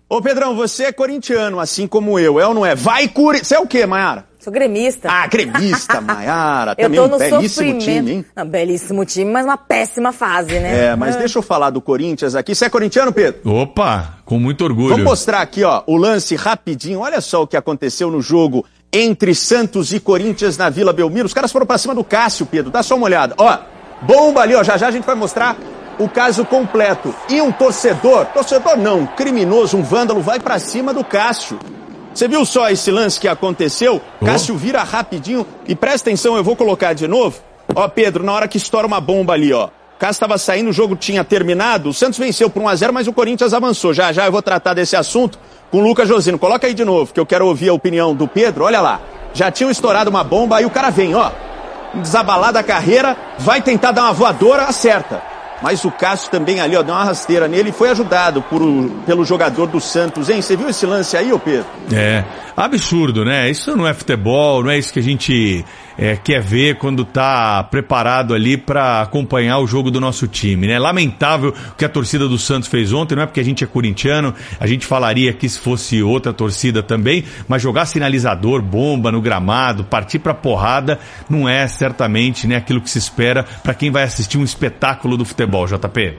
Ô 0.08 0.22
Pedrão, 0.22 0.56
você 0.56 0.84
é 0.84 0.92
corintiano, 0.92 1.60
assim 1.60 1.86
como 1.86 2.18
eu, 2.18 2.40
é 2.40 2.46
ou 2.46 2.54
não 2.54 2.64
é? 2.64 2.74
Vai 2.74 3.06
Curi... 3.08 3.40
Você 3.44 3.54
é 3.54 3.58
o 3.58 3.66
quê, 3.66 3.84
Mayara? 3.84 4.27
Sou 4.38 4.52
gremista. 4.52 5.08
Ah, 5.10 5.26
gremista, 5.26 6.00
Mayara. 6.02 6.72
eu 6.78 6.84
Também 6.84 7.00
tô 7.00 7.08
no 7.08 7.16
um 7.16 7.18
belíssimo 7.18 7.48
sofrimento. 7.48 7.84
time, 7.84 8.10
hein? 8.12 8.24
Não, 8.36 8.46
belíssimo 8.46 9.04
time, 9.04 9.30
mas 9.32 9.44
uma 9.44 9.56
péssima 9.56 10.12
fase, 10.12 10.58
né? 10.60 10.86
É, 10.90 10.96
mas 10.96 11.16
deixa 11.16 11.38
eu 11.38 11.42
falar 11.42 11.70
do 11.70 11.80
Corinthians 11.80 12.34
aqui. 12.36 12.54
Você 12.54 12.66
é 12.66 12.70
corintiano, 12.70 13.12
Pedro? 13.12 13.40
Opa, 13.52 14.18
com 14.24 14.38
muito 14.38 14.62
orgulho. 14.62 14.90
Vamos 14.90 15.04
mostrar 15.04 15.40
aqui, 15.40 15.64
ó, 15.64 15.82
o 15.86 15.96
lance 15.96 16.36
rapidinho. 16.36 17.00
Olha 17.00 17.20
só 17.20 17.42
o 17.42 17.46
que 17.48 17.56
aconteceu 17.56 18.10
no 18.12 18.22
jogo 18.22 18.64
entre 18.92 19.34
Santos 19.34 19.92
e 19.92 19.98
Corinthians 19.98 20.56
na 20.56 20.70
Vila 20.70 20.92
Belmiro. 20.92 21.26
Os 21.26 21.34
caras 21.34 21.50
foram 21.50 21.66
pra 21.66 21.76
cima 21.76 21.94
do 21.94 22.04
Cássio, 22.04 22.46
Pedro. 22.46 22.70
Dá 22.70 22.82
só 22.82 22.94
uma 22.94 23.06
olhada. 23.06 23.34
Ó, 23.38 23.58
bomba 24.02 24.42
ali, 24.42 24.54
ó. 24.54 24.62
Já 24.62 24.76
já 24.76 24.86
a 24.86 24.90
gente 24.92 25.04
vai 25.04 25.16
mostrar 25.16 25.56
o 25.98 26.08
caso 26.08 26.44
completo. 26.44 27.12
E 27.28 27.40
um 27.40 27.50
torcedor, 27.50 28.26
torcedor 28.26 28.76
não, 28.76 29.00
um 29.00 29.06
criminoso, 29.06 29.76
um 29.76 29.82
vândalo, 29.82 30.20
vai 30.20 30.38
pra 30.38 30.60
cima 30.60 30.94
do 30.94 31.02
Cássio. 31.04 31.58
Você 32.14 32.26
viu 32.26 32.44
só 32.44 32.68
esse 32.70 32.90
lance 32.90 33.20
que 33.20 33.28
aconteceu? 33.28 34.00
Cássio 34.24 34.56
vira 34.56 34.82
rapidinho 34.82 35.46
e 35.66 35.74
presta 35.74 36.08
atenção, 36.08 36.36
eu 36.36 36.42
vou 36.42 36.56
colocar 36.56 36.92
de 36.92 37.06
novo. 37.06 37.38
Ó, 37.74 37.86
Pedro, 37.88 38.24
na 38.24 38.32
hora 38.32 38.48
que 38.48 38.56
estoura 38.56 38.86
uma 38.86 39.00
bomba 39.00 39.34
ali, 39.34 39.52
ó. 39.52 39.68
Cássio 39.98 40.12
estava 40.12 40.38
saindo, 40.38 40.70
o 40.70 40.72
jogo 40.72 40.96
tinha 40.96 41.24
terminado. 41.24 41.88
O 41.90 41.94
Santos 41.94 42.18
venceu 42.18 42.48
por 42.48 42.62
1 42.62 42.68
a 42.68 42.74
0 42.74 42.92
mas 42.92 43.08
o 43.08 43.12
Corinthians 43.12 43.52
avançou. 43.52 43.92
Já 43.92 44.12
já 44.12 44.26
eu 44.26 44.32
vou 44.32 44.42
tratar 44.42 44.74
desse 44.74 44.96
assunto 44.96 45.38
com 45.70 45.78
o 45.78 45.80
Lucas 45.80 46.08
Josino. 46.08 46.38
Coloca 46.38 46.66
aí 46.66 46.74
de 46.74 46.84
novo, 46.84 47.12
que 47.12 47.20
eu 47.20 47.26
quero 47.26 47.46
ouvir 47.46 47.68
a 47.68 47.74
opinião 47.74 48.14
do 48.14 48.26
Pedro. 48.26 48.64
Olha 48.64 48.80
lá. 48.80 49.00
Já 49.34 49.50
tinham 49.50 49.70
estourado 49.70 50.08
uma 50.08 50.24
bomba, 50.24 50.56
aí 50.56 50.64
o 50.64 50.70
cara 50.70 50.90
vem, 50.90 51.14
ó. 51.14 51.30
Desabalada 51.94 52.60
a 52.60 52.62
carreira, 52.62 53.16
vai 53.38 53.60
tentar 53.60 53.92
dar 53.92 54.04
uma 54.04 54.12
voadora, 54.12 54.64
acerta. 54.64 55.22
Mas 55.62 55.84
o 55.84 55.90
Cássio 55.90 56.30
também 56.30 56.60
ali, 56.60 56.76
ó, 56.76 56.82
deu 56.82 56.94
uma 56.94 57.04
rasteira 57.04 57.48
nele 57.48 57.70
e 57.70 57.72
foi 57.72 57.90
ajudado 57.90 58.42
por, 58.42 58.60
pelo 59.04 59.24
jogador 59.24 59.66
do 59.66 59.80
Santos, 59.80 60.28
hein? 60.30 60.40
Você 60.40 60.56
viu 60.56 60.68
esse 60.68 60.86
lance 60.86 61.16
aí, 61.16 61.32
ô 61.32 61.38
Pedro? 61.38 61.66
É, 61.92 62.24
absurdo, 62.56 63.24
né? 63.24 63.50
Isso 63.50 63.76
não 63.76 63.86
é 63.86 63.94
futebol, 63.94 64.62
não 64.62 64.70
é 64.70 64.78
isso 64.78 64.92
que 64.92 64.98
a 64.98 65.02
gente 65.02 65.64
é, 65.98 66.16
quer 66.16 66.40
ver 66.40 66.76
quando 66.76 67.04
tá 67.04 67.62
preparado 67.64 68.32
ali 68.32 68.56
para 68.56 69.02
acompanhar 69.02 69.58
o 69.58 69.66
jogo 69.66 69.90
do 69.90 70.00
nosso 70.00 70.28
time, 70.28 70.68
né? 70.68 70.78
Lamentável 70.78 71.50
o 71.50 71.74
que 71.74 71.84
a 71.84 71.88
torcida 71.88 72.28
do 72.28 72.38
Santos 72.38 72.68
fez 72.68 72.92
ontem, 72.92 73.16
não 73.16 73.24
é 73.24 73.26
porque 73.26 73.40
a 73.40 73.44
gente 73.44 73.64
é 73.64 73.66
corintiano, 73.66 74.32
a 74.60 74.66
gente 74.66 74.86
falaria 74.86 75.32
que 75.32 75.48
se 75.48 75.58
fosse 75.58 76.00
outra 76.00 76.32
torcida 76.32 76.82
também, 76.82 77.24
mas 77.48 77.60
jogar 77.60 77.86
sinalizador, 77.86 78.62
bomba 78.62 79.10
no 79.10 79.20
gramado, 79.20 79.82
partir 79.82 80.20
pra 80.20 80.32
porrada, 80.32 81.00
não 81.28 81.48
é 81.48 81.66
certamente 81.66 82.46
né, 82.46 82.56
aquilo 82.56 82.80
que 82.80 82.90
se 82.90 82.98
espera 82.98 83.44
para 83.62 83.74
quem 83.74 83.90
vai 83.90 84.04
assistir 84.04 84.38
um 84.38 84.44
espetáculo 84.44 85.16
do 85.16 85.24
futebol, 85.24 85.47
JP. 85.48 86.18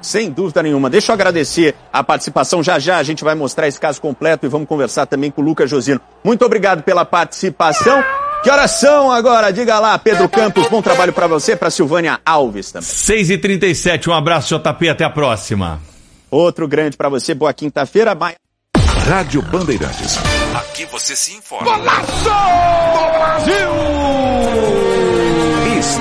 Sem 0.00 0.30
dúvida 0.30 0.62
nenhuma. 0.62 0.90
Deixa 0.90 1.12
eu 1.12 1.14
agradecer 1.14 1.74
a 1.92 2.02
participação. 2.02 2.62
Já 2.62 2.78
já 2.78 2.98
a 2.98 3.02
gente 3.02 3.22
vai 3.22 3.34
mostrar 3.34 3.68
esse 3.68 3.78
caso 3.78 4.00
completo 4.00 4.44
e 4.44 4.48
vamos 4.48 4.66
conversar 4.66 5.06
também 5.06 5.30
com 5.30 5.40
o 5.40 5.44
Lucas 5.44 5.70
Josino. 5.70 6.00
Muito 6.24 6.44
obrigado 6.44 6.82
pela 6.82 7.04
participação. 7.04 8.02
Que 8.42 8.50
horas 8.50 8.72
são 8.72 9.12
agora? 9.12 9.52
Diga 9.52 9.78
lá, 9.78 9.96
Pedro 9.96 10.28
Campos. 10.28 10.66
Bom 10.66 10.82
trabalho 10.82 11.12
para 11.12 11.28
você, 11.28 11.54
para 11.54 11.70
Silvânia 11.70 12.18
Alves 12.26 12.72
também. 12.72 12.88
6h37, 12.88 14.08
um 14.08 14.12
abraço, 14.12 14.58
JP, 14.58 14.88
até 14.88 15.04
a 15.04 15.10
próxima. 15.10 15.80
Outro 16.28 16.66
grande 16.66 16.96
para 16.96 17.08
você, 17.08 17.34
boa 17.34 17.52
quinta-feira. 17.52 18.14
Bye. 18.16 18.34
Rádio 19.06 19.42
Bandeirantes. 19.42 20.18
Aqui 20.54 20.84
você 20.86 21.14
se 21.14 21.34
informa. 21.34 21.72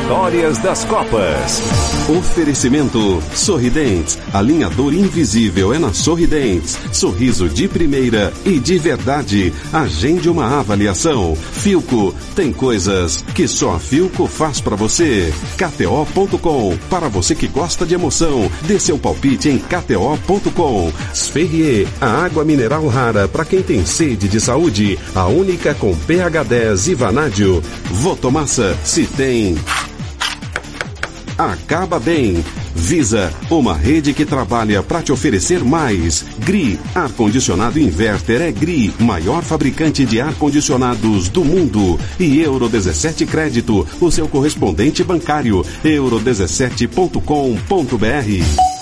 Histórias 0.02 0.58
das 0.58 0.84
Copas. 0.86 1.62
Oferecimento 2.10 3.22
Sorridentes. 3.36 4.18
Alinhador 4.34 4.94
invisível 4.94 5.74
é 5.74 5.80
na 5.80 5.94
Sorridentes. 5.94 6.78
Sorriso 6.92 7.48
de 7.48 7.68
primeira 7.68 8.34
e 8.44 8.60
de 8.60 8.80
verdade. 8.80 9.54
Agende 9.72 10.28
uma 10.28 10.60
avaliação. 10.60 11.36
Filco. 11.36 12.14
Tem 12.36 12.52
coisas 12.52 13.24
que 13.36 13.48
só 13.48 13.76
a 13.76 13.80
Filco 13.80 14.26
faz 14.26 14.60
para 14.60 14.76
você. 14.76 15.32
KTO.com. 15.56 16.78
Para 16.90 17.08
você 17.08 17.36
que 17.36 17.48
gosta 17.48 17.86
de 17.86 17.94
emoção, 17.94 18.52
dê 18.64 18.80
seu 18.80 18.98
palpite 18.98 19.50
em 19.50 19.60
KTO.com. 19.60 20.92
Sferrier. 21.14 21.88
A 22.02 22.26
água 22.26 22.44
mineral 22.44 22.88
rara 22.88 23.28
para 23.28 23.46
quem 23.46 23.62
tem 23.62 23.86
sede 23.86 24.28
de 24.28 24.42
saúde. 24.42 24.98
A 25.14 25.28
única 25.28 25.76
com 25.76 25.96
pH 25.96 26.44
10 26.44 26.88
e 26.88 26.96
vanádio. 26.96 27.64
Votomassa. 27.92 28.76
Se 28.84 29.06
tem 29.06 29.56
acaba 31.38 32.00
bem. 32.00 32.44
Visa, 32.76 33.32
uma 33.50 33.76
rede 33.76 34.14
que 34.14 34.26
trabalha 34.26 34.82
para 34.82 35.02
te 35.02 35.12
oferecer 35.12 35.62
mais. 35.64 36.26
GRI, 36.40 36.80
ar-condicionado 36.96 37.80
inverter 37.80 38.42
é 38.42 38.52
GRI, 38.52 38.94
maior 39.00 39.44
fabricante 39.44 40.06
de 40.06 40.20
ar-condicionados 40.22 41.30
do 41.30 41.44
mundo. 41.44 42.00
E 42.20 42.40
Euro 42.42 42.70
17 42.70 43.26
Crédito, 43.26 43.88
o 44.00 44.12
seu 44.12 44.28
correspondente 44.28 45.04
bancário. 45.04 45.66
euro17.com.br. 45.84 48.82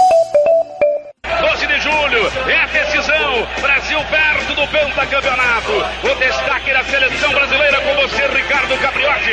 12 1.41 1.67
de 1.67 1.79
julho, 1.81 2.27
é 2.47 2.63
a 2.63 2.65
decisão. 2.67 3.47
Brasil 3.61 3.99
perto 4.09 4.53
do 4.55 4.67
pentacampeonato. 4.67 5.71
O 6.03 6.15
destaque 6.19 6.71
da 6.73 6.83
seleção 6.83 7.31
brasileira 7.31 7.79
com 7.81 7.93
você, 8.01 8.27
Ricardo 8.27 8.77
Capriotti. 8.81 9.31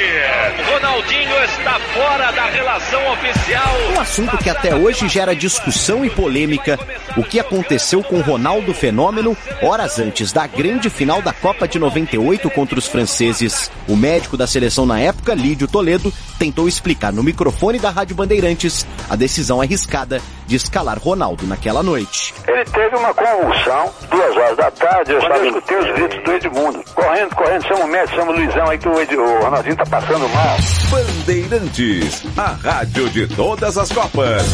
Ronaldinho 0.70 1.44
está 1.44 1.76
fora 2.07 2.30
da 2.30 2.44
relação 2.44 3.12
oficial. 3.12 3.74
Um 3.96 4.00
assunto 4.00 4.38
que 4.38 4.48
até 4.48 4.74
hoje 4.74 5.09
gera 5.09 5.34
discussão 5.34 6.04
e 6.04 6.11
polêmica. 6.11 6.78
O 7.16 7.24
que 7.24 7.40
aconteceu 7.40 8.02
com 8.02 8.20
Ronaldo 8.20 8.72
Fenômeno 8.72 9.36
horas 9.61 9.98
antes 9.98 10.32
da 10.32 10.46
grande 10.46 10.88
final 10.88 11.20
da 11.20 11.32
Copa 11.32 11.66
de 11.66 11.78
98 11.78 12.48
contra 12.50 12.78
os 12.78 12.86
franceses. 12.86 13.70
O 13.88 13.96
médico 13.96 14.36
da 14.36 14.46
seleção 14.46 14.86
na 14.86 15.00
época, 15.00 15.34
Lídio 15.34 15.66
Toledo, 15.66 16.12
tentou 16.38 16.68
explicar 16.68 17.12
no 17.12 17.22
microfone 17.22 17.78
da 17.78 17.90
Rádio 17.90 18.14
Bandeirantes 18.14 18.86
a 19.11 19.16
decisão 19.16 19.61
arriscada 19.61 20.20
de 20.46 20.57
escalar 20.57 20.98
Ronaldo 20.98 21.46
naquela 21.46 21.82
noite. 21.82 22.34
Ele 22.46 22.64
teve 22.64 22.96
uma 22.96 23.12
convulsão, 23.12 23.90
duas 24.11 24.36
horas 24.36 24.57
da 24.57 24.70
tarde, 24.70 25.12
eu 25.12 25.20
quando 25.20 25.36
eu 25.36 25.46
escutei 25.46 25.78
os 25.78 25.92
gritos 25.92 26.24
do 26.24 26.32
Edmundo. 26.32 26.84
Correndo, 26.94 27.34
correndo, 27.34 27.66
chama 27.66 27.84
o 27.84 27.88
médico, 27.88 28.16
chama 28.16 28.32
o 28.32 28.36
Luizão 28.36 28.70
aí 28.70 28.78
que 28.78 28.88
o, 28.88 29.00
Ed, 29.00 29.16
o 29.16 29.40
Ronaldinho 29.42 29.76
tá 29.76 29.86
passando 29.86 30.28
mal. 30.28 30.57
Bandeirantes, 30.90 31.95
a 32.36 32.53
rádio 32.53 33.09
de 33.11 33.26
todas 33.26 33.78
as 33.78 33.90
Copas. 33.90 34.47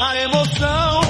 A 0.00 0.16
emoção, 0.22 1.00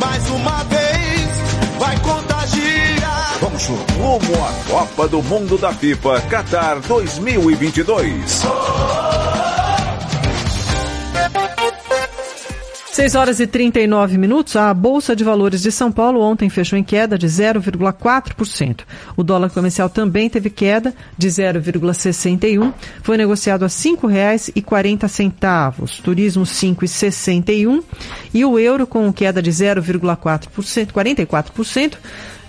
mais 0.00 0.28
uma 0.30 0.64
vez, 0.64 1.78
vai 1.78 1.98
contagiar. 2.00 3.38
Vamos 3.40 3.66
rumo 3.66 4.44
à 4.44 4.70
Copa 4.70 5.08
do 5.08 5.22
Mundo 5.22 5.56
da 5.58 5.72
FIFA 5.72 6.20
Qatar 6.22 6.80
2022. 6.80 8.42
6 12.96 13.14
horas 13.14 13.40
e 13.40 13.46
39 13.46 14.16
minutos. 14.16 14.56
A 14.56 14.72
Bolsa 14.72 15.14
de 15.14 15.22
Valores 15.22 15.60
de 15.60 15.70
São 15.70 15.92
Paulo 15.92 16.18
ontem 16.18 16.48
fechou 16.48 16.78
em 16.78 16.82
queda 16.82 17.18
de 17.18 17.26
0,4%. 17.26 18.84
O 19.14 19.22
dólar 19.22 19.50
comercial 19.50 19.90
também 19.90 20.30
teve 20.30 20.48
queda 20.48 20.94
de 21.18 21.28
0,61. 21.28 22.72
Foi 23.02 23.18
negociado 23.18 23.64
a 23.64 23.66
R$ 23.66 23.70
5,40. 23.70 26.00
Turismo 26.00 26.44
R$ 26.44 26.48
5,61. 26.48 27.84
E 28.32 28.42
o 28.46 28.58
euro 28.58 28.86
com 28.86 29.12
queda 29.12 29.42
de 29.42 29.50
0,4%, 29.50 30.86
44%, 30.86 31.96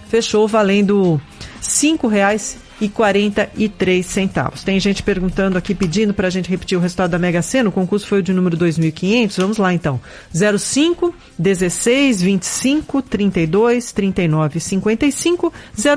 fechou 0.08 0.48
valendo 0.48 1.16
R$ 1.16 1.22
5,00 1.62 2.67
e 2.80 2.88
43 2.88 4.06
centavos. 4.06 4.64
Tem 4.64 4.80
gente 4.80 5.04
perguntando 5.04 5.58
aqui, 5.58 5.74
pedindo 5.74 6.14
para 6.14 6.28
a 6.28 6.30
gente 6.30 6.50
repetir 6.50 6.78
o 6.78 6.82
resultado 6.82 7.12
da 7.12 7.20
Mega 7.20 7.42
Sena. 7.42 7.70
O 7.70 7.72
concurso 7.72 8.08
foi 8.08 8.20
o 8.20 8.24
de 8.24 8.34
número 8.34 8.58
2.500. 8.58 9.38
Vamos 9.38 9.58
lá 9.58 9.74
então. 9.74 10.00
05, 10.34 11.14
16, 11.38 12.22
25, 12.22 13.02
32, 13.02 13.92
39, 13.92 14.60
55. 14.60 15.54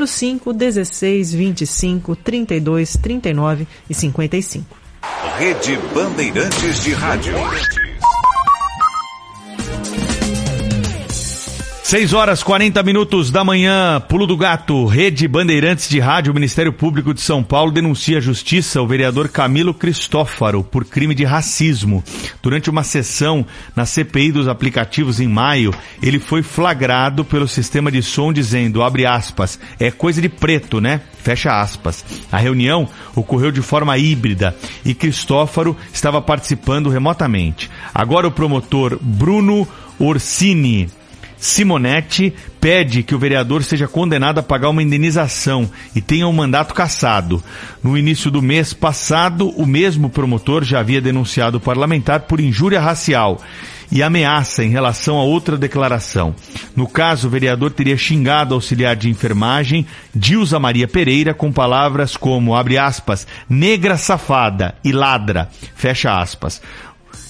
05, 0.06 0.52
16, 0.52 1.32
25, 1.34 2.16
32, 2.16 2.96
39 2.96 3.66
e 3.88 3.94
55. 3.94 4.76
Rede 5.38 5.78
Bandeirantes 5.94 6.82
de 6.82 6.92
Rádio. 6.92 7.34
6 11.90 12.12
horas 12.12 12.40
40 12.44 12.80
minutos 12.84 13.32
da 13.32 13.42
manhã, 13.42 14.00
Pulo 14.08 14.24
do 14.24 14.36
Gato, 14.36 14.86
Rede 14.86 15.26
Bandeirantes 15.26 15.88
de 15.88 15.98
Rádio, 15.98 16.32
Ministério 16.32 16.72
Público 16.72 17.12
de 17.12 17.20
São 17.20 17.42
Paulo 17.42 17.72
denuncia 17.72 18.18
à 18.18 18.20
Justiça 18.20 18.80
o 18.80 18.86
vereador 18.86 19.28
Camilo 19.28 19.74
Cristófaro 19.74 20.62
por 20.62 20.84
crime 20.84 21.16
de 21.16 21.24
racismo. 21.24 22.04
Durante 22.40 22.70
uma 22.70 22.84
sessão 22.84 23.44
na 23.74 23.84
CPI 23.84 24.30
dos 24.30 24.46
aplicativos 24.46 25.18
em 25.18 25.26
maio, 25.26 25.74
ele 26.00 26.20
foi 26.20 26.44
flagrado 26.44 27.24
pelo 27.24 27.48
sistema 27.48 27.90
de 27.90 28.04
som 28.04 28.32
dizendo, 28.32 28.84
abre 28.84 29.04
aspas, 29.04 29.58
é 29.80 29.90
coisa 29.90 30.22
de 30.22 30.28
preto, 30.28 30.80
né? 30.80 31.00
Fecha 31.20 31.60
aspas. 31.60 32.04
A 32.30 32.38
reunião 32.38 32.88
ocorreu 33.16 33.50
de 33.50 33.62
forma 33.62 33.98
híbrida 33.98 34.56
e 34.84 34.94
Cristófaro 34.94 35.76
estava 35.92 36.22
participando 36.22 36.88
remotamente. 36.88 37.68
Agora 37.92 38.28
o 38.28 38.30
promotor 38.30 38.96
Bruno 39.02 39.66
Orsini 39.98 40.99
Simonetti 41.40 42.34
pede 42.60 43.02
que 43.02 43.14
o 43.14 43.18
vereador 43.18 43.64
seja 43.64 43.88
condenado 43.88 44.38
a 44.38 44.42
pagar 44.42 44.68
uma 44.68 44.82
indenização 44.82 45.68
e 45.96 46.00
tenha 46.00 46.28
um 46.28 46.32
mandato 46.32 46.74
cassado. 46.74 47.42
No 47.82 47.96
início 47.96 48.30
do 48.30 48.42
mês 48.42 48.74
passado, 48.74 49.48
o 49.48 49.64
mesmo 49.64 50.10
promotor 50.10 50.62
já 50.62 50.80
havia 50.80 51.00
denunciado 51.00 51.56
o 51.56 51.60
parlamentar 51.60 52.20
por 52.20 52.40
injúria 52.40 52.80
racial 52.80 53.40
e 53.90 54.02
ameaça 54.02 54.62
em 54.62 54.68
relação 54.68 55.18
a 55.18 55.24
outra 55.24 55.56
declaração. 55.56 56.34
No 56.76 56.86
caso, 56.86 57.26
o 57.26 57.30
vereador 57.30 57.72
teria 57.72 57.96
xingado 57.96 58.54
auxiliar 58.54 58.94
de 58.94 59.08
enfermagem 59.08 59.86
Dilza 60.14 60.60
Maria 60.60 60.86
Pereira 60.86 61.34
com 61.34 61.50
palavras 61.50 62.16
como, 62.16 62.54
abre 62.54 62.78
aspas, 62.78 63.26
negra 63.48 63.96
safada 63.96 64.74
e 64.84 64.92
ladra, 64.92 65.48
fecha 65.74 66.20
aspas. 66.20 66.62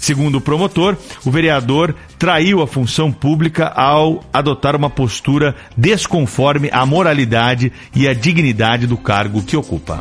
Segundo 0.00 0.38
o 0.38 0.40
promotor, 0.40 0.96
o 1.26 1.30
vereador 1.30 1.94
traiu 2.18 2.62
a 2.62 2.66
função 2.66 3.12
pública 3.12 3.66
ao 3.66 4.24
adotar 4.32 4.74
uma 4.74 4.88
postura 4.88 5.54
desconforme 5.76 6.70
à 6.72 6.86
moralidade 6.86 7.70
e 7.94 8.08
à 8.08 8.14
dignidade 8.14 8.86
do 8.86 8.96
cargo 8.96 9.42
que 9.42 9.58
ocupa. 9.58 10.00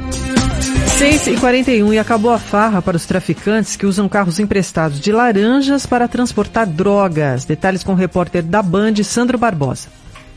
6 0.98 1.28
e 1.28 1.38
41 1.38 1.94
e 1.94 2.00
acabou 2.00 2.32
a 2.32 2.40
farra 2.40 2.82
para 2.82 2.96
os 2.96 3.06
traficantes 3.06 3.76
que 3.76 3.86
usam 3.86 4.08
carros 4.08 4.40
emprestados 4.40 5.02
de 5.02 5.12
laranjas 5.12 5.86
para 5.86 6.08
transportar 6.08 6.66
drogas. 6.66 7.44
Detalhes 7.44 7.84
com 7.84 7.92
o 7.92 7.96
repórter 7.96 8.42
da 8.42 8.62
Band, 8.62 9.04
Sandro 9.04 9.38
Barbosa. 9.38 9.90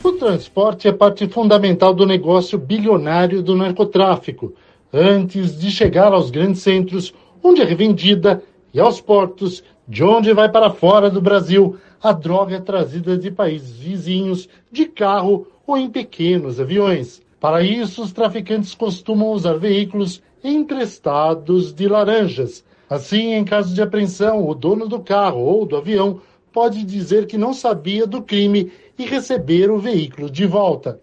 O 0.03 0.11
transporte 0.11 0.89
é 0.89 0.91
parte 0.91 1.25
fundamental 1.29 1.93
do 1.93 2.05
negócio 2.05 2.57
bilionário 2.57 3.41
do 3.41 3.55
narcotráfico. 3.55 4.53
Antes 4.93 5.57
de 5.57 5.71
chegar 5.71 6.11
aos 6.11 6.29
grandes 6.29 6.61
centros, 6.61 7.13
onde 7.41 7.61
é 7.61 7.65
revendida 7.65 8.43
e 8.73 8.79
aos 8.79 8.99
portos, 8.99 9.63
de 9.87 10.03
onde 10.03 10.33
vai 10.33 10.49
para 10.49 10.71
fora 10.71 11.09
do 11.09 11.21
Brasil, 11.21 11.77
a 12.01 12.11
droga 12.11 12.55
é 12.55 12.59
trazida 12.59 13.17
de 13.17 13.29
países 13.29 13.77
vizinhos 13.77 14.49
de 14.71 14.85
carro 14.85 15.47
ou 15.67 15.77
em 15.77 15.89
pequenos 15.89 16.59
aviões. 16.59 17.21
Para 17.39 17.61
isso, 17.61 18.01
os 18.01 18.11
traficantes 18.11 18.73
costumam 18.73 19.31
usar 19.31 19.57
veículos 19.57 20.21
emprestados 20.43 21.73
de 21.73 21.87
laranjas. 21.87 22.63
Assim, 22.89 23.33
em 23.33 23.43
caso 23.45 23.73
de 23.73 23.81
apreensão, 23.81 24.47
o 24.47 24.53
dono 24.53 24.87
do 24.87 24.99
carro 24.99 25.41
ou 25.41 25.65
do 25.65 25.77
avião 25.77 26.21
pode 26.51 26.83
dizer 26.83 27.25
que 27.25 27.37
não 27.37 27.53
sabia 27.53 28.05
do 28.05 28.21
crime 28.21 28.71
e 28.97 29.05
receber 29.05 29.71
o 29.71 29.79
veículo 29.79 30.29
de 30.29 30.45
volta. 30.45 30.99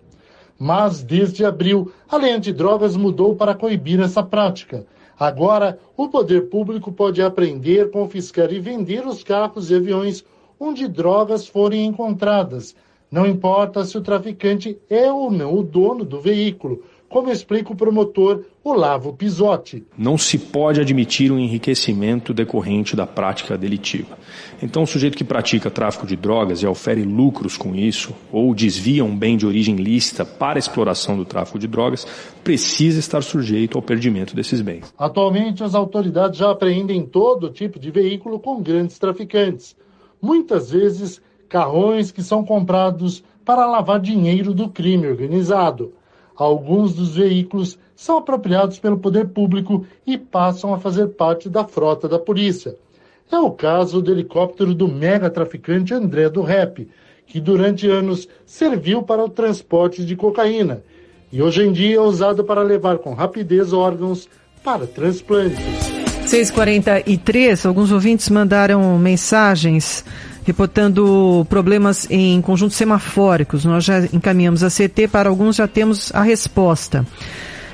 Mas 0.59 1.03
desde 1.03 1.45
abril, 1.45 1.91
a 2.09 2.17
lei 2.17 2.33
antidrogas 2.33 2.97
mudou 2.97 3.35
para 3.35 3.55
coibir 3.55 4.01
essa 4.01 4.23
prática. 4.23 4.87
Agora, 5.21 5.79
o 5.99 6.09
poder 6.09 6.49
público 6.49 6.91
pode 6.91 7.21
apreender, 7.21 7.91
confiscar 7.91 8.51
e 8.51 8.59
vender 8.59 9.07
os 9.07 9.23
carros 9.23 9.71
e 9.71 9.75
aviões 9.75 10.25
onde 10.59 10.89
drogas 10.89 11.47
forem 11.47 11.85
encontradas. 11.85 12.75
Não 13.11 13.27
importa 13.27 13.85
se 13.85 13.99
o 13.99 14.01
traficante 14.01 14.79
é 14.89 15.13
ou 15.13 15.31
não 15.31 15.59
o 15.59 15.63
dono 15.63 16.07
do 16.07 16.19
veículo, 16.19 16.83
como 17.11 17.29
explica 17.29 17.73
o 17.73 17.77
promotor 17.77 18.45
Olavo 18.63 19.13
Pisotti. 19.13 19.85
Não 19.99 20.17
se 20.17 20.39
pode 20.39 20.81
admitir 20.81 21.33
um 21.33 21.41
enriquecimento 21.41 22.33
decorrente 22.33 22.95
da 22.95 23.05
prática 23.05 23.59
delitiva. 23.59 24.17
Então, 24.63 24.85
o 24.85 24.87
sujeito 24.87 25.17
que 25.17 25.25
pratica 25.25 25.69
tráfico 25.69 26.07
de 26.07 26.15
drogas 26.15 26.63
e 26.63 26.67
ofere 26.69 27.03
lucros 27.03 27.57
com 27.57 27.75
isso, 27.75 28.15
ou 28.31 28.55
desvia 28.55 29.05
um 29.05 29.17
bem 29.17 29.37
de 29.37 29.45
origem 29.45 29.75
lícita 29.75 30.25
para 30.25 30.57
a 30.57 30.61
exploração 30.61 31.17
do 31.17 31.25
tráfico 31.25 31.59
de 31.59 31.67
drogas, 31.67 32.07
precisa 32.45 33.01
estar 33.01 33.23
sujeito 33.23 33.77
ao 33.77 33.83
perdimento 33.83 34.37
desses 34.37 34.61
bens. 34.61 34.95
Atualmente, 34.97 35.65
as 35.65 35.75
autoridades 35.75 36.39
já 36.39 36.53
apreendem 36.53 37.05
todo 37.05 37.51
tipo 37.51 37.81
de 37.81 37.91
veículo 37.91 38.39
com 38.39 38.63
grandes 38.63 39.01
traficantes. 39.01 39.77
Muitas 40.23 40.71
vezes, 40.71 41.21
carrões 41.49 42.13
que 42.13 42.23
são 42.23 42.45
comprados 42.45 43.25
para 43.45 43.67
lavar 43.67 43.99
dinheiro 43.99 44.55
do 44.55 44.69
crime 44.69 45.09
organizado. 45.09 45.93
Alguns 46.43 46.95
dos 46.95 47.17
veículos 47.17 47.79
são 47.95 48.17
apropriados 48.17 48.79
pelo 48.79 48.99
poder 48.99 49.29
público 49.29 49.87
e 50.07 50.17
passam 50.17 50.73
a 50.73 50.79
fazer 50.79 51.09
parte 51.09 51.49
da 51.49 51.65
frota 51.65 52.09
da 52.09 52.19
polícia. 52.19 52.75
É 53.31 53.39
o 53.39 53.51
caso 53.51 54.01
do 54.01 54.11
helicóptero 54.11 54.75
do 54.75 54.89
mega 54.89 55.29
traficante 55.29 55.93
André 55.93 56.31
do 56.31 56.43
Rep, 56.43 56.89
que 57.27 57.39
durante 57.39 57.87
anos 57.89 58.27
serviu 58.47 59.03
para 59.03 59.23
o 59.23 59.29
transporte 59.29 60.05
de 60.05 60.17
cocaína 60.17 60.83
e 61.33 61.41
hoje 61.43 61.63
em 61.63 61.73
dia 61.73 61.97
é 61.97 62.01
usado 62.01 62.43
para 62.43 62.63
levar 62.63 62.99
com 62.99 63.15
rapidez 63.15 63.73
órgãos 63.73 64.29
para 64.65 64.87
transplantes. 64.87 65.59
6h43, 66.27 67.67
alguns 67.67 67.93
ouvintes 67.93 68.29
mandaram 68.29 68.99
mensagens 68.99 70.05
reportando 70.51 71.47
problemas 71.49 72.09
em 72.11 72.43
conjuntos 72.43 72.77
semafóricos. 72.77 73.65
Nós 73.65 73.85
já 73.85 74.01
encaminhamos 74.13 74.65
a 74.65 74.69
CT, 74.69 75.07
para 75.07 75.29
alguns 75.29 75.57
já 75.57 75.69
temos 75.69 76.11
a 76.13 76.23
resposta. 76.23 77.07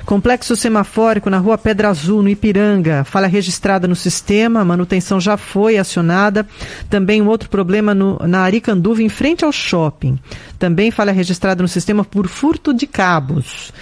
Complexo 0.05 0.55
semafórico 0.55 1.29
na 1.29 1.39
rua 1.39 1.57
Pedra 1.57 1.89
Azul, 1.89 2.21
no 2.21 2.29
Ipiranga. 2.29 3.03
Falha 3.03 3.27
registrada 3.27 3.87
no 3.87 3.95
sistema, 3.95 4.61
a 4.61 4.65
manutenção 4.65 5.19
já 5.19 5.35
foi 5.37 5.77
acionada. 5.77 6.47
Também 6.89 7.21
um 7.21 7.27
outro 7.27 7.49
problema 7.49 7.95
no, 7.95 8.17
na 8.27 8.41
Aricanduva, 8.41 9.01
em 9.01 9.09
frente 9.09 9.43
ao 9.43 9.51
shopping. 9.51 10.17
Também 10.59 10.91
falha 10.91 11.11
registrada 11.11 11.61
no 11.61 11.67
sistema 11.67 12.05
por 12.05 12.27
furto 12.27 12.73
de 12.73 12.85
cabos. 12.85 13.73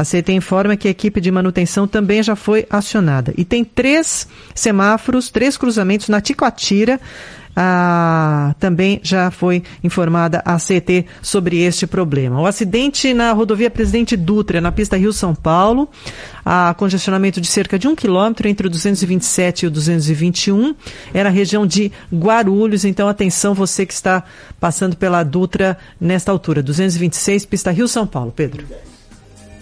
A 0.00 0.02
CT 0.02 0.32
informa 0.32 0.78
que 0.78 0.88
a 0.88 0.90
equipe 0.90 1.20
de 1.20 1.30
manutenção 1.30 1.86
também 1.86 2.22
já 2.22 2.34
foi 2.34 2.66
acionada. 2.70 3.34
E 3.36 3.44
tem 3.44 3.62
três 3.62 4.26
semáforos, 4.54 5.28
três 5.28 5.58
cruzamentos 5.58 6.08
na 6.08 6.22
Ticoatira, 6.22 6.98
ah, 7.54 8.54
também 8.58 8.98
já 9.02 9.30
foi 9.30 9.62
informada 9.84 10.40
a 10.42 10.56
CT 10.56 11.04
sobre 11.20 11.60
este 11.60 11.86
problema. 11.86 12.40
O 12.40 12.46
acidente 12.46 13.12
na 13.12 13.32
rodovia 13.32 13.68
Presidente 13.68 14.16
Dutra, 14.16 14.58
na 14.58 14.72
pista 14.72 14.96
Rio-São 14.96 15.34
Paulo, 15.34 15.86
há 16.42 16.72
congestionamento 16.72 17.38
de 17.38 17.48
cerca 17.48 17.78
de 17.78 17.86
um 17.86 17.94
quilômetro 17.94 18.48
entre 18.48 18.68
o 18.68 18.70
227 18.70 19.64
e 19.64 19.66
o 19.66 19.70
221, 19.70 20.74
é 21.12 21.22
na 21.22 21.28
região 21.28 21.66
de 21.66 21.92
Guarulhos, 22.10 22.86
então 22.86 23.06
atenção 23.06 23.52
você 23.52 23.84
que 23.84 23.92
está 23.92 24.24
passando 24.58 24.96
pela 24.96 25.22
Dutra 25.22 25.76
nesta 26.00 26.32
altura, 26.32 26.62
226, 26.62 27.44
pista 27.44 27.70
Rio-São 27.70 28.06
Paulo. 28.06 28.32
Pedro. 28.34 28.64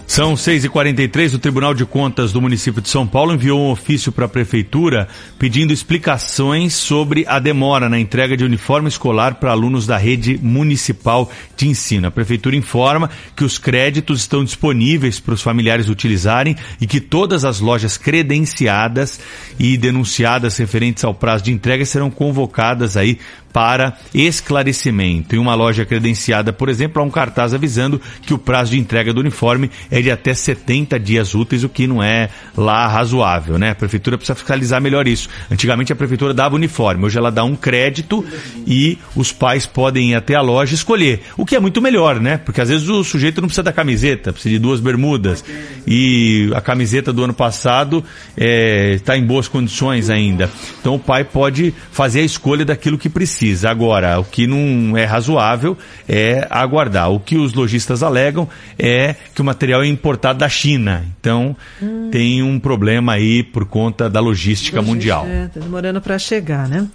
São 0.08 0.32
6h43, 0.32 1.34
o 1.34 1.38
Tribunal 1.38 1.74
de 1.74 1.84
Contas 1.84 2.32
do 2.32 2.40
município 2.40 2.80
de 2.80 2.88
São 2.88 3.06
Paulo 3.06 3.34
enviou 3.34 3.60
um 3.60 3.70
ofício 3.70 4.10
para 4.10 4.24
a 4.24 4.28
Prefeitura 4.28 5.06
pedindo 5.38 5.70
explicações 5.70 6.72
sobre 6.72 7.26
a 7.28 7.38
demora 7.38 7.90
na 7.90 8.00
entrega 8.00 8.34
de 8.34 8.42
uniforme 8.42 8.88
escolar 8.88 9.34
para 9.34 9.50
alunos 9.50 9.86
da 9.86 9.98
rede 9.98 10.38
municipal 10.42 11.30
de 11.54 11.68
ensino. 11.68 12.08
A 12.08 12.10
Prefeitura 12.10 12.56
informa 12.56 13.10
que 13.36 13.44
os 13.44 13.58
créditos 13.58 14.20
estão 14.20 14.42
disponíveis 14.42 15.20
para 15.20 15.34
os 15.34 15.42
familiares 15.42 15.90
utilizarem 15.90 16.56
e 16.80 16.86
que 16.86 17.02
todas 17.02 17.44
as 17.44 17.60
lojas 17.60 17.98
credenciadas 17.98 19.20
e 19.58 19.76
denunciadas 19.76 20.56
referentes 20.56 21.04
ao 21.04 21.12
prazo 21.12 21.44
de 21.44 21.52
entrega 21.52 21.84
serão 21.84 22.10
convocadas 22.10 22.96
aí 22.96 23.18
para 23.52 23.96
esclarecimento. 24.14 25.34
Em 25.34 25.38
uma 25.38 25.54
loja 25.54 25.84
credenciada, 25.84 26.52
por 26.52 26.68
exemplo, 26.68 27.02
há 27.02 27.04
um 27.04 27.10
cartaz 27.10 27.54
avisando 27.54 28.00
que 28.22 28.34
o 28.34 28.38
prazo 28.38 28.72
de 28.72 28.78
entrega 28.78 29.12
do 29.12 29.20
uniforme 29.20 29.70
é 29.90 30.00
de 30.00 30.10
até 30.10 30.34
70 30.34 30.98
dias 30.98 31.34
úteis, 31.34 31.64
o 31.64 31.68
que 31.68 31.86
não 31.86 32.02
é 32.02 32.28
lá 32.56 32.86
razoável, 32.86 33.58
né? 33.58 33.70
A 33.70 33.74
prefeitura 33.74 34.16
precisa 34.16 34.34
fiscalizar 34.34 34.80
melhor 34.80 35.06
isso. 35.06 35.28
Antigamente 35.50 35.92
a 35.92 35.96
prefeitura 35.96 36.34
dava 36.34 36.54
uniforme, 36.54 37.04
hoje 37.04 37.18
ela 37.18 37.30
dá 37.30 37.44
um 37.44 37.56
crédito 37.56 38.24
e 38.66 38.98
os 39.16 39.32
pais 39.32 39.66
podem 39.66 40.10
ir 40.10 40.14
até 40.14 40.34
a 40.34 40.40
loja 40.40 40.74
escolher, 40.74 41.22
o 41.36 41.46
que 41.46 41.56
é 41.56 41.60
muito 41.60 41.80
melhor, 41.80 42.20
né? 42.20 42.36
Porque 42.36 42.60
às 42.60 42.68
vezes 42.68 42.88
o 42.88 43.02
sujeito 43.02 43.40
não 43.40 43.48
precisa 43.48 43.62
da 43.62 43.72
camiseta, 43.72 44.32
precisa 44.32 44.54
de 44.54 44.58
duas 44.58 44.80
bermudas 44.80 45.44
e 45.86 46.50
a 46.54 46.60
camiseta 46.60 47.12
do 47.12 47.24
ano 47.24 47.34
passado 47.34 48.04
está 48.36 49.14
é, 49.14 49.18
em 49.18 49.24
boas 49.24 49.48
condições 49.48 50.10
ainda. 50.10 50.50
Então 50.80 50.94
o 50.94 50.98
pai 50.98 51.24
pode 51.24 51.74
fazer 51.90 52.20
a 52.20 52.24
escolha 52.24 52.64
daquilo 52.64 52.98
que 52.98 53.08
precisa. 53.08 53.37
Agora, 53.68 54.18
o 54.18 54.24
que 54.24 54.46
não 54.46 54.96
é 54.96 55.04
razoável 55.04 55.76
é 56.08 56.46
aguardar. 56.50 57.10
O 57.10 57.20
que 57.20 57.36
os 57.36 57.54
lojistas 57.54 58.02
alegam 58.02 58.48
é 58.78 59.14
que 59.34 59.40
o 59.40 59.44
material 59.44 59.82
é 59.82 59.86
importado 59.86 60.38
da 60.38 60.48
China. 60.48 61.04
Então, 61.20 61.56
hum. 61.80 62.08
tem 62.10 62.42
um 62.42 62.58
problema 62.58 63.12
aí 63.12 63.42
por 63.42 63.64
conta 63.64 64.08
da 64.08 64.20
logística, 64.20 64.48
logística 64.48 64.82
mundial. 64.82 65.26
É, 65.26 65.48
tá 65.48 65.60
demorando 65.60 66.00
para 66.00 66.18
chegar, 66.18 66.68
né? 66.68 66.86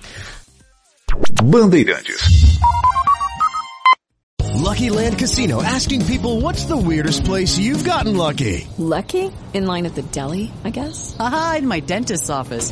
Bandeirantes. 1.43 2.59
Lucky 4.55 4.89
Land 4.89 5.17
Casino 5.17 5.61
asking 5.61 6.05
people 6.05 6.41
what's 6.41 6.65
the 6.65 6.77
weirdest 6.77 7.25
place 7.25 7.57
you've 7.57 7.83
gotten 7.83 8.15
lucky? 8.15 8.67
Lucky? 8.77 9.31
In 9.53 9.67
line 9.67 9.85
at 9.85 9.95
the 9.95 10.03
deli, 10.03 10.51
I 10.63 10.69
guess? 10.69 11.15
Aha, 11.19 11.55
in 11.59 11.67
my 11.67 11.79
dentist's 11.79 12.29
office. 12.29 12.71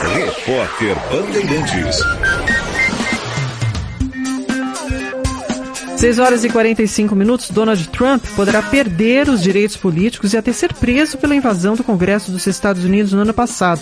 Repórter 0.00 0.96
Bandeirantes. 1.10 1.98
6 5.96 6.18
horas 6.20 6.44
e 6.44 6.48
45 6.48 7.16
minutos, 7.16 7.50
Donald 7.50 7.88
Trump 7.88 8.24
poderá 8.36 8.62
perder 8.62 9.28
os 9.28 9.42
direitos 9.42 9.76
políticos 9.76 10.32
e 10.32 10.36
até 10.36 10.52
ser 10.52 10.72
preso 10.72 11.18
pela 11.18 11.34
invasão 11.34 11.74
do 11.74 11.82
Congresso 11.82 12.30
dos 12.30 12.46
Estados 12.46 12.84
Unidos 12.84 13.12
no 13.12 13.22
ano 13.22 13.34
passado. 13.34 13.80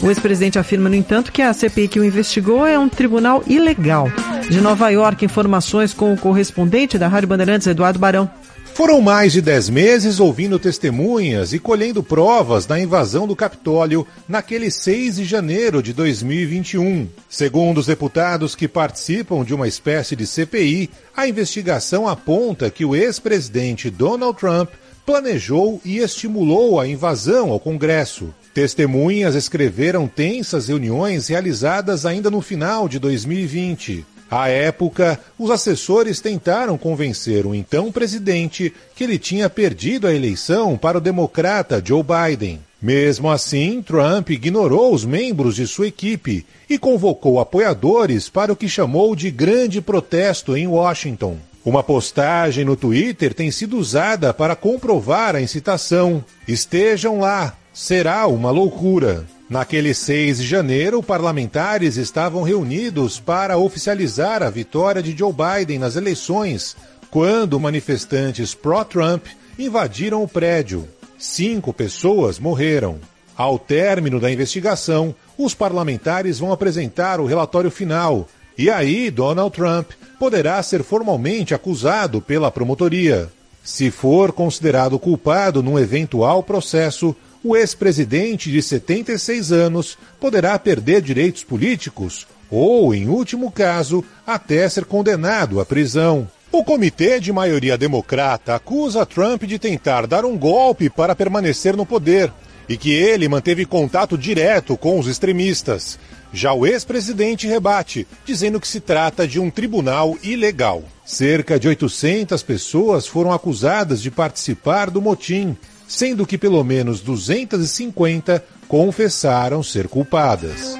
O 0.00 0.08
ex-presidente 0.08 0.58
afirma, 0.58 0.88
no 0.88 0.94
entanto, 0.94 1.32
que 1.32 1.42
a 1.42 1.52
CPI 1.52 1.88
que 1.88 1.98
o 1.98 2.04
investigou 2.04 2.64
é 2.64 2.78
um 2.78 2.88
tribunal 2.88 3.42
ilegal. 3.48 4.08
De 4.48 4.60
Nova 4.60 4.88
York, 4.90 5.24
informações 5.24 5.92
com 5.92 6.14
o 6.14 6.16
correspondente 6.16 6.96
da 6.96 7.08
Rádio 7.08 7.28
Bandeirantes, 7.28 7.66
Eduardo 7.66 7.98
Barão. 7.98 8.30
Foram 8.76 9.00
mais 9.00 9.32
de 9.32 9.40
dez 9.40 9.70
meses 9.70 10.20
ouvindo 10.20 10.58
testemunhas 10.58 11.54
e 11.54 11.58
colhendo 11.58 12.02
provas 12.02 12.66
da 12.66 12.78
invasão 12.78 13.26
do 13.26 13.34
Capitólio 13.34 14.06
naquele 14.28 14.70
6 14.70 15.16
de 15.16 15.24
janeiro 15.24 15.82
de 15.82 15.94
2021. 15.94 17.08
Segundo 17.26 17.78
os 17.78 17.86
deputados 17.86 18.54
que 18.54 18.68
participam 18.68 19.42
de 19.42 19.54
uma 19.54 19.66
espécie 19.66 20.14
de 20.14 20.26
CPI, 20.26 20.90
a 21.16 21.26
investigação 21.26 22.06
aponta 22.06 22.70
que 22.70 22.84
o 22.84 22.94
ex-presidente 22.94 23.88
Donald 23.88 24.38
Trump 24.38 24.68
planejou 25.06 25.80
e 25.82 25.96
estimulou 25.96 26.78
a 26.78 26.86
invasão 26.86 27.52
ao 27.52 27.58
Congresso. 27.58 28.28
Testemunhas 28.52 29.34
escreveram 29.34 30.06
tensas 30.06 30.68
reuniões 30.68 31.28
realizadas 31.28 32.04
ainda 32.04 32.30
no 32.30 32.42
final 32.42 32.90
de 32.90 32.98
2020. 32.98 34.04
À 34.30 34.48
época, 34.48 35.20
os 35.38 35.50
assessores 35.50 36.20
tentaram 36.20 36.76
convencer 36.76 37.46
o 37.46 37.54
então 37.54 37.92
presidente 37.92 38.72
que 38.94 39.04
ele 39.04 39.18
tinha 39.18 39.48
perdido 39.48 40.06
a 40.06 40.14
eleição 40.14 40.76
para 40.76 40.98
o 40.98 41.00
democrata 41.00 41.82
Joe 41.84 42.02
Biden. 42.02 42.60
Mesmo 42.82 43.30
assim, 43.30 43.82
Trump 43.82 44.30
ignorou 44.30 44.92
os 44.92 45.04
membros 45.04 45.56
de 45.56 45.66
sua 45.66 45.86
equipe 45.86 46.44
e 46.68 46.78
convocou 46.78 47.40
apoiadores 47.40 48.28
para 48.28 48.52
o 48.52 48.56
que 48.56 48.68
chamou 48.68 49.16
de 49.16 49.30
grande 49.30 49.80
protesto 49.80 50.56
em 50.56 50.66
Washington. 50.66 51.38
Uma 51.64 51.82
postagem 51.82 52.64
no 52.64 52.76
Twitter 52.76 53.34
tem 53.34 53.50
sido 53.50 53.76
usada 53.76 54.32
para 54.32 54.54
comprovar 54.54 55.34
a 55.34 55.40
incitação. 55.40 56.24
Estejam 56.46 57.18
lá, 57.18 57.56
será 57.72 58.26
uma 58.26 58.50
loucura. 58.50 59.24
Naquele 59.48 59.94
6 59.94 60.38
de 60.38 60.46
janeiro, 60.46 61.00
parlamentares 61.00 61.96
estavam 61.96 62.42
reunidos 62.42 63.20
para 63.20 63.56
oficializar 63.56 64.42
a 64.42 64.50
vitória 64.50 65.00
de 65.00 65.16
Joe 65.16 65.32
Biden 65.32 65.78
nas 65.78 65.94
eleições, 65.94 66.76
quando 67.12 67.60
manifestantes 67.60 68.54
pró-Trump 68.54 69.26
invadiram 69.56 70.22
o 70.24 70.28
prédio. 70.28 70.88
Cinco 71.16 71.72
pessoas 71.72 72.40
morreram. 72.40 72.98
Ao 73.36 73.56
término 73.56 74.18
da 74.18 74.32
investigação, 74.32 75.14
os 75.38 75.54
parlamentares 75.54 76.40
vão 76.40 76.50
apresentar 76.50 77.20
o 77.20 77.26
relatório 77.26 77.70
final, 77.70 78.28
e 78.58 78.68
aí 78.68 79.12
Donald 79.12 79.54
Trump 79.54 79.90
poderá 80.18 80.60
ser 80.60 80.82
formalmente 80.82 81.54
acusado 81.54 82.20
pela 82.20 82.50
promotoria. 82.50 83.30
Se 83.62 83.90
for 83.90 84.32
considerado 84.32 84.98
culpado 84.98 85.62
num 85.62 85.78
eventual 85.78 86.42
processo, 86.42 87.14
o 87.42 87.56
ex-presidente 87.56 88.50
de 88.50 88.62
76 88.62 89.52
anos 89.52 89.98
poderá 90.20 90.58
perder 90.58 91.00
direitos 91.00 91.44
políticos 91.44 92.26
ou, 92.50 92.94
em 92.94 93.08
último 93.08 93.50
caso, 93.50 94.04
até 94.26 94.68
ser 94.68 94.84
condenado 94.84 95.60
à 95.60 95.66
prisão. 95.66 96.28
O 96.52 96.64
comitê 96.64 97.18
de 97.20 97.32
maioria 97.32 97.76
democrata 97.76 98.54
acusa 98.54 99.04
Trump 99.04 99.42
de 99.42 99.58
tentar 99.58 100.06
dar 100.06 100.24
um 100.24 100.38
golpe 100.38 100.88
para 100.88 101.14
permanecer 101.14 101.76
no 101.76 101.84
poder 101.84 102.32
e 102.68 102.76
que 102.76 102.92
ele 102.92 103.28
manteve 103.28 103.64
contato 103.64 104.16
direto 104.16 104.76
com 104.76 104.98
os 104.98 105.06
extremistas. 105.06 105.98
Já 106.32 106.52
o 106.52 106.66
ex-presidente 106.66 107.46
rebate, 107.46 108.06
dizendo 108.24 108.60
que 108.60 108.68
se 108.68 108.80
trata 108.80 109.26
de 109.26 109.38
um 109.38 109.50
tribunal 109.50 110.16
ilegal. 110.22 110.82
Cerca 111.04 111.58
de 111.58 111.68
800 111.68 112.42
pessoas 112.42 113.06
foram 113.06 113.32
acusadas 113.32 114.02
de 114.02 114.10
participar 114.10 114.90
do 114.90 115.00
motim, 115.00 115.56
sendo 115.86 116.26
que 116.26 116.38
pelo 116.38 116.62
menos 116.64 117.00
250 117.00 118.44
confessaram 118.68 119.62
ser 119.62 119.88
culpadas. 119.88 120.76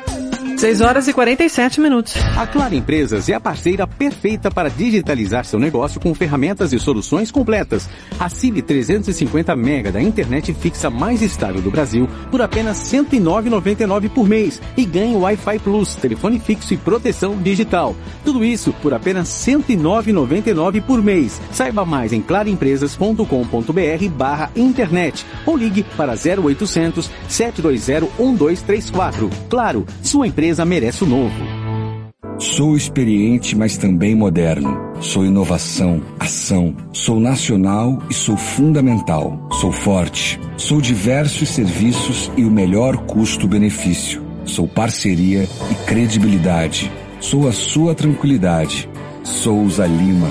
6 0.56 0.80
horas 0.80 1.06
e 1.06 1.12
47 1.12 1.80
minutos. 1.82 2.14
A 2.34 2.46
Claro 2.46 2.74
Empresas 2.74 3.28
é 3.28 3.34
a 3.34 3.40
parceira 3.40 3.86
perfeita 3.86 4.50
para 4.50 4.70
digitalizar 4.70 5.44
seu 5.44 5.58
negócio 5.58 6.00
com 6.00 6.14
ferramentas 6.14 6.72
e 6.72 6.78
soluções 6.78 7.30
completas. 7.30 7.88
Assine 8.18 8.62
350 8.62 9.54
mega 9.54 9.92
da 9.92 10.00
internet 10.00 10.54
fixa 10.54 10.88
mais 10.88 11.20
estável 11.20 11.60
do 11.60 11.70
Brasil 11.70 12.08
por 12.30 12.40
apenas 12.40 12.90
R$ 12.90 13.00
109,99 13.00 14.08
por 14.08 14.26
mês 14.26 14.60
e 14.78 14.86
ganhe 14.86 15.14
Wi-Fi 15.14 15.58
Plus, 15.58 15.94
telefone 15.96 16.40
fixo 16.40 16.72
e 16.72 16.78
proteção 16.78 17.36
digital. 17.36 17.94
Tudo 18.24 18.42
isso 18.42 18.72
por 18.80 18.94
apenas 18.94 19.46
R$ 19.46 19.56
109,99 19.58 20.82
por 20.82 21.02
mês. 21.02 21.38
Saiba 21.52 21.84
mais 21.84 22.14
em 22.14 22.22
claroempresas.com.br 22.22 24.08
barra 24.16 24.50
internet 24.56 25.26
ou 25.44 25.54
ligue 25.54 25.84
para 25.96 26.14
0800 26.14 27.10
720 27.28 28.10
1234. 28.18 29.30
Claro, 29.50 29.86
sua 30.02 30.26
empresa 30.26 30.45
empresa 30.46 30.64
merece 30.64 31.02
o 31.02 31.06
novo. 31.06 31.34
Sou 32.38 32.76
experiente, 32.76 33.56
mas 33.56 33.76
também 33.76 34.14
moderno. 34.14 34.78
Sou 35.00 35.24
inovação, 35.24 36.00
ação. 36.20 36.76
Sou 36.92 37.18
nacional 37.18 38.00
e 38.08 38.14
sou 38.14 38.36
fundamental. 38.36 39.48
Sou 39.60 39.72
forte. 39.72 40.38
Sou 40.56 40.80
diversos 40.80 41.48
serviços 41.48 42.30
e 42.36 42.44
o 42.44 42.50
melhor 42.50 42.96
custo-benefício. 43.06 44.22
Sou 44.44 44.68
parceria 44.68 45.48
e 45.70 45.74
credibilidade. 45.86 46.92
Sou 47.18 47.48
a 47.48 47.52
sua 47.52 47.94
tranquilidade. 47.94 48.88
Souza 49.24 49.84
Lima. 49.84 50.28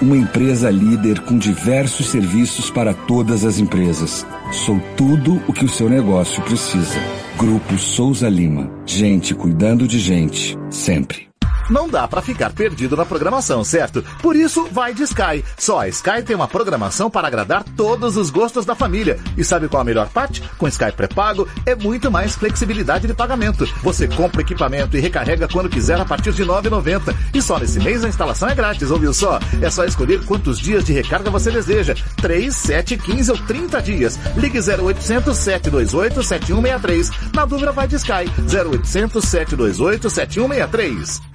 Uma 0.00 0.16
empresa 0.16 0.70
líder 0.70 1.18
com 1.22 1.36
diversos 1.36 2.06
serviços 2.06 2.70
para 2.70 2.94
todas 2.94 3.44
as 3.44 3.58
empresas. 3.58 4.24
Sou 4.52 4.80
tudo 4.96 5.42
o 5.48 5.52
que 5.52 5.64
o 5.64 5.68
seu 5.68 5.90
negócio 5.90 6.40
precisa. 6.44 7.00
Grupo 7.36 7.76
Souza 7.76 8.28
Lima. 8.28 8.70
Gente 8.86 9.34
cuidando 9.34 9.88
de 9.88 9.98
gente, 9.98 10.56
sempre. 10.70 11.27
Não 11.70 11.88
dá 11.88 12.08
para 12.08 12.22
ficar 12.22 12.50
perdido 12.52 12.96
na 12.96 13.04
programação, 13.04 13.62
certo? 13.62 14.02
Por 14.22 14.34
isso, 14.34 14.66
vai 14.72 14.94
de 14.94 15.02
Sky. 15.02 15.44
Só 15.56 15.80
a 15.80 15.88
Sky 15.88 16.22
tem 16.24 16.34
uma 16.34 16.48
programação 16.48 17.10
para 17.10 17.28
agradar 17.28 17.62
todos 17.76 18.16
os 18.16 18.30
gostos 18.30 18.64
da 18.64 18.74
família. 18.74 19.18
E 19.36 19.44
sabe 19.44 19.68
qual 19.68 19.82
a 19.82 19.84
melhor 19.84 20.08
parte? 20.08 20.42
Com 20.56 20.66
Sky 20.68 20.92
pré-pago 20.92 21.46
é 21.66 21.74
muito 21.74 22.10
mais 22.10 22.34
flexibilidade 22.34 23.06
de 23.06 23.14
pagamento. 23.14 23.66
Você 23.82 24.08
compra 24.08 24.40
equipamento 24.40 24.96
e 24.96 25.00
recarrega 25.00 25.48
quando 25.48 25.68
quiser 25.68 26.00
a 26.00 26.04
partir 26.04 26.32
de 26.32 26.42
R$ 26.42 26.48
9,90. 26.48 27.14
E 27.34 27.42
só 27.42 27.58
nesse 27.58 27.78
mês 27.80 28.04
a 28.04 28.08
instalação 28.08 28.48
é 28.48 28.54
grátis, 28.54 28.90
ouviu 28.90 29.12
só? 29.12 29.38
É 29.60 29.70
só 29.70 29.84
escolher 29.84 30.24
quantos 30.24 30.58
dias 30.58 30.84
de 30.84 30.92
recarga 30.92 31.30
você 31.30 31.50
deseja. 31.50 31.94
3, 32.16 32.54
7, 32.54 32.96
15 32.96 33.30
ou 33.30 33.38
30 33.38 33.82
dias. 33.82 34.18
Ligue 34.36 34.58
0800 34.58 35.36
728 35.36 36.22
7163. 36.22 37.10
Na 37.34 37.44
dúvida 37.44 37.72
vai 37.72 37.86
de 37.86 37.96
Sky. 37.96 38.30
0800 38.50 39.24
728 39.24 40.10
7163. 40.10 41.27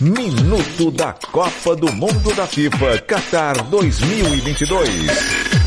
Minuto 0.00 0.92
da 0.92 1.12
Copa 1.12 1.74
do 1.74 1.92
Mundo 1.92 2.32
da 2.32 2.46
FIFA 2.46 2.98
Qatar 3.00 3.64
2022. 3.64 5.57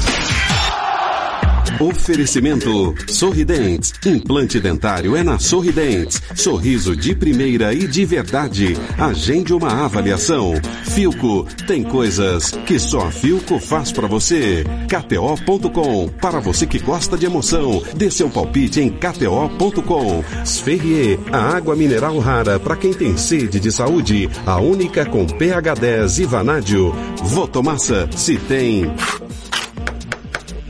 Oferecimento 1.81 2.93
Sorridentes. 3.07 3.91
Implante 4.05 4.59
dentário 4.59 5.15
é 5.15 5.23
na 5.23 5.39
Sorridentes. 5.39 6.21
Sorriso 6.35 6.95
de 6.95 7.15
primeira 7.15 7.73
e 7.73 7.87
de 7.87 8.05
verdade. 8.05 8.77
Agende 8.99 9.51
uma 9.51 9.83
avaliação. 9.83 10.53
Filco. 10.83 11.47
Tem 11.65 11.81
coisas 11.81 12.51
que 12.67 12.77
só 12.77 13.07
a 13.07 13.11
Filco 13.11 13.59
faz 13.59 13.91
pra 13.91 14.07
você. 14.07 14.63
KTO.com. 14.87 16.07
Para 16.21 16.39
você 16.39 16.67
que 16.67 16.77
gosta 16.77 17.17
de 17.17 17.25
emoção. 17.25 17.81
Dê 17.95 18.11
seu 18.11 18.29
palpite 18.29 18.79
em 18.79 18.91
KTO.com. 18.91 20.23
Sferrier. 20.45 21.17
A 21.31 21.57
água 21.57 21.75
mineral 21.75 22.19
rara 22.19 22.59
para 22.59 22.75
quem 22.75 22.93
tem 22.93 23.17
sede 23.17 23.59
de 23.59 23.71
saúde. 23.71 24.29
A 24.45 24.59
única 24.59 25.03
com 25.03 25.25
pH 25.25 25.73
10 25.73 26.19
e 26.19 26.25
vanádio. 26.25 26.93
Votomassa. 27.23 28.07
Se 28.15 28.37
tem 28.37 28.85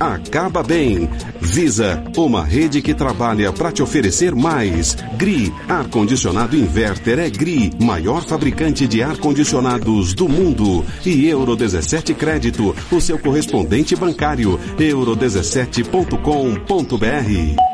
acaba 0.02 0.64
bem. 0.64 1.08
Visa, 1.40 2.04
uma 2.18 2.44
rede 2.44 2.82
que 2.82 2.92
trabalha 2.94 3.54
para 3.54 3.72
te 3.72 3.84
oferecer 3.84 4.34
mais. 4.34 4.96
GRI, 5.18 5.54
ar-condicionado 5.70 6.58
inverter 6.58 7.20
é 7.20 7.30
GRI, 7.30 7.72
maior 7.80 8.24
fabricante 8.24 8.88
de 8.88 9.04
ar-condicionados 9.04 10.16
do 10.16 10.28
mundo. 10.28 10.84
E 11.06 11.28
Euro 11.28 11.56
17 11.56 12.16
Crédito, 12.16 12.76
o 12.92 13.00
seu 13.00 13.20
correspondente 13.20 13.96
bancário. 13.96 14.60
euro17.com.br. 14.78 17.72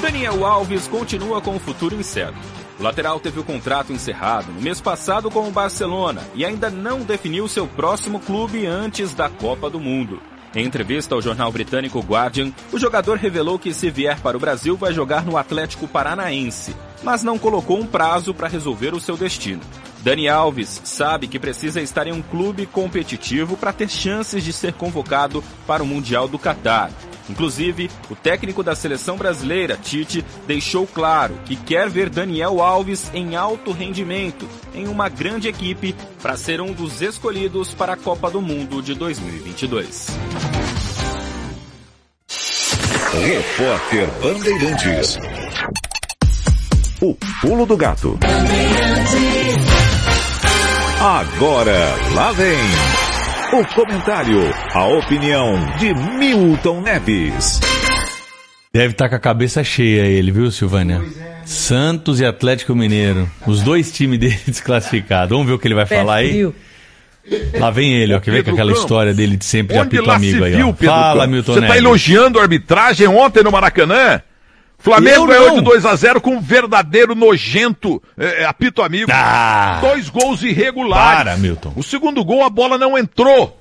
Daniel 0.00 0.46
Alves 0.46 0.88
continua 0.88 1.40
com 1.40 1.56
o 1.56 1.60
futuro 1.60 1.94
incerto. 1.94 2.59
O 2.80 2.82
lateral 2.82 3.20
teve 3.20 3.38
o 3.38 3.44
contrato 3.44 3.92
encerrado 3.92 4.50
no 4.50 4.62
mês 4.62 4.80
passado 4.80 5.30
com 5.30 5.46
o 5.46 5.50
Barcelona 5.50 6.22
e 6.34 6.46
ainda 6.46 6.70
não 6.70 7.00
definiu 7.00 7.46
seu 7.46 7.68
próximo 7.68 8.18
clube 8.18 8.64
antes 8.64 9.12
da 9.12 9.28
Copa 9.28 9.68
do 9.68 9.78
Mundo. 9.78 10.18
Em 10.54 10.64
entrevista 10.64 11.14
ao 11.14 11.20
jornal 11.20 11.52
britânico 11.52 12.00
Guardian, 12.00 12.50
o 12.72 12.78
jogador 12.78 13.18
revelou 13.18 13.58
que 13.58 13.74
se 13.74 13.90
vier 13.90 14.18
para 14.20 14.34
o 14.34 14.40
Brasil 14.40 14.78
vai 14.78 14.94
jogar 14.94 15.26
no 15.26 15.36
Atlético 15.36 15.86
Paranaense, 15.86 16.74
mas 17.02 17.22
não 17.22 17.38
colocou 17.38 17.78
um 17.78 17.86
prazo 17.86 18.32
para 18.32 18.48
resolver 18.48 18.94
o 18.94 19.00
seu 19.00 19.14
destino. 19.14 19.60
Dani 20.02 20.28
Alves 20.28 20.80
sabe 20.84 21.28
que 21.28 21.38
precisa 21.38 21.80
estar 21.80 22.06
em 22.06 22.12
um 22.12 22.22
clube 22.22 22.66
competitivo 22.66 23.56
para 23.56 23.72
ter 23.72 23.88
chances 23.88 24.42
de 24.42 24.52
ser 24.52 24.72
convocado 24.72 25.44
para 25.66 25.82
o 25.82 25.86
Mundial 25.86 26.26
do 26.26 26.38
Catar. 26.38 26.90
Inclusive, 27.28 27.88
o 28.10 28.16
técnico 28.16 28.62
da 28.62 28.74
seleção 28.74 29.16
brasileira, 29.16 29.78
Tite, 29.80 30.24
deixou 30.48 30.86
claro 30.86 31.34
que 31.44 31.54
quer 31.54 31.88
ver 31.88 32.10
Daniel 32.10 32.60
Alves 32.60 33.10
em 33.14 33.36
alto 33.36 33.70
rendimento 33.70 34.48
em 34.74 34.88
uma 34.88 35.08
grande 35.08 35.46
equipe 35.46 35.94
para 36.20 36.36
ser 36.36 36.60
um 36.60 36.72
dos 36.72 37.00
escolhidos 37.00 37.72
para 37.72 37.92
a 37.92 37.96
Copa 37.96 38.30
do 38.30 38.42
Mundo 38.42 38.82
de 38.82 38.94
2022. 38.94 40.08
Repórter 43.12 44.08
Bandeirantes. 44.22 45.18
O 47.00 47.16
pulo 47.40 47.64
do 47.64 47.76
gato. 47.76 48.18
Agora, 51.00 51.94
lá 52.14 52.30
vem. 52.32 52.58
O 53.58 53.64
comentário, 53.74 54.52
a 54.74 54.86
opinião 54.86 55.58
de 55.78 55.92
Milton 55.94 56.82
Neves. 56.82 57.58
Deve 58.72 58.92
estar 58.92 59.08
com 59.08 59.14
a 59.16 59.18
cabeça 59.18 59.64
cheia 59.64 60.02
ele, 60.02 60.30
viu, 60.30 60.50
Silvânia? 60.50 61.00
Santos 61.44 62.20
e 62.20 62.24
Atlético 62.26 62.74
Mineiro. 62.76 63.28
Os 63.46 63.62
dois 63.62 63.90
times 63.90 64.18
dele 64.20 64.38
desclassificados. 64.46 65.30
Vamos 65.30 65.46
ver 65.46 65.54
o 65.54 65.58
que 65.58 65.66
ele 65.66 65.74
vai 65.74 65.86
falar 65.86 66.16
aí? 66.16 66.48
Lá 67.58 67.70
vem 67.70 67.92
ele, 67.94 68.14
ó, 68.14 68.20
que 68.20 68.30
vem 68.30 68.42
com 68.42 68.50
aquela 68.50 68.68
Campos. 68.68 68.82
história 68.82 69.14
dele 69.14 69.36
de 69.36 69.44
sempre 69.44 69.74
de 69.76 69.80
apito 69.82 70.10
amigo 70.10 70.44
aí, 70.44 70.62
ó. 70.62 70.72
Fala, 70.74 71.20
Campos? 71.24 71.28
Milton 71.30 71.52
Você 71.54 71.60
tá 71.60 71.66
Neves. 71.66 71.82
elogiando 71.82 72.38
a 72.38 72.42
arbitragem 72.42 73.06
ontem 73.08 73.42
no 73.42 73.50
Maracanã? 73.50 74.20
Flamengo 74.80 75.26
ganhou 75.26 75.56
de 75.56 75.60
2 75.60 75.84
a 75.84 75.94
0 75.94 76.20
com 76.20 76.36
um 76.36 76.40
verdadeiro 76.40 77.14
nojento 77.14 78.02
é, 78.18 78.42
é, 78.42 78.44
apito 78.46 78.82
amigo. 78.82 79.10
Dois 79.80 80.08
gols 80.08 80.42
irregulares. 80.42 81.18
Para, 81.18 81.36
Milton. 81.36 81.72
O 81.76 81.82
segundo 81.82 82.24
gol, 82.24 82.42
a 82.42 82.50
bola 82.50 82.78
não 82.78 82.96
entrou. 82.96 83.60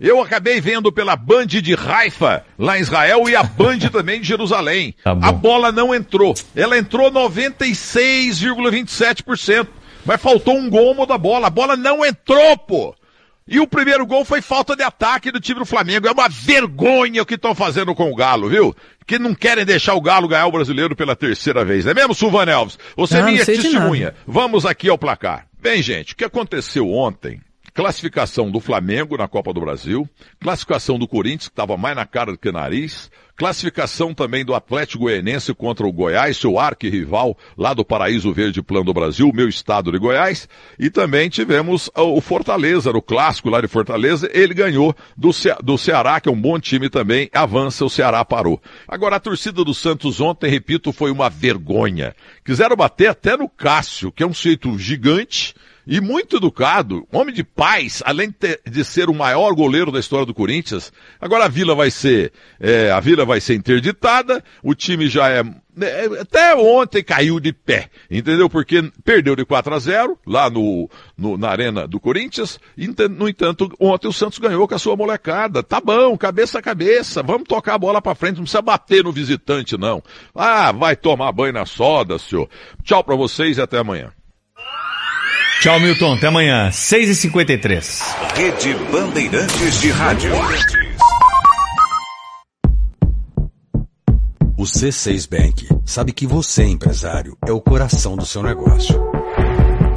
Eu 0.00 0.22
acabei 0.22 0.60
vendo 0.60 0.90
pela 0.90 1.14
Band 1.14 1.46
de 1.46 1.74
Haifa, 1.74 2.42
lá 2.58 2.78
em 2.78 2.80
Israel, 2.80 3.28
e 3.28 3.36
a 3.36 3.42
Band 3.42 3.80
também 3.92 4.20
de 4.20 4.28
Jerusalém. 4.28 4.94
Tá 5.04 5.10
a 5.10 5.32
bola 5.32 5.72
não 5.72 5.94
entrou. 5.94 6.34
Ela 6.56 6.78
entrou 6.78 7.10
96,27%. 7.10 9.66
Mas 10.06 10.22
faltou 10.22 10.56
um 10.56 10.70
gomo 10.70 11.04
da 11.04 11.18
bola. 11.18 11.48
A 11.48 11.50
bola 11.50 11.76
não 11.76 12.02
entrou, 12.04 12.56
pô. 12.56 12.94
E 13.46 13.58
o 13.58 13.66
primeiro 13.66 14.06
gol 14.06 14.24
foi 14.24 14.40
falta 14.40 14.76
de 14.76 14.82
ataque 14.82 15.32
do 15.32 15.40
time 15.40 15.58
do 15.58 15.66
Flamengo. 15.66 16.06
É 16.06 16.12
uma 16.12 16.28
vergonha 16.28 17.22
o 17.22 17.26
que 17.26 17.34
estão 17.34 17.54
fazendo 17.54 17.94
com 17.94 18.10
o 18.10 18.14
Galo, 18.14 18.48
viu? 18.48 18.74
Que 19.10 19.18
não 19.18 19.34
querem 19.34 19.64
deixar 19.64 19.94
o 19.94 20.00
Galo 20.00 20.28
ganhar 20.28 20.46
o 20.46 20.52
brasileiro 20.52 20.94
pela 20.94 21.16
terceira 21.16 21.64
vez. 21.64 21.84
Não 21.84 21.90
é 21.90 21.94
mesmo, 21.94 22.14
Silvana 22.14 22.54
Alves? 22.54 22.78
Você 22.96 23.18
é 23.18 23.22
minha 23.24 23.44
testemunha. 23.44 24.14
Vamos 24.24 24.64
aqui 24.64 24.88
ao 24.88 24.96
placar. 24.96 25.48
Bem, 25.60 25.82
gente, 25.82 26.12
o 26.12 26.16
que 26.16 26.22
aconteceu 26.22 26.88
ontem? 26.88 27.40
Classificação 27.74 28.52
do 28.52 28.60
Flamengo 28.60 29.16
na 29.16 29.26
Copa 29.26 29.52
do 29.52 29.60
Brasil, 29.60 30.08
classificação 30.40 30.96
do 30.96 31.08
Corinthians, 31.08 31.48
que 31.48 31.52
estava 31.54 31.76
mais 31.76 31.96
na 31.96 32.06
cara 32.06 32.30
do 32.30 32.38
que 32.38 32.52
nariz, 32.52 33.10
classificação 33.40 34.12
também 34.12 34.44
do 34.44 34.54
Atlético 34.54 35.04
Goianense 35.04 35.54
contra 35.54 35.86
o 35.86 35.92
Goiás, 35.92 36.36
seu 36.36 36.58
arquirrival 36.58 37.34
lá 37.56 37.72
do 37.72 37.82
Paraíso 37.82 38.34
Verde 38.34 38.60
Plano 38.60 38.84
do 38.84 38.92
Brasil, 38.92 39.32
meu 39.32 39.48
estado 39.48 39.90
de 39.90 39.98
Goiás, 39.98 40.46
e 40.78 40.90
também 40.90 41.30
tivemos 41.30 41.90
o 41.96 42.20
Fortaleza, 42.20 42.92
no 42.92 43.00
clássico 43.00 43.48
lá 43.48 43.62
de 43.62 43.66
Fortaleza, 43.66 44.28
ele 44.34 44.52
ganhou 44.52 44.94
do, 45.16 45.32
Ce 45.32 45.48
do 45.62 45.78
Ceará, 45.78 46.20
que 46.20 46.28
é 46.28 46.32
um 46.32 46.38
bom 46.38 46.60
time 46.60 46.90
também, 46.90 47.30
avança, 47.32 47.82
o 47.82 47.88
Ceará 47.88 48.22
parou. 48.26 48.60
Agora, 48.86 49.16
a 49.16 49.20
torcida 49.20 49.64
do 49.64 49.72
Santos 49.72 50.20
ontem, 50.20 50.50
repito, 50.50 50.92
foi 50.92 51.10
uma 51.10 51.30
vergonha. 51.30 52.14
Quiseram 52.44 52.76
bater 52.76 53.06
até 53.06 53.38
no 53.38 53.48
Cássio, 53.48 54.12
que 54.12 54.22
é 54.22 54.26
um 54.26 54.34
sujeito 54.34 54.78
gigante, 54.78 55.54
e 55.90 56.00
muito 56.00 56.36
educado, 56.36 57.04
homem 57.12 57.34
de 57.34 57.42
paz, 57.42 58.00
além 58.06 58.32
de, 58.64 58.84
ser 58.84 59.10
o 59.10 59.14
maior 59.14 59.52
goleiro 59.54 59.90
da 59.90 59.98
história 59.98 60.24
do 60.24 60.32
Corinthians. 60.32 60.92
Agora 61.20 61.46
a 61.46 61.48
Vila 61.48 61.74
vai 61.74 61.90
ser, 61.90 62.32
é, 62.60 62.92
a 62.92 63.00
Vila 63.00 63.24
vai 63.24 63.40
ser 63.40 63.56
interditada, 63.56 64.44
o 64.62 64.72
time 64.72 65.08
já 65.08 65.28
é, 65.28 65.42
é, 65.80 66.04
até 66.20 66.54
ontem 66.54 67.02
caiu 67.02 67.40
de 67.40 67.52
pé, 67.52 67.88
entendeu? 68.08 68.48
Porque 68.48 68.88
perdeu 69.04 69.34
de 69.34 69.44
4 69.44 69.74
a 69.74 69.78
0 69.80 70.16
lá 70.24 70.48
no, 70.48 70.88
no- 71.18 71.36
na 71.36 71.48
arena 71.48 71.88
do 71.88 71.98
Corinthians, 71.98 72.60
no 73.18 73.28
entanto, 73.28 73.68
ontem 73.80 74.06
o 74.06 74.12
Santos 74.12 74.38
ganhou 74.38 74.68
com 74.68 74.74
a 74.76 74.78
sua 74.78 74.94
molecada. 74.94 75.60
Tá 75.60 75.80
bom, 75.80 76.16
cabeça 76.16 76.60
a 76.60 76.62
cabeça, 76.62 77.20
vamos 77.20 77.48
tocar 77.48 77.74
a 77.74 77.78
bola 77.78 78.00
pra 78.00 78.14
frente, 78.14 78.36
não 78.36 78.44
precisa 78.44 78.62
bater 78.62 79.02
no 79.02 79.10
visitante 79.10 79.76
não. 79.76 80.00
Ah, 80.32 80.70
vai 80.70 80.94
tomar 80.94 81.32
banho 81.32 81.52
na 81.52 81.66
soda, 81.66 82.16
senhor. 82.16 82.48
Tchau 82.84 83.02
pra 83.02 83.16
vocês 83.16 83.58
e 83.58 83.60
até 83.60 83.78
amanhã. 83.78 84.12
Tchau, 85.60 85.78
Milton. 85.78 86.14
Até 86.14 86.28
amanhã, 86.28 86.70
6h53. 86.70 88.02
Rede 88.34 88.74
Bandeirantes 88.90 89.78
de 89.78 89.90
Rádio. 89.90 90.32
O 94.56 94.62
C6 94.62 95.28
Bank 95.28 95.68
sabe 95.84 96.12
que 96.12 96.26
você, 96.26 96.64
empresário, 96.64 97.36
é 97.46 97.52
o 97.52 97.60
coração 97.60 98.16
do 98.16 98.24
seu 98.24 98.42
negócio. 98.42 98.98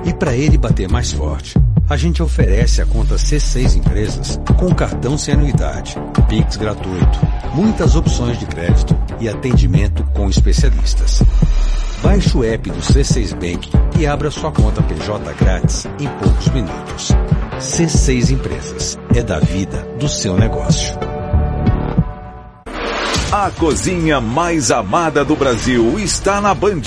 E 0.05 0.14
para 0.14 0.36
ele 0.36 0.57
bater 0.57 0.91
mais 0.91 1.14
forte, 1.14 1.57
a 1.89 1.95
gente 1.95 2.22
oferece 2.22 2.82
a 2.82 2.86
conta 2.86 3.16
C6 3.16 3.78
Empresas 3.78 4.38
com 4.59 4.76
cartão 4.76 5.18
sem 5.18 5.34
anuidade, 5.34 5.95
Pix 6.28 6.57
gratuito, 6.57 7.20
muitas 7.53 7.95
opções 7.95 8.38
de 8.38 8.45
crédito 8.45 8.97
e 9.18 9.30
atendimento 9.30 10.03
com 10.14 10.30
especialistas. 10.30 11.24
Baixe 12.04 12.38
o 12.38 12.43
app 12.43 12.70
do 12.70 12.80
C6 12.80 13.34
Bank 13.34 13.72
e 13.97 14.06
abra 14.06 14.30
sua 14.30 14.51
conta 14.51 14.84
PJ 14.84 15.34
grátis 15.36 15.86
em 15.97 16.08
poucos 16.20 16.49
minutos. 16.49 17.12
C6 17.60 18.32
Empresas 18.32 18.99
é 19.16 19.24
da 19.24 19.39
vida 19.39 19.82
do 19.97 20.10
seu 20.10 20.38
negócio. 20.38 21.12
A 23.34 23.49
cozinha 23.49 24.21
mais 24.21 24.69
amada 24.69 25.25
do 25.25 25.36
Brasil 25.36 25.97
está 25.97 26.39
na 26.39 26.53
Band. 26.53 26.84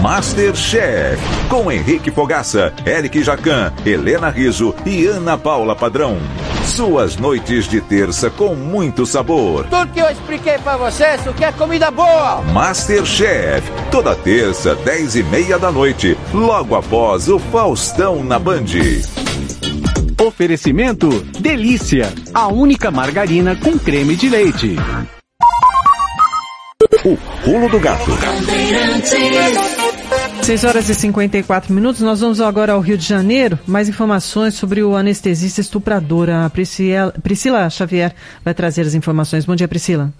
Masterchef. 0.00 1.18
Com 1.48 1.68
Henrique 1.68 2.12
Fogaça, 2.12 2.72
Eric 2.86 3.24
Jacan, 3.24 3.72
Helena 3.84 4.30
Riso 4.30 4.72
e 4.86 5.04
Ana 5.06 5.36
Paula 5.36 5.74
Padrão. 5.74 6.16
Suas 6.64 7.16
noites 7.16 7.66
de 7.66 7.80
terça 7.80 8.30
com 8.30 8.54
muito 8.54 9.04
sabor. 9.04 9.66
Tudo 9.68 9.88
que 9.88 9.98
eu 9.98 10.08
expliquei 10.08 10.58
pra 10.58 10.76
você, 10.76 11.16
isso 11.16 11.32
que 11.32 11.44
é 11.44 11.50
comida 11.50 11.90
boa. 11.90 12.40
Masterchef. 12.52 13.68
Toda 13.90 14.14
terça, 14.14 14.76
10 14.76 15.16
e 15.16 15.22
meia 15.24 15.58
da 15.58 15.72
noite. 15.72 16.16
Logo 16.32 16.76
após 16.76 17.28
o 17.28 17.40
Faustão 17.40 18.22
na 18.22 18.38
Band. 18.38 18.66
Oferecimento 20.24 21.08
Delícia, 21.40 22.14
a 22.32 22.46
única 22.46 22.92
margarina 22.92 23.56
com 23.56 23.76
creme 23.76 24.14
de 24.14 24.28
leite. 24.28 24.76
O 27.10 27.16
pulo 27.42 27.68
do 27.68 27.80
gato. 27.80 28.08
Bandeirantes. 28.08 29.10
6 30.42 30.62
horas 30.62 30.88
e 30.88 30.94
54 30.94 31.74
minutos. 31.74 32.00
Nós 32.02 32.20
vamos 32.20 32.40
agora 32.40 32.74
ao 32.74 32.80
Rio 32.80 32.96
de 32.96 33.04
Janeiro. 33.04 33.58
Mais 33.66 33.88
informações 33.88 34.54
sobre 34.54 34.80
o 34.84 34.94
anestesista 34.94 35.60
estuprador. 35.60 36.30
A 36.30 36.48
Priscila, 36.48 37.12
Priscila 37.20 37.68
Xavier 37.68 38.14
vai 38.44 38.54
trazer 38.54 38.82
as 38.82 38.94
informações. 38.94 39.44
Bom 39.44 39.56
dia, 39.56 39.66
Priscila. 39.66 40.12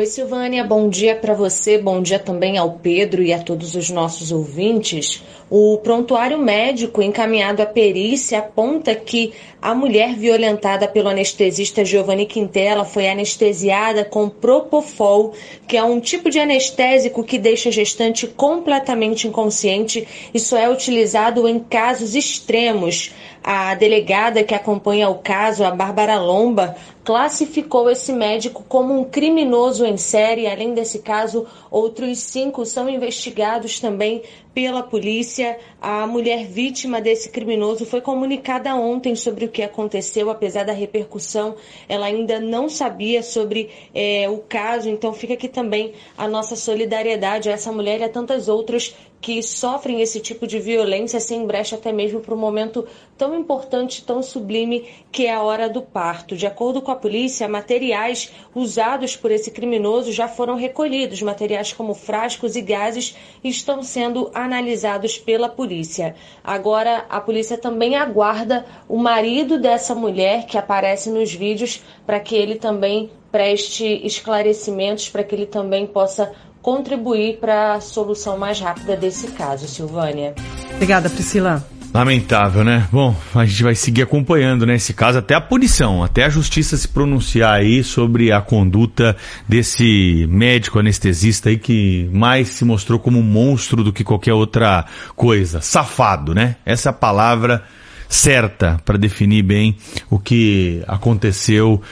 Oi, 0.00 0.06
Silvânia, 0.06 0.64
bom 0.64 0.88
dia 0.88 1.14
para 1.14 1.34
você, 1.34 1.76
bom 1.76 2.00
dia 2.00 2.18
também 2.18 2.56
ao 2.56 2.72
Pedro 2.72 3.22
e 3.22 3.34
a 3.34 3.38
todos 3.38 3.74
os 3.74 3.90
nossos 3.90 4.32
ouvintes. 4.32 5.22
O 5.50 5.76
prontuário 5.82 6.38
médico 6.38 7.02
encaminhado 7.02 7.60
à 7.60 7.66
perícia 7.66 8.38
aponta 8.38 8.94
que 8.94 9.34
a 9.60 9.74
mulher 9.74 10.14
violentada 10.14 10.88
pelo 10.88 11.10
anestesista 11.10 11.84
Giovanni 11.84 12.24
Quintela 12.24 12.82
foi 12.82 13.10
anestesiada 13.10 14.02
com 14.02 14.26
Propofol, 14.30 15.34
que 15.68 15.76
é 15.76 15.82
um 15.82 16.00
tipo 16.00 16.30
de 16.30 16.38
anestésico 16.38 17.22
que 17.22 17.36
deixa 17.36 17.68
a 17.68 17.72
gestante 17.72 18.26
completamente 18.26 19.28
inconsciente. 19.28 20.08
Isso 20.32 20.56
é 20.56 20.70
utilizado 20.70 21.46
em 21.46 21.58
casos 21.58 22.14
extremos. 22.14 23.12
A 23.42 23.74
delegada 23.74 24.44
que 24.44 24.54
acompanha 24.54 25.08
o 25.08 25.18
caso, 25.18 25.64
a 25.64 25.70
Bárbara 25.70 26.20
Lomba, 26.20 26.76
classificou 27.02 27.90
esse 27.90 28.12
médico 28.12 28.64
como 28.68 28.98
um 28.98 29.04
criminoso 29.04 29.86
em 29.86 29.96
série. 29.96 30.46
Além 30.46 30.74
desse 30.74 30.98
caso, 30.98 31.46
outros 31.70 32.18
cinco 32.18 32.66
são 32.66 32.88
investigados 32.88 33.80
também 33.80 34.22
pela 34.54 34.82
polícia. 34.82 35.58
A 35.80 36.06
mulher 36.06 36.46
vítima 36.46 37.00
desse 37.00 37.30
criminoso 37.30 37.86
foi 37.86 38.00
comunicada 38.00 38.74
ontem 38.74 39.14
sobre 39.14 39.44
o 39.44 39.48
que 39.48 39.62
aconteceu, 39.62 40.30
apesar 40.30 40.64
da 40.64 40.72
repercussão, 40.72 41.56
ela 41.88 42.06
ainda 42.06 42.38
não 42.40 42.68
sabia 42.68 43.22
sobre 43.22 43.70
é, 43.94 44.28
o 44.28 44.38
caso. 44.38 44.88
Então 44.88 45.12
fica 45.12 45.34
aqui 45.34 45.48
também 45.48 45.92
a 46.16 46.28
nossa 46.28 46.56
solidariedade 46.56 47.48
a 47.48 47.52
essa 47.52 47.72
mulher 47.72 48.00
e 48.00 48.04
a 48.04 48.08
tantas 48.08 48.48
outras 48.48 48.94
que 49.20 49.42
sofrem 49.42 50.00
esse 50.00 50.18
tipo 50.18 50.46
de 50.46 50.58
violência 50.58 51.20
sem 51.20 51.46
brecha 51.46 51.76
até 51.76 51.92
mesmo 51.92 52.20
para 52.20 52.34
um 52.34 52.38
momento 52.38 52.86
tão 53.18 53.38
importante, 53.38 54.02
tão 54.02 54.22
sublime 54.22 54.88
que 55.12 55.26
é 55.26 55.34
a 55.34 55.42
hora 55.42 55.68
do 55.68 55.82
parto. 55.82 56.34
De 56.34 56.46
acordo 56.46 56.80
com 56.80 56.90
a 56.90 56.96
polícia, 56.96 57.46
materiais 57.46 58.32
usados 58.54 59.14
por 59.16 59.30
esse 59.30 59.50
criminoso 59.50 60.10
já 60.10 60.26
foram 60.26 60.54
recolhidos, 60.56 61.20
materiais 61.20 61.72
como 61.72 61.92
frascos 61.92 62.56
e 62.56 62.62
gases 62.62 63.14
estão 63.44 63.82
sendo 63.82 64.30
analisados 64.44 65.18
pela 65.18 65.48
polícia. 65.48 66.14
Agora, 66.42 67.04
a 67.08 67.20
polícia 67.20 67.56
também 67.56 67.96
aguarda 67.96 68.64
o 68.88 68.96
marido 68.96 69.58
dessa 69.58 69.94
mulher 69.94 70.46
que 70.46 70.58
aparece 70.58 71.10
nos 71.10 71.32
vídeos 71.32 71.82
para 72.06 72.20
que 72.20 72.34
ele 72.34 72.56
também 72.56 73.10
preste 73.30 73.84
esclarecimentos, 74.04 75.08
para 75.08 75.22
que 75.22 75.34
ele 75.34 75.46
também 75.46 75.86
possa 75.86 76.32
contribuir 76.60 77.38
para 77.38 77.74
a 77.74 77.80
solução 77.80 78.36
mais 78.36 78.60
rápida 78.60 78.96
desse 78.96 79.28
caso, 79.28 79.66
Silvânia. 79.66 80.34
Obrigada, 80.74 81.08
Priscila. 81.08 81.64
Lamentável, 81.92 82.62
né? 82.62 82.86
Bom, 82.92 83.16
a 83.34 83.44
gente 83.44 83.64
vai 83.64 83.74
seguir 83.74 84.02
acompanhando 84.02 84.64
né, 84.64 84.76
esse 84.76 84.94
caso 84.94 85.18
até 85.18 85.34
a 85.34 85.40
punição, 85.40 86.04
até 86.04 86.24
a 86.24 86.28
justiça 86.28 86.76
se 86.76 86.86
pronunciar 86.86 87.54
aí 87.54 87.82
sobre 87.82 88.30
a 88.30 88.40
conduta 88.40 89.16
desse 89.48 90.24
médico 90.28 90.78
anestesista 90.78 91.48
aí 91.48 91.58
que 91.58 92.08
mais 92.12 92.48
se 92.48 92.64
mostrou 92.64 93.00
como 93.00 93.18
um 93.18 93.24
monstro 93.24 93.82
do 93.82 93.92
que 93.92 94.04
qualquer 94.04 94.34
outra 94.34 94.84
coisa. 95.16 95.60
Safado, 95.60 96.32
né? 96.32 96.56
Essa 96.64 96.90
é 96.90 96.92
palavra 96.92 97.64
certa 98.08 98.80
para 98.84 98.96
definir 98.96 99.42
bem 99.42 99.76
o 100.08 100.18
que 100.18 100.84
aconteceu 100.86 101.82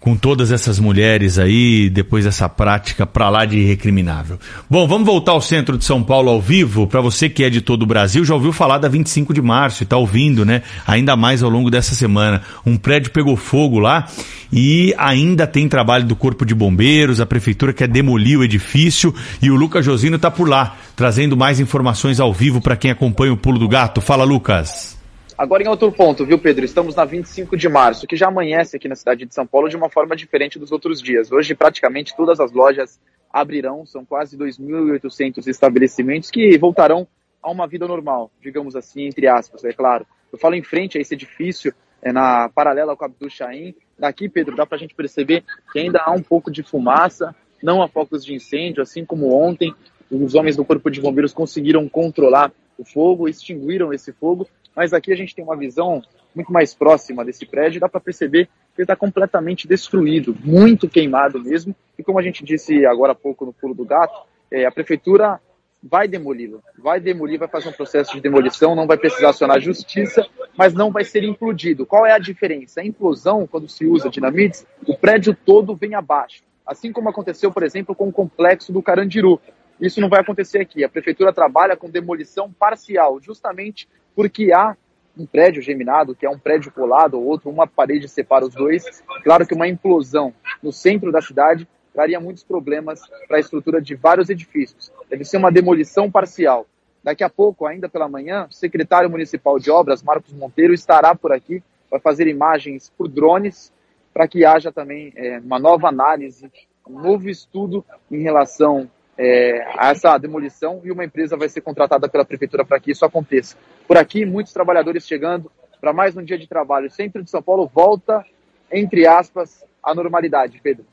com 0.00 0.16
todas 0.16 0.52
essas 0.52 0.78
mulheres 0.78 1.38
aí, 1.38 1.90
depois 1.90 2.24
dessa 2.24 2.48
prática 2.48 3.06
pra 3.06 3.28
lá 3.28 3.44
de 3.44 3.62
recriminável. 3.64 4.38
Bom, 4.68 4.86
vamos 4.86 5.06
voltar 5.06 5.32
ao 5.32 5.40
centro 5.40 5.76
de 5.76 5.84
São 5.84 6.02
Paulo 6.02 6.30
ao 6.30 6.40
vivo. 6.40 6.86
Para 6.86 7.00
você 7.00 7.28
que 7.28 7.42
é 7.42 7.50
de 7.50 7.60
todo 7.60 7.82
o 7.82 7.86
Brasil, 7.86 8.24
já 8.24 8.34
ouviu 8.34 8.52
falar 8.52 8.78
da 8.78 8.88
25 8.88 9.34
de 9.34 9.42
março 9.42 9.82
e 9.82 9.86
tá 9.86 9.96
ouvindo, 9.96 10.44
né? 10.44 10.62
Ainda 10.86 11.16
mais 11.16 11.42
ao 11.42 11.50
longo 11.50 11.70
dessa 11.70 11.94
semana. 11.94 12.42
Um 12.64 12.76
prédio 12.76 13.10
pegou 13.10 13.36
fogo 13.36 13.78
lá 13.78 14.06
e 14.52 14.94
ainda 14.96 15.46
tem 15.46 15.68
trabalho 15.68 16.04
do 16.04 16.14
Corpo 16.14 16.44
de 16.44 16.54
Bombeiros, 16.54 17.20
a 17.20 17.26
prefeitura 17.26 17.72
quer 17.72 17.88
demolir 17.88 18.38
o 18.38 18.44
edifício 18.44 19.14
e 19.42 19.50
o 19.50 19.56
Lucas 19.56 19.84
Josino 19.84 20.18
tá 20.18 20.30
por 20.30 20.48
lá, 20.48 20.76
trazendo 20.94 21.36
mais 21.36 21.58
informações 21.60 22.20
ao 22.20 22.32
vivo 22.32 22.60
para 22.60 22.76
quem 22.76 22.90
acompanha 22.90 23.32
o 23.32 23.36
Pulo 23.36 23.58
do 23.58 23.68
Gato. 23.68 24.00
Fala, 24.00 24.24
Lucas. 24.24 24.95
Agora 25.38 25.62
em 25.62 25.68
outro 25.68 25.92
ponto, 25.92 26.24
viu, 26.24 26.38
Pedro? 26.38 26.64
Estamos 26.64 26.94
na 26.94 27.04
25 27.04 27.58
de 27.58 27.68
março, 27.68 28.06
que 28.06 28.16
já 28.16 28.28
amanhece 28.28 28.74
aqui 28.74 28.88
na 28.88 28.94
cidade 28.94 29.26
de 29.26 29.34
São 29.34 29.46
Paulo 29.46 29.68
de 29.68 29.76
uma 29.76 29.90
forma 29.90 30.16
diferente 30.16 30.58
dos 30.58 30.72
outros 30.72 31.02
dias. 31.02 31.30
Hoje, 31.30 31.54
praticamente 31.54 32.16
todas 32.16 32.40
as 32.40 32.52
lojas 32.52 32.98
abrirão, 33.30 33.84
são 33.84 34.02
quase 34.02 34.34
2.800 34.38 35.46
estabelecimentos 35.46 36.30
que 36.30 36.56
voltarão 36.56 37.06
a 37.42 37.50
uma 37.50 37.66
vida 37.66 37.86
normal, 37.86 38.30
digamos 38.40 38.74
assim, 38.74 39.04
entre 39.04 39.28
aspas, 39.28 39.62
é 39.62 39.74
claro. 39.74 40.06
Eu 40.32 40.38
falo 40.38 40.54
em 40.54 40.62
frente 40.62 40.96
a 40.96 41.02
esse 41.02 41.12
edifício, 41.12 41.74
é 42.00 42.10
na 42.10 42.48
paralela 42.48 42.96
com 42.96 43.04
a 43.04 43.06
Abdul 43.06 43.28
Shahin. 43.28 43.74
Daqui, 43.98 44.30
Pedro, 44.30 44.56
dá 44.56 44.64
para 44.64 44.76
a 44.76 44.80
gente 44.80 44.94
perceber 44.94 45.44
que 45.70 45.78
ainda 45.78 46.00
há 46.00 46.12
um 46.12 46.22
pouco 46.22 46.50
de 46.50 46.62
fumaça, 46.62 47.36
não 47.62 47.82
há 47.82 47.88
focos 47.88 48.24
de 48.24 48.32
incêndio, 48.32 48.82
assim 48.82 49.04
como 49.04 49.34
ontem 49.34 49.74
os 50.10 50.34
homens 50.34 50.56
do 50.56 50.64
Corpo 50.64 50.90
de 50.90 50.98
Bombeiros 50.98 51.34
conseguiram 51.34 51.86
controlar 51.90 52.50
o 52.78 52.84
fogo, 52.84 53.28
extinguiram 53.28 53.92
esse 53.92 54.12
fogo, 54.12 54.48
mas 54.76 54.92
aqui 54.92 55.10
a 55.10 55.16
gente 55.16 55.34
tem 55.34 55.42
uma 55.42 55.56
visão 55.56 56.02
muito 56.34 56.52
mais 56.52 56.74
próxima 56.74 57.24
desse 57.24 57.46
prédio, 57.46 57.80
dá 57.80 57.88
para 57.88 57.98
perceber 57.98 58.44
que 58.44 58.82
ele 58.82 58.84
está 58.84 58.94
completamente 58.94 59.66
destruído, 59.66 60.36
muito 60.44 60.86
queimado 60.86 61.42
mesmo, 61.42 61.74
e 61.98 62.02
como 62.04 62.18
a 62.18 62.22
gente 62.22 62.44
disse 62.44 62.84
agora 62.84 63.12
há 63.12 63.14
pouco 63.14 63.46
no 63.46 63.54
pulo 63.54 63.74
do 63.74 63.86
gato, 63.86 64.26
é, 64.50 64.66
a 64.66 64.70
prefeitura 64.70 65.40
vai 65.82 66.06
demoli-lo, 66.06 66.62
vai 66.78 67.00
demolir, 67.00 67.38
vai 67.38 67.48
fazer 67.48 67.68
um 67.68 67.72
processo 67.72 68.12
de 68.12 68.20
demolição, 68.20 68.74
não 68.74 68.86
vai 68.86 68.98
precisar 68.98 69.30
acionar 69.30 69.56
a 69.56 69.60
justiça, 69.60 70.26
mas 70.56 70.74
não 70.74 70.90
vai 70.90 71.04
ser 71.04 71.22
implodido. 71.22 71.86
Qual 71.86 72.04
é 72.04 72.12
a 72.12 72.18
diferença? 72.18 72.80
A 72.80 72.84
implosão, 72.84 73.46
quando 73.46 73.68
se 73.68 73.86
usa 73.86 74.10
dinamites, 74.10 74.66
o 74.86 74.96
prédio 74.96 75.34
todo 75.34 75.74
vem 75.74 75.94
abaixo, 75.94 76.42
assim 76.66 76.92
como 76.92 77.08
aconteceu, 77.08 77.52
por 77.52 77.62
exemplo, 77.62 77.94
com 77.94 78.08
o 78.08 78.12
complexo 78.12 78.72
do 78.72 78.82
Carandiru. 78.82 79.40
Isso 79.80 80.00
não 80.00 80.08
vai 80.08 80.20
acontecer 80.20 80.58
aqui. 80.58 80.84
A 80.84 80.88
prefeitura 80.88 81.32
trabalha 81.32 81.76
com 81.76 81.90
demolição 81.90 82.50
parcial, 82.52 83.20
justamente 83.20 83.88
porque 84.14 84.52
há 84.52 84.76
um 85.16 85.26
prédio 85.26 85.62
geminado, 85.62 86.14
que 86.14 86.26
é 86.26 86.30
um 86.30 86.38
prédio 86.38 86.70
colado 86.70 87.14
ou 87.14 87.24
outro, 87.24 87.50
uma 87.50 87.66
parede 87.66 88.08
separa 88.08 88.44
os 88.44 88.54
dois. 88.54 89.02
Claro 89.22 89.46
que 89.46 89.54
uma 89.54 89.68
implosão 89.68 90.32
no 90.62 90.72
centro 90.72 91.10
da 91.10 91.22
cidade 91.22 91.66
traria 91.92 92.20
muitos 92.20 92.44
problemas 92.44 93.00
para 93.26 93.38
a 93.38 93.40
estrutura 93.40 93.80
de 93.80 93.94
vários 93.94 94.28
edifícios. 94.28 94.92
Deve 95.08 95.24
ser 95.24 95.38
uma 95.38 95.50
demolição 95.50 96.10
parcial. 96.10 96.66
Daqui 97.02 97.24
a 97.24 97.30
pouco, 97.30 97.66
ainda 97.66 97.88
pela 97.88 98.08
manhã, 98.08 98.46
o 98.50 98.52
secretário 98.52 99.08
municipal 99.08 99.58
de 99.58 99.70
obras, 99.70 100.02
Marcos 100.02 100.32
Monteiro, 100.34 100.74
estará 100.74 101.14
por 101.14 101.32
aqui, 101.32 101.62
vai 101.90 102.00
fazer 102.00 102.26
imagens 102.26 102.92
por 102.98 103.08
drones, 103.08 103.72
para 104.12 104.26
que 104.28 104.44
haja 104.44 104.72
também 104.72 105.12
é, 105.16 105.38
uma 105.38 105.58
nova 105.58 105.88
análise, 105.88 106.50
um 106.86 107.00
novo 107.00 107.28
estudo 107.30 107.84
em 108.10 108.22
relação 108.22 108.90
é, 109.18 109.66
essa 109.78 110.16
demolição 110.18 110.80
e 110.84 110.92
uma 110.92 111.04
empresa 111.04 111.36
vai 111.36 111.48
ser 111.48 111.60
contratada 111.60 112.08
pela 112.08 112.24
prefeitura 112.24 112.64
para 112.64 112.78
que 112.78 112.90
isso 112.90 113.04
aconteça. 113.04 113.56
Por 113.86 113.96
aqui, 113.96 114.24
muitos 114.24 114.52
trabalhadores 114.52 115.06
chegando 115.06 115.50
para 115.80 115.92
mais 115.92 116.16
um 116.16 116.22
dia 116.22 116.38
de 116.38 116.46
trabalho. 116.46 116.88
O 116.88 116.90
centro 116.90 117.22
de 117.22 117.30
São 117.30 117.42
Paulo 117.42 117.70
volta, 117.72 118.24
entre 118.70 119.06
aspas, 119.06 119.64
à 119.82 119.94
normalidade, 119.94 120.60
Pedro. 120.62 120.84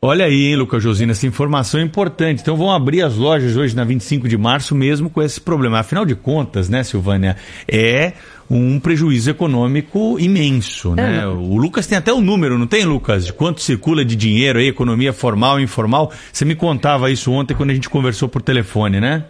Olha 0.00 0.26
aí, 0.26 0.46
hein, 0.46 0.54
Lucas 0.54 0.80
Josina, 0.80 1.10
essa 1.10 1.26
informação 1.26 1.80
é 1.80 1.82
importante. 1.82 2.40
Então 2.40 2.56
vão 2.56 2.70
abrir 2.70 3.02
as 3.02 3.16
lojas 3.16 3.56
hoje 3.56 3.74
na 3.74 3.82
25 3.82 4.28
de 4.28 4.38
março 4.38 4.72
mesmo 4.72 5.10
com 5.10 5.20
esse 5.20 5.40
problema. 5.40 5.80
Afinal 5.80 6.06
de 6.06 6.14
contas, 6.14 6.68
né, 6.68 6.84
Silvânia, 6.84 7.36
é 7.66 8.12
um 8.48 8.78
prejuízo 8.78 9.28
econômico 9.28 10.16
imenso, 10.20 10.94
né? 10.94 11.22
É. 11.22 11.26
O 11.26 11.56
Lucas 11.56 11.86
tem 11.86 11.98
até 11.98 12.12
o 12.12 12.18
um 12.18 12.20
número, 12.20 12.56
não 12.56 12.66
tem, 12.68 12.84
Lucas? 12.84 13.26
De 13.26 13.32
quanto 13.32 13.60
circula 13.60 14.04
de 14.04 14.14
dinheiro 14.14 14.60
aí, 14.60 14.68
economia 14.68 15.12
formal 15.12 15.58
e 15.58 15.64
informal. 15.64 16.12
Você 16.32 16.44
me 16.44 16.54
contava 16.54 17.10
isso 17.10 17.32
ontem 17.32 17.54
quando 17.54 17.70
a 17.70 17.74
gente 17.74 17.90
conversou 17.90 18.28
por 18.28 18.40
telefone, 18.40 19.00
né? 19.00 19.24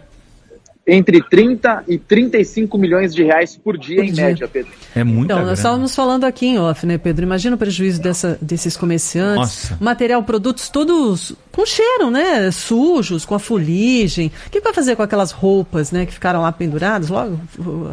Entre 0.89 1.21
30 1.21 1.83
e 1.87 1.97
35 1.97 2.77
milhões 2.77 3.13
de 3.13 3.23
reais 3.23 3.55
por 3.55 3.77
dia, 3.77 3.97
por 3.97 4.05
em 4.05 4.11
dia. 4.11 4.25
média, 4.25 4.47
Pedro. 4.47 4.71
É 4.95 5.03
muito 5.03 5.25
Então, 5.31 5.45
nós 5.45 5.59
estávamos 5.59 5.95
falando 5.95 6.23
aqui 6.23 6.47
em 6.47 6.59
off, 6.59 6.85
né, 6.85 6.97
Pedro? 6.97 7.23
Imagina 7.23 7.55
o 7.55 7.59
prejuízo 7.59 8.01
dessa, 8.01 8.37
desses 8.41 8.75
comerciantes. 8.75 9.69
Nossa. 9.69 9.77
Material, 9.79 10.23
produtos 10.23 10.69
todos 10.69 11.35
com 11.51 11.65
cheiro, 11.65 12.09
né? 12.09 12.49
Sujos, 12.51 13.25
com 13.25 13.35
a 13.35 13.39
fuligem. 13.39 14.31
O 14.47 14.49
que 14.49 14.61
vai 14.61 14.73
fazer 14.73 14.95
com 14.95 15.03
aquelas 15.03 15.31
roupas, 15.31 15.91
né, 15.91 16.05
que 16.05 16.13
ficaram 16.13 16.41
lá 16.41 16.51
penduradas? 16.51 17.09
Logo, 17.09 17.39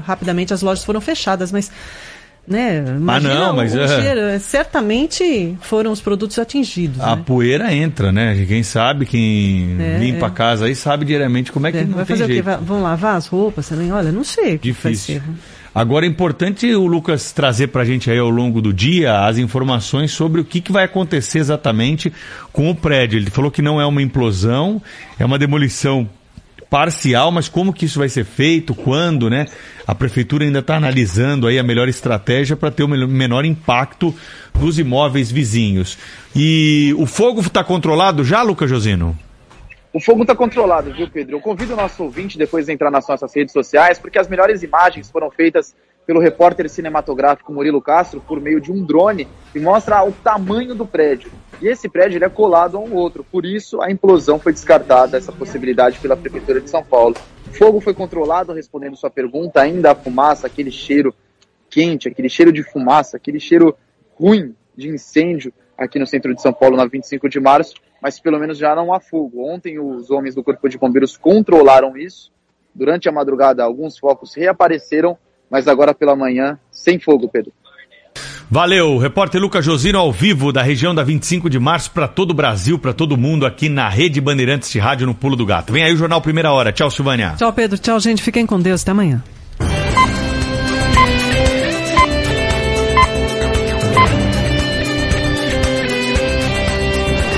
rapidamente 0.04 0.54
as 0.54 0.62
lojas 0.62 0.84
foram 0.84 1.00
fechadas, 1.00 1.52
mas 1.52 1.70
né? 2.46 2.84
Imagina 2.96 3.34
ah, 3.34 3.38
não, 3.38 3.56
mas 3.56 3.74
o, 3.74 3.80
é... 3.80 4.38
certamente 4.38 5.56
foram 5.60 5.90
os 5.90 6.00
produtos 6.00 6.38
atingidos. 6.38 7.00
A 7.00 7.16
né? 7.16 7.22
poeira 7.26 7.74
entra, 7.74 8.12
né? 8.12 8.44
Quem 8.46 8.62
sabe, 8.62 9.04
quem 9.04 9.76
é, 9.80 9.98
limpa 9.98 10.26
é. 10.26 10.28
a 10.28 10.30
casa 10.30 10.66
aí 10.66 10.74
sabe 10.74 11.04
diariamente 11.04 11.50
como 11.50 11.66
é 11.66 11.72
que 11.72 11.78
é, 11.78 11.84
não 11.84 11.96
vai 11.96 12.04
tem 12.04 12.16
fazer 12.16 12.32
jeito. 12.32 12.48
O 12.48 12.58
quê? 12.58 12.64
Vão 12.64 12.82
lavar 12.82 13.16
as 13.16 13.26
roupas 13.26 13.68
também? 13.68 13.90
Olha, 13.92 14.12
não 14.12 14.22
sei. 14.22 14.58
Difícil. 14.58 15.20
Agora 15.74 16.06
é 16.06 16.08
importante 16.08 16.74
o 16.74 16.86
Lucas 16.86 17.32
trazer 17.32 17.66
para 17.66 17.82
a 17.82 17.84
gente 17.84 18.10
aí 18.10 18.18
ao 18.18 18.30
longo 18.30 18.62
do 18.62 18.72
dia 18.72 19.26
as 19.26 19.36
informações 19.36 20.10
sobre 20.10 20.40
o 20.40 20.44
que, 20.44 20.60
que 20.60 20.72
vai 20.72 20.84
acontecer 20.84 21.38
exatamente 21.38 22.10
com 22.50 22.70
o 22.70 22.74
prédio. 22.74 23.18
Ele 23.18 23.28
falou 23.28 23.50
que 23.50 23.60
não 23.60 23.78
é 23.78 23.84
uma 23.84 24.00
implosão, 24.00 24.80
é 25.18 25.24
uma 25.24 25.38
demolição 25.38 26.08
parcial, 26.68 27.30
mas 27.30 27.48
como 27.48 27.72
que 27.72 27.84
isso 27.84 27.98
vai 27.98 28.08
ser 28.08 28.24
feito, 28.24 28.74
quando, 28.74 29.30
né? 29.30 29.46
A 29.86 29.94
prefeitura 29.94 30.44
ainda 30.44 30.58
está 30.58 30.76
analisando 30.76 31.46
aí 31.46 31.58
a 31.58 31.62
melhor 31.62 31.88
estratégia 31.88 32.56
para 32.56 32.70
ter 32.70 32.82
o 32.82 32.88
menor 32.88 33.44
impacto 33.44 34.14
nos 34.58 34.78
imóveis 34.78 35.30
vizinhos. 35.30 35.96
E 36.34 36.94
o 36.98 37.06
fogo 37.06 37.40
está 37.40 37.62
controlado 37.62 38.24
já, 38.24 38.42
Lucas 38.42 38.68
Josino? 38.68 39.16
O 39.92 40.00
fogo 40.00 40.22
está 40.22 40.34
controlado, 40.34 40.92
viu, 40.92 41.08
Pedro? 41.08 41.36
Eu 41.36 41.40
convido 41.40 41.72
o 41.72 41.76
nosso 41.76 42.02
ouvinte 42.02 42.36
depois 42.36 42.66
de 42.66 42.72
entrar 42.72 42.90
nas 42.90 43.08
nossas 43.08 43.34
redes 43.34 43.52
sociais, 43.52 43.98
porque 43.98 44.18
as 44.18 44.28
melhores 44.28 44.62
imagens 44.62 45.10
foram 45.10 45.30
feitas 45.30 45.74
pelo 46.06 46.20
repórter 46.20 46.70
cinematográfico 46.70 47.52
Murilo 47.52 47.82
Castro 47.82 48.20
por 48.20 48.40
meio 48.40 48.60
de 48.60 48.70
um 48.70 48.84
drone 48.84 49.26
e 49.54 49.58
mostra 49.58 50.04
o 50.04 50.12
tamanho 50.12 50.74
do 50.74 50.86
prédio. 50.86 51.30
E 51.60 51.66
esse 51.66 51.88
prédio 51.88 52.22
é 52.22 52.28
colado 52.28 52.76
a 52.76 52.80
um 52.80 52.94
outro, 52.94 53.24
por 53.24 53.44
isso 53.44 53.80
a 53.82 53.90
implosão 53.90 54.38
foi 54.38 54.52
descartada, 54.52 55.16
essa 55.16 55.32
possibilidade 55.32 55.98
pela 55.98 56.16
Prefeitura 56.16 56.60
de 56.60 56.70
São 56.70 56.84
Paulo. 56.84 57.16
O 57.48 57.52
fogo 57.52 57.80
foi 57.80 57.94
controlado, 57.94 58.52
respondendo 58.52 58.96
sua 58.96 59.10
pergunta, 59.10 59.60
ainda 59.60 59.92
a 59.92 59.94
fumaça, 59.94 60.46
aquele 60.46 60.70
cheiro 60.70 61.14
quente, 61.68 62.08
aquele 62.08 62.28
cheiro 62.28 62.52
de 62.52 62.62
fumaça, 62.62 63.16
aquele 63.16 63.40
cheiro 63.40 63.76
ruim 64.18 64.54
de 64.76 64.88
incêndio 64.88 65.52
aqui 65.76 65.98
no 65.98 66.06
centro 66.06 66.34
de 66.34 66.40
São 66.40 66.52
Paulo 66.52 66.76
na 66.76 66.86
25 66.86 67.28
de 67.28 67.40
março, 67.40 67.74
mas 68.00 68.20
pelo 68.20 68.38
menos 68.38 68.58
já 68.58 68.74
não 68.74 68.92
há 68.92 69.00
fogo. 69.00 69.46
Ontem 69.46 69.78
os 69.78 70.10
homens 70.10 70.34
do 70.34 70.44
Corpo 70.44 70.68
de 70.68 70.78
Bombeiros 70.78 71.16
controlaram 71.16 71.96
isso. 71.96 72.32
Durante 72.74 73.08
a 73.08 73.12
madrugada, 73.12 73.64
alguns 73.64 73.98
focos 73.98 74.34
reapareceram, 74.34 75.18
mas 75.50 75.68
agora 75.68 75.94
pela 75.94 76.16
manhã, 76.16 76.58
sem 76.70 76.98
fogo, 76.98 77.28
Pedro. 77.28 77.52
Valeu, 78.48 78.96
repórter 78.96 79.40
Lucas 79.40 79.64
Josino 79.64 79.98
ao 79.98 80.12
vivo 80.12 80.52
da 80.52 80.62
região 80.62 80.94
da 80.94 81.02
25 81.02 81.50
de 81.50 81.58
março 81.58 81.90
para 81.90 82.06
todo 82.06 82.30
o 82.30 82.34
Brasil, 82.34 82.78
para 82.78 82.92
todo 82.92 83.16
mundo 83.16 83.44
aqui 83.44 83.68
na 83.68 83.88
Rede 83.88 84.20
Bandeirantes 84.20 84.70
de 84.70 84.78
Rádio 84.78 85.06
no 85.06 85.14
Pulo 85.14 85.34
do 85.34 85.44
Gato. 85.44 85.72
Vem 85.72 85.82
aí 85.82 85.92
o 85.92 85.96
Jornal 85.96 86.20
Primeira 86.20 86.52
Hora. 86.52 86.72
Tchau, 86.72 86.90
Silvânia. 86.90 87.34
Tchau, 87.36 87.52
Pedro. 87.52 87.76
Tchau, 87.76 87.98
gente. 87.98 88.22
Fiquem 88.22 88.46
com 88.46 88.60
Deus. 88.60 88.82
Até 88.82 88.92
amanhã. 88.92 89.22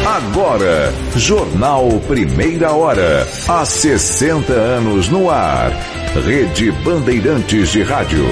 Agora, 0.06 0.92
Jornal 1.16 1.88
Primeira 2.06 2.72
Hora. 2.72 3.26
Há 3.48 3.64
60 3.64 4.52
anos 4.52 5.08
no 5.08 5.30
ar. 5.30 5.72
Rede 6.14 6.72
Bandeirantes 6.72 7.70
de 7.70 7.82
Rádio. 7.82 8.24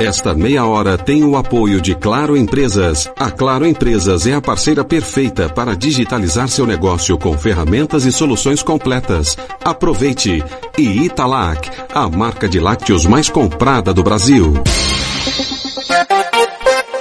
Esta 0.00 0.32
meia 0.34 0.64
hora 0.64 0.96
tem 0.96 1.24
o 1.24 1.36
apoio 1.36 1.80
de 1.80 1.94
Claro 1.94 2.36
Empresas. 2.36 3.10
A 3.18 3.30
Claro 3.30 3.66
Empresas 3.66 4.26
é 4.26 4.34
a 4.34 4.40
parceira 4.40 4.84
perfeita 4.84 5.48
para 5.48 5.74
digitalizar 5.74 6.48
seu 6.48 6.64
negócio 6.64 7.18
com 7.18 7.36
ferramentas 7.36 8.04
e 8.04 8.12
soluções 8.12 8.62
completas. 8.62 9.36
Aproveite! 9.62 10.42
E 10.78 11.04
Italac, 11.04 11.68
a 11.92 12.08
marca 12.08 12.48
de 12.48 12.60
lácteos 12.60 13.04
mais 13.04 13.28
comprada 13.28 13.92
do 13.92 14.04
Brasil. 14.04 14.54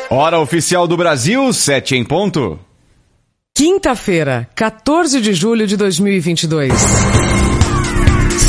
Hora 0.10 0.40
oficial 0.40 0.88
do 0.88 0.98
Brasil, 0.98 1.54
7 1.54 1.96
em 1.96 2.04
ponto. 2.04 2.60
Quinta-feira, 3.58 4.48
14 4.54 5.20
de 5.20 5.34
julho 5.34 5.66
de 5.66 5.76
2022. 5.76 6.72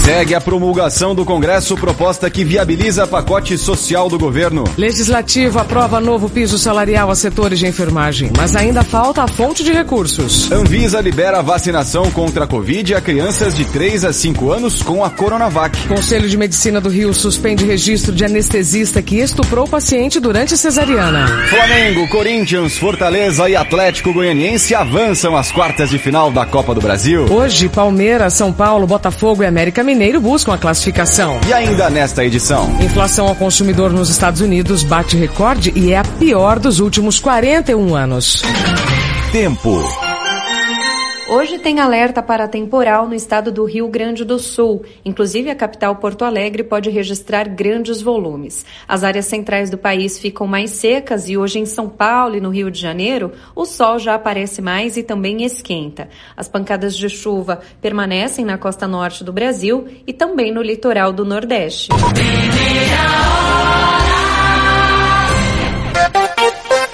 Segue 0.08 0.34
a 0.34 0.40
promulgação 0.40 1.14
do 1.14 1.22
Congresso 1.22 1.76
proposta 1.76 2.30
que 2.30 2.42
viabiliza 2.42 3.06
pacote 3.06 3.58
social 3.58 4.08
do 4.08 4.18
governo. 4.18 4.64
Legislativo 4.74 5.58
aprova 5.58 6.00
novo 6.00 6.30
piso 6.30 6.56
salarial 6.56 7.10
a 7.10 7.14
setores 7.14 7.58
de 7.58 7.66
enfermagem, 7.66 8.30
mas 8.34 8.56
ainda 8.56 8.82
falta 8.82 9.22
a 9.22 9.28
fonte 9.28 9.62
de 9.62 9.70
recursos. 9.70 10.50
Anvisa 10.50 10.98
libera 11.02 11.42
vacinação 11.42 12.10
contra 12.10 12.44
a 12.44 12.46
Covid 12.46 12.94
a 12.94 13.02
crianças 13.02 13.54
de 13.54 13.66
3 13.66 14.06
a 14.06 14.12
5 14.14 14.50
anos 14.50 14.82
com 14.82 15.04
a 15.04 15.10
Coronavac. 15.10 15.76
Conselho 15.86 16.26
de 16.26 16.38
Medicina 16.38 16.80
do 16.80 16.88
Rio 16.88 17.12
suspende 17.12 17.66
registro 17.66 18.14
de 18.14 18.24
anestesista 18.24 19.02
que 19.02 19.18
estuprou 19.18 19.68
paciente 19.68 20.18
durante 20.18 20.56
cesariana. 20.56 21.26
Flamengo, 21.50 22.08
Corinthians, 22.08 22.78
Fortaleza 22.78 23.46
e 23.46 23.54
Atlético 23.54 24.14
Goianiense 24.14 24.74
avançam 24.74 25.36
às 25.36 25.52
quartas 25.52 25.90
de 25.90 25.98
final 25.98 26.30
da 26.30 26.46
Copa 26.46 26.74
do 26.74 26.80
Brasil. 26.80 27.26
Hoje, 27.30 27.68
Palmeiras, 27.68 28.32
São 28.32 28.50
Paulo, 28.50 28.86
Botafogo 28.86 29.42
e 29.42 29.46
América 29.46 29.84
Mineiro 29.84 29.97
Buscam 30.20 30.54
a 30.54 30.58
classificação. 30.58 31.40
E 31.46 31.52
ainda 31.52 31.90
nesta 31.90 32.24
edição. 32.24 32.70
Inflação 32.80 33.26
ao 33.26 33.34
consumidor 33.34 33.92
nos 33.92 34.08
Estados 34.08 34.40
Unidos 34.40 34.82
bate 34.82 35.16
recorde 35.16 35.72
e 35.74 35.92
é 35.92 35.98
a 35.98 36.04
pior 36.04 36.58
dos 36.58 36.80
últimos 36.80 37.18
41 37.18 37.94
anos. 37.94 38.42
Tempo. 39.32 40.17
Hoje 41.30 41.58
tem 41.58 41.78
alerta 41.78 42.22
para 42.22 42.48
temporal 42.48 43.06
no 43.06 43.14
estado 43.14 43.52
do 43.52 43.62
Rio 43.66 43.86
Grande 43.86 44.24
do 44.24 44.38
Sul. 44.38 44.82
Inclusive, 45.04 45.50
a 45.50 45.54
capital 45.54 45.94
Porto 45.96 46.24
Alegre 46.24 46.64
pode 46.64 46.88
registrar 46.88 47.46
grandes 47.46 48.00
volumes. 48.00 48.64
As 48.88 49.04
áreas 49.04 49.26
centrais 49.26 49.68
do 49.68 49.76
país 49.76 50.18
ficam 50.18 50.46
mais 50.46 50.70
secas 50.70 51.28
e 51.28 51.36
hoje 51.36 51.58
em 51.58 51.66
São 51.66 51.86
Paulo 51.86 52.34
e 52.34 52.40
no 52.40 52.48
Rio 52.48 52.70
de 52.70 52.80
Janeiro, 52.80 53.32
o 53.54 53.66
sol 53.66 53.98
já 53.98 54.14
aparece 54.14 54.62
mais 54.62 54.96
e 54.96 55.02
também 55.02 55.44
esquenta. 55.44 56.08
As 56.34 56.48
pancadas 56.48 56.96
de 56.96 57.10
chuva 57.10 57.60
permanecem 57.78 58.42
na 58.42 58.56
costa 58.56 58.88
norte 58.88 59.22
do 59.22 59.32
Brasil 59.32 59.86
e 60.06 60.14
também 60.14 60.50
no 60.50 60.62
litoral 60.62 61.12
do 61.12 61.26
Nordeste. 61.26 61.90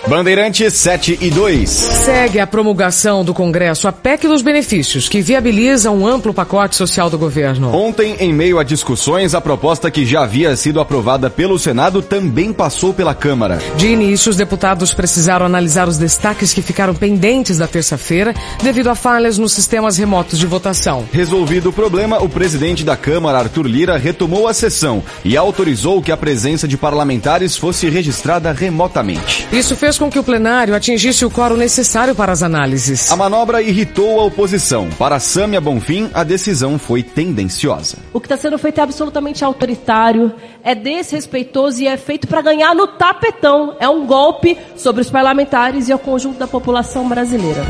Bandeirantes 0.07 0.75
7 0.75 1.19
e 1.19 1.31
2. 1.31 1.71
Segue 1.71 2.39
a 2.39 2.47
promulgação 2.47 3.25
do 3.25 3.33
Congresso 3.33 3.89
a 3.89 3.93
PEC 3.93 4.29
dos 4.29 4.43
benefícios, 4.43 5.09
que 5.09 5.23
viabiliza 5.23 5.91
um 5.91 6.07
amplo 6.07 6.35
pacote 6.35 6.77
social 6.77 7.09
do 7.09 7.17
governo. 7.17 7.75
Ontem, 7.75 8.15
em 8.21 8.31
meio 8.31 8.59
a 8.59 8.63
discussões, 8.63 9.35
a 9.35 9.41
proposta 9.41 9.91
que 9.91 10.05
já 10.05 10.23
havia 10.23 10.55
sido 10.57 10.79
aprovada 10.79 11.31
pelo 11.31 11.59
Senado 11.59 12.03
também 12.03 12.53
passou 12.53 12.93
pela 12.93 13.15
Câmara. 13.15 13.59
De 13.77 13.89
início, 13.89 14.29
os 14.29 14.37
deputados 14.37 14.93
precisaram 14.93 15.47
analisar 15.47 15.89
os 15.89 15.97
destaques 15.97 16.53
que 16.53 16.61
ficaram 16.61 16.95
pendentes 16.95 17.57
da 17.57 17.67
terça-feira 17.67 18.35
devido 18.63 18.91
a 18.91 18.95
falhas 18.95 19.39
nos 19.39 19.55
sistemas 19.55 19.97
remotos 19.97 20.39
de 20.39 20.47
votação. 20.47 21.07
Resolvido 21.13 21.71
o 21.71 21.73
problema, 21.73 22.23
o 22.23 22.29
presidente 22.29 22.85
da 22.85 22.97
Câmara, 22.97 23.39
Arthur 23.39 23.67
Lira, 23.67 23.97
retomou 23.97 24.47
a 24.49 24.53
sessão 24.53 25.03
e 25.25 25.35
autorizou 25.35 26.03
que 26.03 26.13
a 26.13 26.17
presença 26.17 26.69
de 26.69 26.77
parlamentares 26.77 27.57
fosse 27.57 27.89
registrada 27.89 28.53
remotamente. 28.53 29.49
Isso 29.51 29.75
fez 29.75 29.94
com 29.99 30.11
que 30.11 30.19
o 30.19 30.25
plenário 30.25 30.75
atingisse 30.75 31.25
o 31.25 31.31
quórum 31.31 31.57
necessário 31.57 32.15
para 32.15 32.33
as 32.33 32.43
análises. 32.43 33.11
A 33.11 33.17
manobra 33.17 33.63
irritou 33.63 34.21
a 34.21 34.25
oposição. 34.25 34.89
Para 34.99 35.19
Sâmia 35.19 35.61
Bonfim, 35.61 36.11
a 36.15 36.25
decisão 36.25 36.79
foi 36.79 37.03
tendenciosa. 37.03 37.99
O 38.13 38.21
que 38.21 38.27
está 38.27 38.37
sendo 38.37 38.59
feito 38.59 38.79
é 38.79 38.83
absolutamente 38.83 39.45
autoritário, 39.45 40.33
é 40.63 40.75
desrespeitoso 40.75 41.83
e 41.83 41.87
é 41.87 41.97
feito 41.97 42.27
para 42.27 42.43
ganhar 42.43 42.75
no 42.75 42.87
tapetão. 42.87 43.77
É 43.79 43.89
um 43.89 44.07
golpe 44.07 44.59
sobre 44.77 45.03
os 45.03 45.11
parlamentares 45.11 45.89
e 45.89 45.95
o 45.95 45.99
conjunto 45.99 46.39
da 46.39 46.47
população 46.47 47.09
brasileira. 47.09 47.65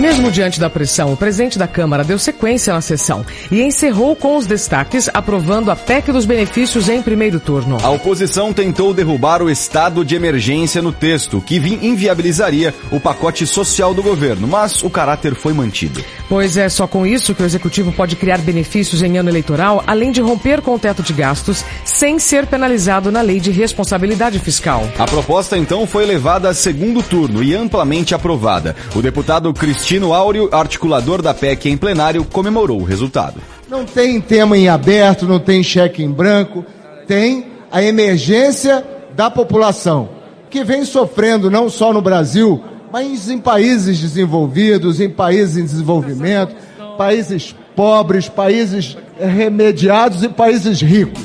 Mesmo 0.00 0.30
diante 0.30 0.58
da 0.58 0.70
pressão, 0.70 1.12
o 1.12 1.16
presidente 1.16 1.58
da 1.58 1.68
Câmara 1.68 2.02
deu 2.02 2.18
sequência 2.18 2.72
na 2.72 2.80
sessão 2.80 3.24
e 3.50 3.60
encerrou 3.60 4.16
com 4.16 4.34
os 4.34 4.46
destaques, 4.46 5.10
aprovando 5.12 5.70
a 5.70 5.76
PEC 5.76 6.10
dos 6.10 6.24
benefícios 6.24 6.88
em 6.88 7.02
primeiro 7.02 7.38
turno. 7.38 7.76
A 7.82 7.90
oposição 7.90 8.50
tentou 8.50 8.94
derrubar 8.94 9.42
o 9.42 9.50
estado 9.50 10.02
de 10.02 10.14
emergência 10.14 10.80
no 10.80 10.90
texto, 10.90 11.42
que 11.42 11.59
inviabilizaria 11.68 12.74
o 12.90 13.00
pacote 13.00 13.46
social 13.46 13.92
do 13.92 14.02
governo, 14.02 14.46
mas 14.46 14.82
o 14.82 14.90
caráter 14.90 15.34
foi 15.34 15.52
mantido. 15.52 16.02
Pois 16.28 16.56
é 16.56 16.68
só 16.68 16.86
com 16.86 17.06
isso 17.06 17.34
que 17.34 17.42
o 17.42 17.46
executivo 17.46 17.92
pode 17.92 18.16
criar 18.16 18.38
benefícios 18.38 19.02
em 19.02 19.18
ano 19.18 19.28
eleitoral, 19.28 19.82
além 19.86 20.12
de 20.12 20.20
romper 20.20 20.60
com 20.60 20.74
o 20.74 20.78
teto 20.78 21.02
de 21.02 21.12
gastos, 21.12 21.64
sem 21.84 22.18
ser 22.18 22.46
penalizado 22.46 23.10
na 23.10 23.20
lei 23.20 23.40
de 23.40 23.50
responsabilidade 23.50 24.38
fiscal. 24.38 24.88
A 24.98 25.04
proposta 25.04 25.58
então 25.58 25.86
foi 25.86 26.06
levada 26.06 26.48
a 26.48 26.54
segundo 26.54 27.02
turno 27.02 27.42
e 27.42 27.54
amplamente 27.54 28.14
aprovada. 28.14 28.76
O 28.94 29.02
deputado 29.02 29.52
Cristiano 29.52 29.90
Cristino 29.90 30.12
Áureo, 30.14 30.48
articulador 30.52 31.20
da 31.20 31.34
PEC 31.34 31.70
em 31.70 31.76
plenário, 31.76 32.24
comemorou 32.24 32.80
o 32.80 32.84
resultado. 32.84 33.40
Não 33.68 33.84
tem 33.84 34.20
tema 34.20 34.56
em 34.56 34.68
aberto, 34.68 35.26
não 35.26 35.40
tem 35.40 35.62
cheque 35.62 36.02
em 36.02 36.10
branco, 36.10 36.64
tem 37.08 37.46
a 37.72 37.82
emergência 37.82 38.84
da 39.16 39.30
população, 39.30 40.08
que 40.50 40.64
vem 40.64 40.84
sofrendo 40.84 41.50
não 41.50 41.70
só 41.70 41.92
no 41.92 42.02
Brasil, 42.02 42.62
mas 42.92 43.30
em 43.30 43.38
países 43.38 44.00
desenvolvidos, 44.00 45.00
em 45.00 45.08
países 45.08 45.56
em 45.56 45.64
desenvolvimento, 45.64 46.54
países 46.98 47.54
pobres, 47.76 48.28
países 48.28 48.96
remediados 49.18 50.22
e 50.24 50.28
países 50.28 50.82
ricos. 50.82 51.22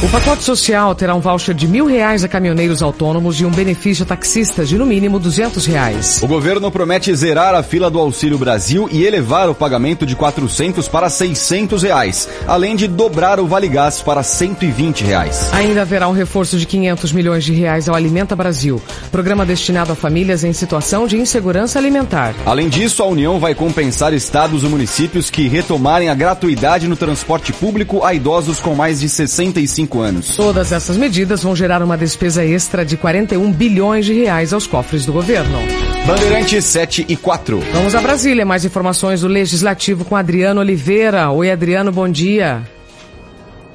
O 0.00 0.08
pacote 0.10 0.44
social 0.44 0.94
terá 0.94 1.12
um 1.12 1.18
voucher 1.18 1.52
de 1.52 1.66
mil 1.66 1.84
reais 1.84 2.22
a 2.22 2.28
caminhoneiros 2.28 2.84
autônomos 2.84 3.40
e 3.40 3.44
um 3.44 3.50
benefício 3.50 4.04
a 4.04 4.06
taxistas 4.06 4.68
de 4.68 4.78
no 4.78 4.86
mínimo 4.86 5.18
duzentos 5.18 5.66
reais. 5.66 6.22
O 6.22 6.28
governo 6.28 6.70
promete 6.70 7.12
zerar 7.16 7.52
a 7.52 7.64
fila 7.64 7.90
do 7.90 7.98
Auxílio 7.98 8.38
Brasil 8.38 8.88
e 8.92 9.04
elevar 9.04 9.50
o 9.50 9.56
pagamento 9.56 10.06
de 10.06 10.14
400 10.14 10.86
para 10.86 11.10
600 11.10 11.82
reais, 11.82 12.28
além 12.46 12.76
de 12.76 12.86
dobrar 12.86 13.40
o 13.40 13.48
Vale 13.48 13.66
Gás 13.66 14.00
para 14.00 14.22
120 14.22 15.02
reais. 15.02 15.52
Ainda 15.52 15.82
haverá 15.82 16.06
um 16.06 16.12
reforço 16.12 16.56
de 16.58 16.64
500 16.64 17.10
milhões 17.10 17.42
de 17.42 17.52
reais 17.52 17.88
ao 17.88 17.96
Alimenta 17.96 18.36
Brasil, 18.36 18.80
programa 19.10 19.44
destinado 19.44 19.90
a 19.90 19.96
famílias 19.96 20.44
em 20.44 20.52
situação 20.52 21.08
de 21.08 21.16
insegurança 21.16 21.76
alimentar. 21.76 22.36
Além 22.46 22.68
disso, 22.68 23.02
a 23.02 23.06
União 23.06 23.40
vai 23.40 23.52
compensar 23.52 24.14
estados 24.14 24.62
e 24.62 24.66
municípios 24.66 25.28
que 25.28 25.48
retomarem 25.48 26.08
a 26.08 26.14
gratuidade 26.14 26.86
no 26.86 26.94
transporte 26.94 27.52
público 27.52 28.04
a 28.04 28.14
idosos 28.14 28.60
com 28.60 28.76
mais 28.76 29.00
de 29.00 29.08
65 29.08 29.87
anos. 29.96 30.36
Todas 30.36 30.72
essas 30.72 30.96
medidas 30.96 31.42
vão 31.42 31.56
gerar 31.56 31.82
uma 31.82 31.96
despesa 31.96 32.44
extra 32.44 32.84
de 32.84 32.96
41 32.96 33.50
bilhões 33.50 34.04
de 34.04 34.12
reais 34.12 34.52
aos 34.52 34.66
cofres 34.66 35.06
do 35.06 35.12
governo. 35.12 35.58
Bandeirantes 36.06 36.64
7 36.66 37.06
e 37.08 37.16
4. 37.16 37.60
Vamos 37.72 37.94
a 37.94 38.00
Brasília. 38.00 38.44
Mais 38.44 38.64
informações 38.64 39.22
do 39.22 39.28
Legislativo 39.28 40.04
com 40.04 40.14
Adriano 40.14 40.60
Oliveira. 40.60 41.30
Oi, 41.30 41.50
Adriano, 41.50 41.90
bom 41.90 42.08
dia. 42.08 42.62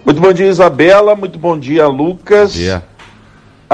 Muito 0.05 0.21
bom 0.21 0.31
dia, 0.31 0.47
Isabela. 0.47 1.15
Muito 1.15 1.39
bom 1.39 1.57
dia, 1.57 1.87
Lucas. 1.87 2.51
Bom 2.51 2.59
dia. 2.59 2.83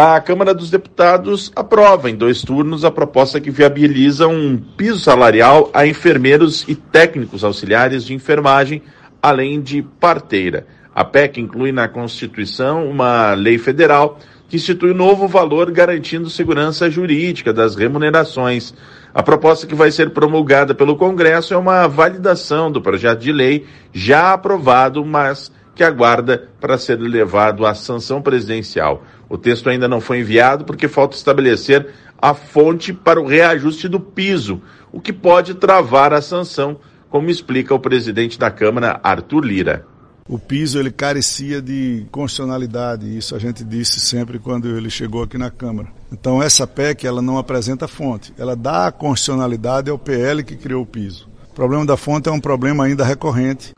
A 0.02 0.22
Câmara 0.22 0.54
dos 0.54 0.70
Deputados 0.70 1.52
aprova 1.54 2.10
em 2.10 2.16
dois 2.16 2.42
turnos 2.42 2.86
a 2.86 2.92
proposta 2.92 3.42
que 3.42 3.52
viabiliza 3.52 4.28
um 4.30 4.58
piso 4.78 4.98
salarial 5.00 5.70
a 5.74 5.86
enfermeiros 5.86 6.64
e 6.70 6.74
técnicos 6.76 7.44
auxiliares 7.44 8.06
de 8.06 8.14
enfermagem, 8.14 8.82
além 9.22 9.60
de 9.60 9.82
parteira. 9.82 10.66
A 11.00 11.06
PEC 11.06 11.40
inclui 11.40 11.72
na 11.72 11.88
Constituição 11.88 12.86
uma 12.86 13.34
lei 13.34 13.58
federal 13.58 14.20
que 14.50 14.58
institui 14.58 14.92
um 14.92 14.98
novo 14.98 15.30
valor 15.30 15.72
garantindo 15.72 16.30
segurança 16.30 16.92
jurídica 16.92 17.54
das 17.54 17.74
remunerações. 17.74 18.74
A 19.14 19.24
proposta 19.24 19.66
que 19.66 19.74
vai 19.74 19.92
ser 19.92 20.10
promulgada 20.10 20.76
pelo 20.76 20.98
Congresso 20.98 21.54
é 21.54 21.58
uma 21.58 21.88
validação 21.88 22.70
do 22.70 22.82
projeto 22.82 23.22
de 23.22 23.32
lei 23.32 23.66
já 23.94 24.34
aprovado, 24.34 25.06
mas 25.06 25.50
que 25.74 25.86
aguarda 25.86 26.50
para 26.60 26.78
ser 26.78 27.00
levado 27.00 27.66
à 27.66 27.74
sanção 27.74 28.22
presidencial. 28.22 29.02
O 29.30 29.38
texto 29.38 29.70
ainda 29.70 29.88
não 29.88 30.02
foi 30.02 30.20
enviado 30.20 30.66
porque 30.66 30.90
falta 30.90 31.16
estabelecer 31.16 31.88
a 32.22 32.34
fonte 32.34 32.92
para 32.92 33.22
o 33.22 33.26
reajuste 33.26 33.88
do 33.88 34.02
piso, 34.02 34.62
o 34.92 35.00
que 35.00 35.14
pode 35.14 35.54
travar 35.54 36.12
a 36.12 36.22
sanção, 36.22 36.78
como 37.10 37.30
explica 37.30 37.74
o 37.74 37.80
presidente 37.80 38.38
da 38.38 38.52
Câmara, 38.52 39.00
Arthur 39.02 39.46
Lira 39.46 39.86
o 40.30 40.38
piso 40.38 40.78
ele 40.78 40.92
carecia 40.92 41.60
de 41.60 42.06
constitucionalidade, 42.12 43.18
isso 43.18 43.36
a 43.36 43.40
gente 43.40 43.64
disse 43.64 44.00
sempre 44.00 44.38
quando 44.38 44.78
ele 44.78 44.88
chegou 44.88 45.24
aqui 45.24 45.40
na 45.40 45.50
Câmara. 45.50 45.90
Então 46.12 46.42
essa 46.42 46.68
PEC 46.68 47.08
ela 47.08 47.20
não 47.20 47.40
apresenta 47.40 47.88
fonte, 47.88 48.32
ela 48.38 48.56
dá 48.56 48.92
constitucionalidade 48.92 49.90
ao 49.90 49.98
PL 49.98 50.44
que 50.44 50.56
criou 50.56 50.84
o 50.84 50.86
piso. 50.86 51.28
O 51.52 51.56
problema 51.56 51.84
da 51.84 51.98
fonte 51.98 52.30
é 52.30 52.32
um 52.32 52.40
problema 52.40 52.86
ainda 52.86 53.04
recorrente. 53.04 53.72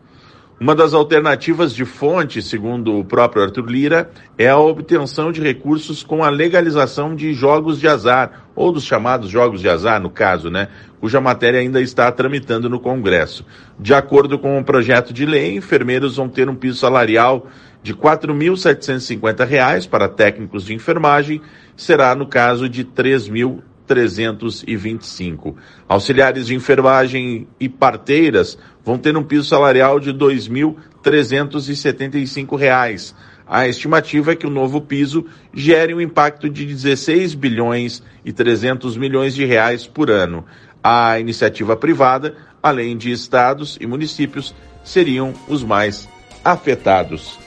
Uma 0.62 0.76
das 0.76 0.94
alternativas 0.94 1.74
de 1.74 1.86
fonte, 1.86 2.40
segundo 2.40 3.00
o 3.00 3.04
próprio 3.04 3.42
Arthur 3.42 3.66
Lira, 3.66 4.12
é 4.38 4.48
a 4.48 4.60
obtenção 4.60 5.32
de 5.32 5.42
recursos 5.42 6.04
com 6.04 6.24
a 6.24 6.30
legalização 6.30 7.16
de 7.16 7.34
jogos 7.34 7.80
de 7.80 7.88
azar, 7.88 8.46
ou 8.56 8.72
dos 8.72 8.84
chamados 8.84 9.28
jogos 9.28 9.60
de 9.60 9.68
azar, 9.68 10.00
no 10.00 10.12
caso, 10.12 10.52
né? 10.52 10.68
Cuja 11.00 11.20
matéria 11.20 11.60
ainda 11.60 11.82
está 11.82 12.12
tramitando 12.12 12.70
no 12.70 12.80
Congresso. 12.80 13.44
De 13.80 13.92
acordo 13.92 14.38
com 14.38 14.60
o 14.60 14.64
projeto 14.64 15.12
de 15.12 15.26
lei, 15.26 15.56
enfermeiros 15.56 16.18
vão 16.18 16.30
ter 16.30 16.48
um 16.48 16.54
piso 16.54 16.78
salarial 16.78 17.48
de 17.82 17.94
R$ 17.94 17.98
4.750 17.98 19.90
para 19.90 20.08
técnicos 20.08 20.64
de 20.64 20.76
enfermagem, 20.76 21.42
será 21.76 22.14
no 22.14 22.28
caso 22.28 22.70
de 22.70 22.82
R$ 22.84 22.90
3.000 22.96 23.64
325. 23.92 25.58
Auxiliares 25.88 26.48
de 26.48 26.56
enfermagem 26.56 27.46
e 27.60 27.68
parteiras 27.68 28.58
vão 28.84 28.98
ter 28.98 29.16
um 29.16 29.24
piso 29.24 29.46
salarial 29.46 30.00
de 30.00 30.10
R$ 30.12 30.18
2.375. 30.18 33.14
A 33.48 33.68
estimativa 33.68 34.32
é 34.32 34.36
que 34.36 34.48
o 34.48 34.50
novo 34.50 34.82
piso 34.82 35.28
gere 35.54 35.94
um 35.94 36.02
impacto 36.02 36.50
de 36.50 36.66
16 36.66 37.36
bilhões 37.36 38.02
e 38.24 38.32
300 38.32 38.96
milhões 38.96 39.36
de 39.36 39.44
reais 39.46 39.86
por 39.86 40.10
ano. 40.10 40.46
A 40.84 41.20
iniciativa 41.20 41.76
privada, 41.76 42.36
além 42.64 42.98
de 42.98 43.12
estados 43.12 43.78
e 43.82 43.86
municípios, 43.86 44.56
seriam 44.84 45.34
os 45.48 45.64
mais 45.64 46.10
afetados 46.44 47.38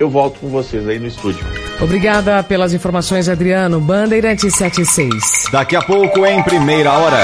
eu 0.00 0.08
volto 0.08 0.40
com 0.40 0.48
vocês 0.48 0.88
aí 0.88 0.98
no 0.98 1.06
estúdio. 1.06 1.44
Obrigada 1.78 2.42
pelas 2.42 2.72
informações, 2.72 3.28
Adriano. 3.28 3.78
Bandeirante 3.78 4.50
76. 4.50 5.12
Daqui 5.52 5.76
a 5.76 5.82
pouco, 5.82 6.24
em 6.24 6.42
primeira 6.42 6.90
hora. 6.92 7.18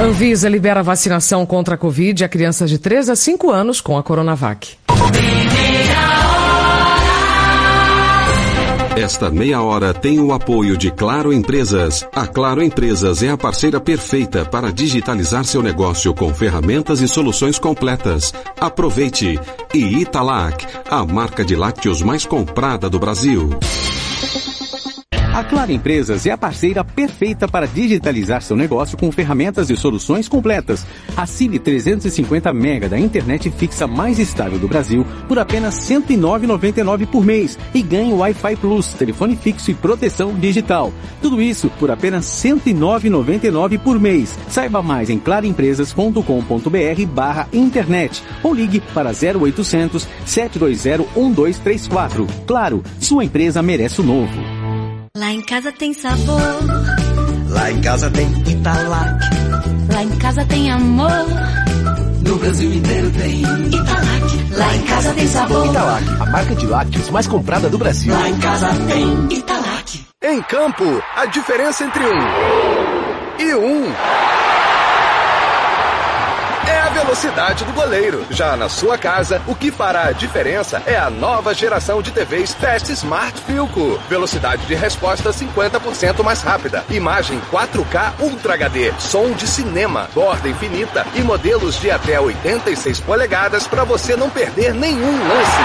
Anvisa 0.00 0.48
libera 0.48 0.82
vacinação 0.82 1.46
contra 1.46 1.74
a 1.74 1.78
Covid 1.78 2.22
a 2.22 2.28
crianças 2.28 2.68
de 2.68 2.78
3 2.78 3.08
a 3.08 3.16
5 3.16 3.50
anos 3.50 3.80
com 3.80 3.96
a 3.96 4.02
Coronavac. 4.02 4.76
Esta 8.96 9.28
meia 9.28 9.60
hora 9.60 9.92
tem 9.92 10.20
o 10.20 10.32
apoio 10.32 10.76
de 10.76 10.88
Claro 10.88 11.32
Empresas. 11.32 12.06
A 12.14 12.28
Claro 12.28 12.62
Empresas 12.62 13.24
é 13.24 13.28
a 13.28 13.36
parceira 13.36 13.80
perfeita 13.80 14.44
para 14.44 14.72
digitalizar 14.72 15.44
seu 15.44 15.60
negócio 15.60 16.14
com 16.14 16.32
ferramentas 16.32 17.00
e 17.00 17.08
soluções 17.08 17.58
completas. 17.58 18.32
Aproveite! 18.58 19.38
E 19.74 20.00
Italac, 20.00 20.64
a 20.88 21.04
marca 21.04 21.44
de 21.44 21.56
lácteos 21.56 22.02
mais 22.02 22.24
comprada 22.24 22.88
do 22.88 23.00
Brasil. 23.00 23.50
A 25.34 25.42
Claro 25.42 25.72
Empresas 25.72 26.26
é 26.26 26.30
a 26.30 26.38
parceira 26.38 26.84
perfeita 26.84 27.48
para 27.48 27.66
digitalizar 27.66 28.40
seu 28.40 28.56
negócio 28.56 28.96
com 28.96 29.10
ferramentas 29.10 29.68
e 29.68 29.76
soluções 29.76 30.28
completas. 30.28 30.86
Assine 31.16 31.58
350 31.58 32.52
mega 32.52 32.88
da 32.88 32.96
internet 32.96 33.50
fixa 33.50 33.84
mais 33.84 34.20
estável 34.20 34.60
do 34.60 34.68
Brasil 34.68 35.04
por 35.26 35.40
apenas 35.40 35.88
R$ 35.88 35.96
109,99 35.96 37.08
por 37.08 37.24
mês 37.24 37.58
e 37.74 37.82
ganhe 37.82 38.12
Wi-Fi 38.12 38.54
Plus, 38.54 38.92
telefone 38.92 39.34
fixo 39.34 39.72
e 39.72 39.74
proteção 39.74 40.32
digital. 40.34 40.92
Tudo 41.20 41.42
isso 41.42 41.68
por 41.80 41.90
apenas 41.90 42.40
R$ 42.44 42.50
109,99 42.50 43.80
por 43.80 43.98
mês. 43.98 44.38
Saiba 44.48 44.84
mais 44.84 45.10
em 45.10 45.18
claroempresas.com.br 45.18 47.06
barra 47.12 47.48
internet 47.52 48.22
ou 48.40 48.54
ligue 48.54 48.80
para 48.94 49.10
0800 49.10 50.06
720 50.24 51.08
1234. 51.16 52.24
Claro, 52.46 52.84
sua 53.00 53.24
empresa 53.24 53.60
merece 53.60 54.00
o 54.00 54.04
novo. 54.04 54.53
Lá 55.16 55.30
em 55.32 55.42
casa 55.42 55.70
tem 55.70 55.94
sabor. 55.94 56.40
Lá 57.48 57.70
em 57.70 57.80
casa 57.80 58.10
tem 58.10 58.26
Italac. 58.50 59.20
Lá 59.92 60.02
em 60.02 60.16
casa 60.18 60.44
tem 60.44 60.72
amor. 60.72 61.08
No 62.26 62.36
Brasil 62.36 62.74
inteiro 62.74 63.12
tem 63.12 63.42
Italac. 63.42 64.56
Lá 64.56 64.74
em 64.74 64.82
casa 64.82 65.14
tem 65.14 65.28
sabor. 65.28 65.66
Italac, 65.66 66.04
a 66.18 66.26
marca 66.26 66.54
de 66.56 66.66
lácteos 66.66 67.10
mais 67.10 67.28
comprada 67.28 67.70
do 67.70 67.78
Brasil. 67.78 68.12
Lá 68.12 68.28
em 68.28 68.38
casa 68.40 68.68
tem 68.88 69.38
Italac. 69.38 70.04
Em 70.20 70.42
campo, 70.42 70.84
a 71.14 71.26
diferença 71.26 71.84
entre 71.84 72.04
um 72.04 73.38
e 73.38 73.54
um 73.54 73.84
velocidade 77.04 77.64
do 77.64 77.72
goleiro. 77.72 78.26
Já 78.30 78.56
na 78.56 78.68
sua 78.68 78.96
casa, 78.96 79.40
o 79.46 79.54
que 79.54 79.70
fará 79.70 80.06
a 80.06 80.12
diferença 80.12 80.82
é 80.86 80.96
a 80.96 81.10
nova 81.10 81.52
geração 81.52 82.00
de 82.00 82.10
TVs 82.10 82.54
Fast 82.54 82.90
Smart 82.92 83.38
Filco. 83.42 84.00
Velocidade 84.08 84.66
de 84.66 84.74
resposta 84.74 85.30
50% 85.30 86.24
mais 86.24 86.40
rápida. 86.40 86.82
Imagem 86.88 87.40
4K 87.52 88.14
Ultra 88.20 88.54
HD. 88.54 88.92
Som 88.98 89.32
de 89.32 89.46
cinema, 89.46 90.08
borda 90.14 90.48
infinita 90.48 91.06
e 91.14 91.22
modelos 91.22 91.78
de 91.78 91.90
até 91.90 92.18
86 92.18 93.00
polegadas 93.00 93.66
para 93.66 93.84
você 93.84 94.16
não 94.16 94.30
perder 94.30 94.72
nenhum 94.72 95.28
lance. 95.28 95.62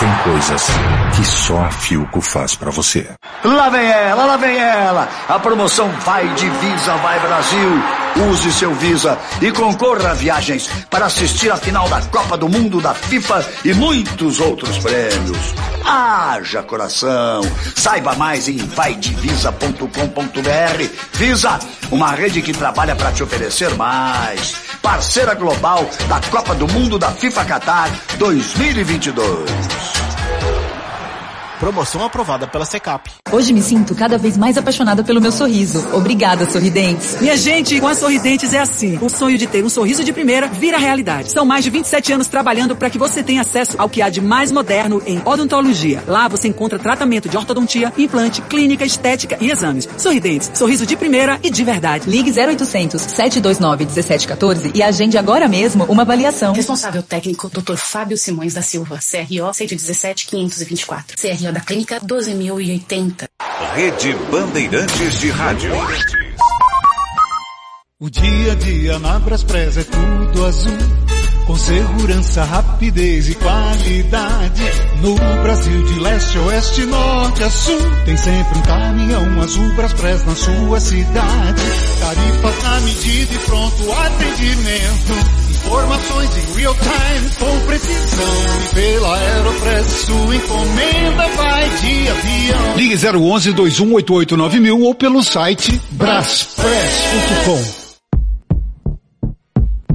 Tem 0.00 0.14
coisas 0.24 0.66
que 1.14 1.24
só 1.24 1.58
a 1.58 1.70
Filco 1.70 2.20
faz 2.20 2.56
para 2.56 2.72
você. 2.72 3.08
Lá 3.44 3.68
vem 3.68 3.86
ela, 3.86 4.24
lá 4.24 4.36
vem 4.36 4.58
ela. 4.58 5.08
A 5.28 5.38
promoção 5.38 5.88
Vai 6.00 6.26
de 6.34 6.48
Visa, 6.48 6.96
Vai 6.96 7.20
Brasil. 7.20 8.01
Use 8.14 8.52
seu 8.52 8.74
Visa 8.74 9.18
e 9.40 9.50
concorra 9.50 10.10
a 10.10 10.14
viagens 10.14 10.68
para 10.90 11.06
assistir 11.06 11.50
a 11.50 11.56
final 11.56 11.88
da 11.88 12.00
Copa 12.02 12.36
do 12.36 12.48
Mundo 12.48 12.80
da 12.80 12.92
FIFA 12.92 13.44
e 13.64 13.72
muitos 13.72 14.38
outros 14.38 14.76
prêmios. 14.78 15.54
Haja 15.84 16.62
coração. 16.62 17.42
Saiba 17.74 18.14
mais 18.14 18.48
em 18.48 18.58
vaidevisa.com.br. 18.58 19.88
Visa, 21.14 21.58
uma 21.90 22.10
rede 22.10 22.42
que 22.42 22.52
trabalha 22.52 22.94
para 22.94 23.12
te 23.12 23.22
oferecer 23.22 23.74
mais. 23.76 24.56
Parceira 24.82 25.34
global 25.34 25.88
da 26.08 26.20
Copa 26.30 26.54
do 26.54 26.68
Mundo 26.68 26.98
da 26.98 27.10
FIFA 27.10 27.44
Qatar 27.44 27.90
2022. 28.18 30.01
Promoção 31.62 32.04
aprovada 32.04 32.44
pela 32.48 32.64
Secap. 32.64 33.08
Hoje 33.30 33.52
me 33.52 33.62
sinto 33.62 33.94
cada 33.94 34.18
vez 34.18 34.36
mais 34.36 34.58
apaixonada 34.58 35.04
pelo 35.04 35.20
meu 35.20 35.30
sorriso. 35.30 35.94
Obrigada, 35.94 36.44
Sorridentes. 36.50 37.20
Minha 37.20 37.36
gente, 37.36 37.80
com 37.80 37.86
a 37.86 37.94
Sorridentes 37.94 38.52
é 38.52 38.58
assim. 38.58 38.98
O 39.00 39.08
sonho 39.08 39.38
de 39.38 39.46
ter 39.46 39.64
um 39.64 39.68
sorriso 39.68 40.02
de 40.02 40.12
primeira 40.12 40.48
vira 40.48 40.76
realidade. 40.76 41.30
São 41.30 41.44
mais 41.44 41.62
de 41.62 41.70
27 41.70 42.14
anos 42.14 42.26
trabalhando 42.26 42.74
para 42.74 42.90
que 42.90 42.98
você 42.98 43.22
tenha 43.22 43.42
acesso 43.42 43.76
ao 43.78 43.88
que 43.88 44.02
há 44.02 44.08
de 44.08 44.20
mais 44.20 44.50
moderno 44.50 45.00
em 45.06 45.22
odontologia. 45.24 46.02
Lá 46.08 46.26
você 46.26 46.48
encontra 46.48 46.80
tratamento 46.80 47.28
de 47.28 47.36
ortodontia, 47.36 47.92
implante, 47.96 48.42
clínica, 48.42 48.84
estética 48.84 49.38
e 49.40 49.48
exames. 49.48 49.88
Sorridentes, 49.96 50.50
sorriso 50.54 50.84
de 50.84 50.96
primeira 50.96 51.38
e 51.44 51.48
de 51.48 51.62
verdade. 51.62 52.10
Ligue 52.10 52.32
0800 52.32 53.00
729 53.00 53.84
1714 53.84 54.72
e 54.74 54.82
agende 54.82 55.16
agora 55.16 55.46
mesmo 55.46 55.84
uma 55.84 56.02
avaliação. 56.02 56.54
Responsável 56.54 57.04
técnico, 57.04 57.48
Dr. 57.48 57.76
Fábio 57.76 58.18
Simões 58.18 58.54
da 58.54 58.62
Silva, 58.62 58.96
CRO 58.98 59.54
117 59.54 60.26
524. 60.26 61.16
CRO 61.16 61.51
da 61.52 61.60
Clínica 61.60 62.00
12080. 62.00 63.28
Rede 63.74 64.14
Bandeirantes 64.30 65.20
de 65.20 65.30
Rádio. 65.30 65.70
O 68.00 68.10
dia 68.10 68.52
a 68.52 68.54
dia 68.54 68.98
na 68.98 69.18
Braspress 69.18 69.76
é 69.76 69.84
tudo 69.84 70.44
azul. 70.44 70.78
Com 71.46 71.56
segurança, 71.56 72.44
rapidez 72.44 73.28
e 73.28 73.34
qualidade. 73.34 74.62
No 75.00 75.14
Brasil 75.42 75.84
de 75.84 76.00
leste 76.00 76.38
a 76.38 76.42
oeste, 76.42 76.86
norte 76.86 77.44
a 77.44 77.50
sul. 77.50 77.78
Tem 78.04 78.16
sempre 78.16 78.58
um 78.58 78.62
caminhão 78.62 79.40
azul 79.42 79.74
Braspress 79.74 80.24
na 80.24 80.34
sua 80.34 80.80
cidade. 80.80 81.62
Tarifas 82.00 82.62
na 82.62 82.80
medida 82.80 83.34
e 83.34 83.38
pronto 83.38 83.92
atendimento. 83.92 85.51
Informações 85.66 86.30
em 86.36 86.58
real 86.58 86.74
time 86.74 87.30
com 87.38 87.66
precisão. 87.66 88.26
E 88.60 88.74
pela 88.74 89.16
Aeropress 89.16 89.86
sua 90.06 90.36
encomenda 90.36 91.28
vai 91.36 91.70
de 91.70 92.08
avião. 92.08 92.76
Ligue 92.76 92.94
011 92.94 93.52
2188 93.52 94.36
9000 94.36 94.80
ou 94.80 94.94
pelo 94.94 95.22
site 95.22 95.80
braspress.com. 95.92 97.82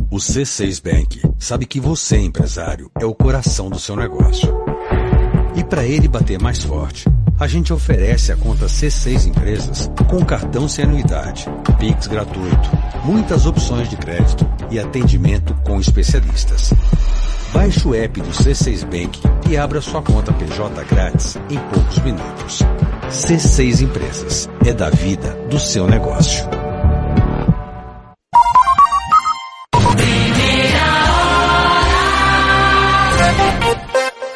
O 0.09 0.17
C6 0.17 0.81
Bank 0.81 1.21
sabe 1.37 1.65
que 1.65 1.79
você, 1.79 2.17
empresário, 2.17 2.89
é 2.99 3.05
o 3.05 3.13
coração 3.13 3.69
do 3.69 3.77
seu 3.77 3.95
negócio. 3.95 4.51
E 5.55 5.63
para 5.63 5.85
ele 5.85 6.07
bater 6.07 6.41
mais 6.41 6.63
forte, 6.63 7.05
a 7.39 7.47
gente 7.47 7.71
oferece 7.71 8.31
a 8.31 8.35
conta 8.35 8.65
C6 8.65 9.27
Empresas 9.27 9.91
com 10.09 10.23
cartão 10.25 10.67
sem 10.67 10.85
anuidade, 10.85 11.45
Pix 11.79 12.07
gratuito, 12.07 12.69
muitas 13.03 13.45
opções 13.45 13.89
de 13.89 13.95
crédito 13.95 14.47
e 14.71 14.79
atendimento 14.79 15.53
com 15.63 15.79
especialistas. 15.79 16.73
Baixe 17.53 17.87
o 17.87 17.95
app 17.95 18.19
do 18.21 18.29
C6 18.29 18.83
Bank 18.85 19.21
e 19.49 19.57
abra 19.57 19.81
sua 19.81 20.01
conta 20.01 20.33
PJ 20.33 20.83
grátis 20.85 21.37
em 21.49 21.57
poucos 21.71 21.99
minutos. 21.99 22.61
C6 23.09 23.81
Empresas 23.81 24.49
é 24.65 24.73
da 24.73 24.89
vida 24.89 25.31
do 25.49 25.59
seu 25.59 25.87
negócio. 25.87 26.45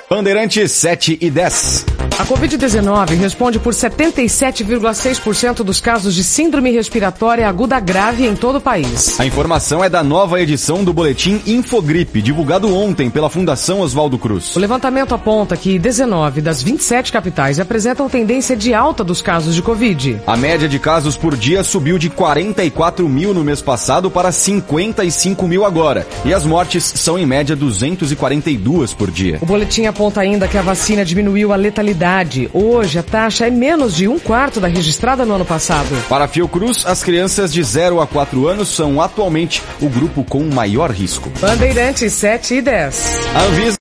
Bandeirantes 0.10 0.72
7 0.74 1.18
e 1.20 1.32
10. 1.32 2.01
A 2.20 2.26
Covid-19 2.26 3.18
responde 3.18 3.58
por 3.58 3.74
77,6% 3.74 5.64
dos 5.64 5.82
casos 5.82 6.14
de 6.14 6.24
síndrome 6.24 6.70
respiratória 6.72 7.48
aguda 7.48 7.80
grave 7.80 8.28
em 8.28 8.36
todo 8.36 8.58
o 8.58 8.62
país. 8.62 9.20
A 9.20 9.26
informação 9.26 9.84
é 9.84 9.90
da 9.90 10.04
nova 10.04 10.40
edição 10.40 10.84
do 10.84 10.94
boletim 10.94 11.42
Infogripe, 11.48 12.22
divulgado 12.22 12.76
ontem 12.76 13.10
pela 13.10 13.30
Fundação 13.30 13.80
Oswaldo 13.80 14.20
Cruz. 14.20 14.56
O 14.56 14.60
levantamento 14.60 15.16
aponta 15.16 15.58
que 15.58 15.80
19 15.80 16.42
das 16.42 16.62
27 16.62 17.12
capitais 17.12 17.60
apresentam 17.60 18.08
tendência 18.08 18.56
de 18.56 18.74
alta 18.74 19.04
dos 19.04 19.22
casos 19.22 19.56
de 19.56 19.62
Covid. 19.62 20.22
A 20.28 20.38
média 20.38 20.68
de 20.68 20.78
casos 20.78 21.18
por 21.18 21.36
dia 21.36 21.64
subiu 21.64 21.98
de 21.98 22.10
44 22.10 23.08
mil 23.10 23.34
no 23.34 23.44
mês 23.44 23.62
passado 23.62 24.12
para 24.12 24.32
55 24.32 25.48
mil 25.48 25.66
agora. 25.66 26.06
E 26.24 26.34
as 26.34 26.46
mortes 26.46 26.84
são 26.96 27.18
em 27.18 27.26
média 27.26 27.56
242 27.56 28.94
por 28.94 29.10
dia. 29.10 29.40
O 29.42 29.46
boletim 29.46 29.86
aponta 29.86 30.22
ainda 30.22 30.48
que 30.48 30.58
a 30.58 30.62
vacina 30.62 31.04
diminuiu 31.04 31.52
a 31.52 31.56
letalidade. 31.56 32.01
Hoje 32.52 32.98
a 32.98 33.04
taxa 33.04 33.46
é 33.46 33.52
menos 33.52 33.96
de 33.96 34.08
um 34.08 34.18
quarto 34.18 34.60
da 34.60 34.68
registrada 34.68 35.24
no 35.24 35.36
ano 35.36 35.46
passado. 35.46 35.90
Para 36.10 36.26
a 36.26 36.28
Fiocruz, 36.28 36.84
as 36.86 37.04
crianças 37.04 37.54
de 37.54 37.62
0 37.62 38.02
a 38.02 38.08
4 38.08 38.48
anos 38.48 38.70
são 38.70 39.00
atualmente 39.00 39.62
o 39.80 39.88
grupo 39.88 40.24
com 40.24 40.44
maior 40.44 40.90
risco. 40.90 41.32
Bandeirantes 41.40 42.14
7 42.14 42.56
e 42.56 42.62
10. 42.62 43.20
A 43.36 43.44
Anvisa 43.44 43.70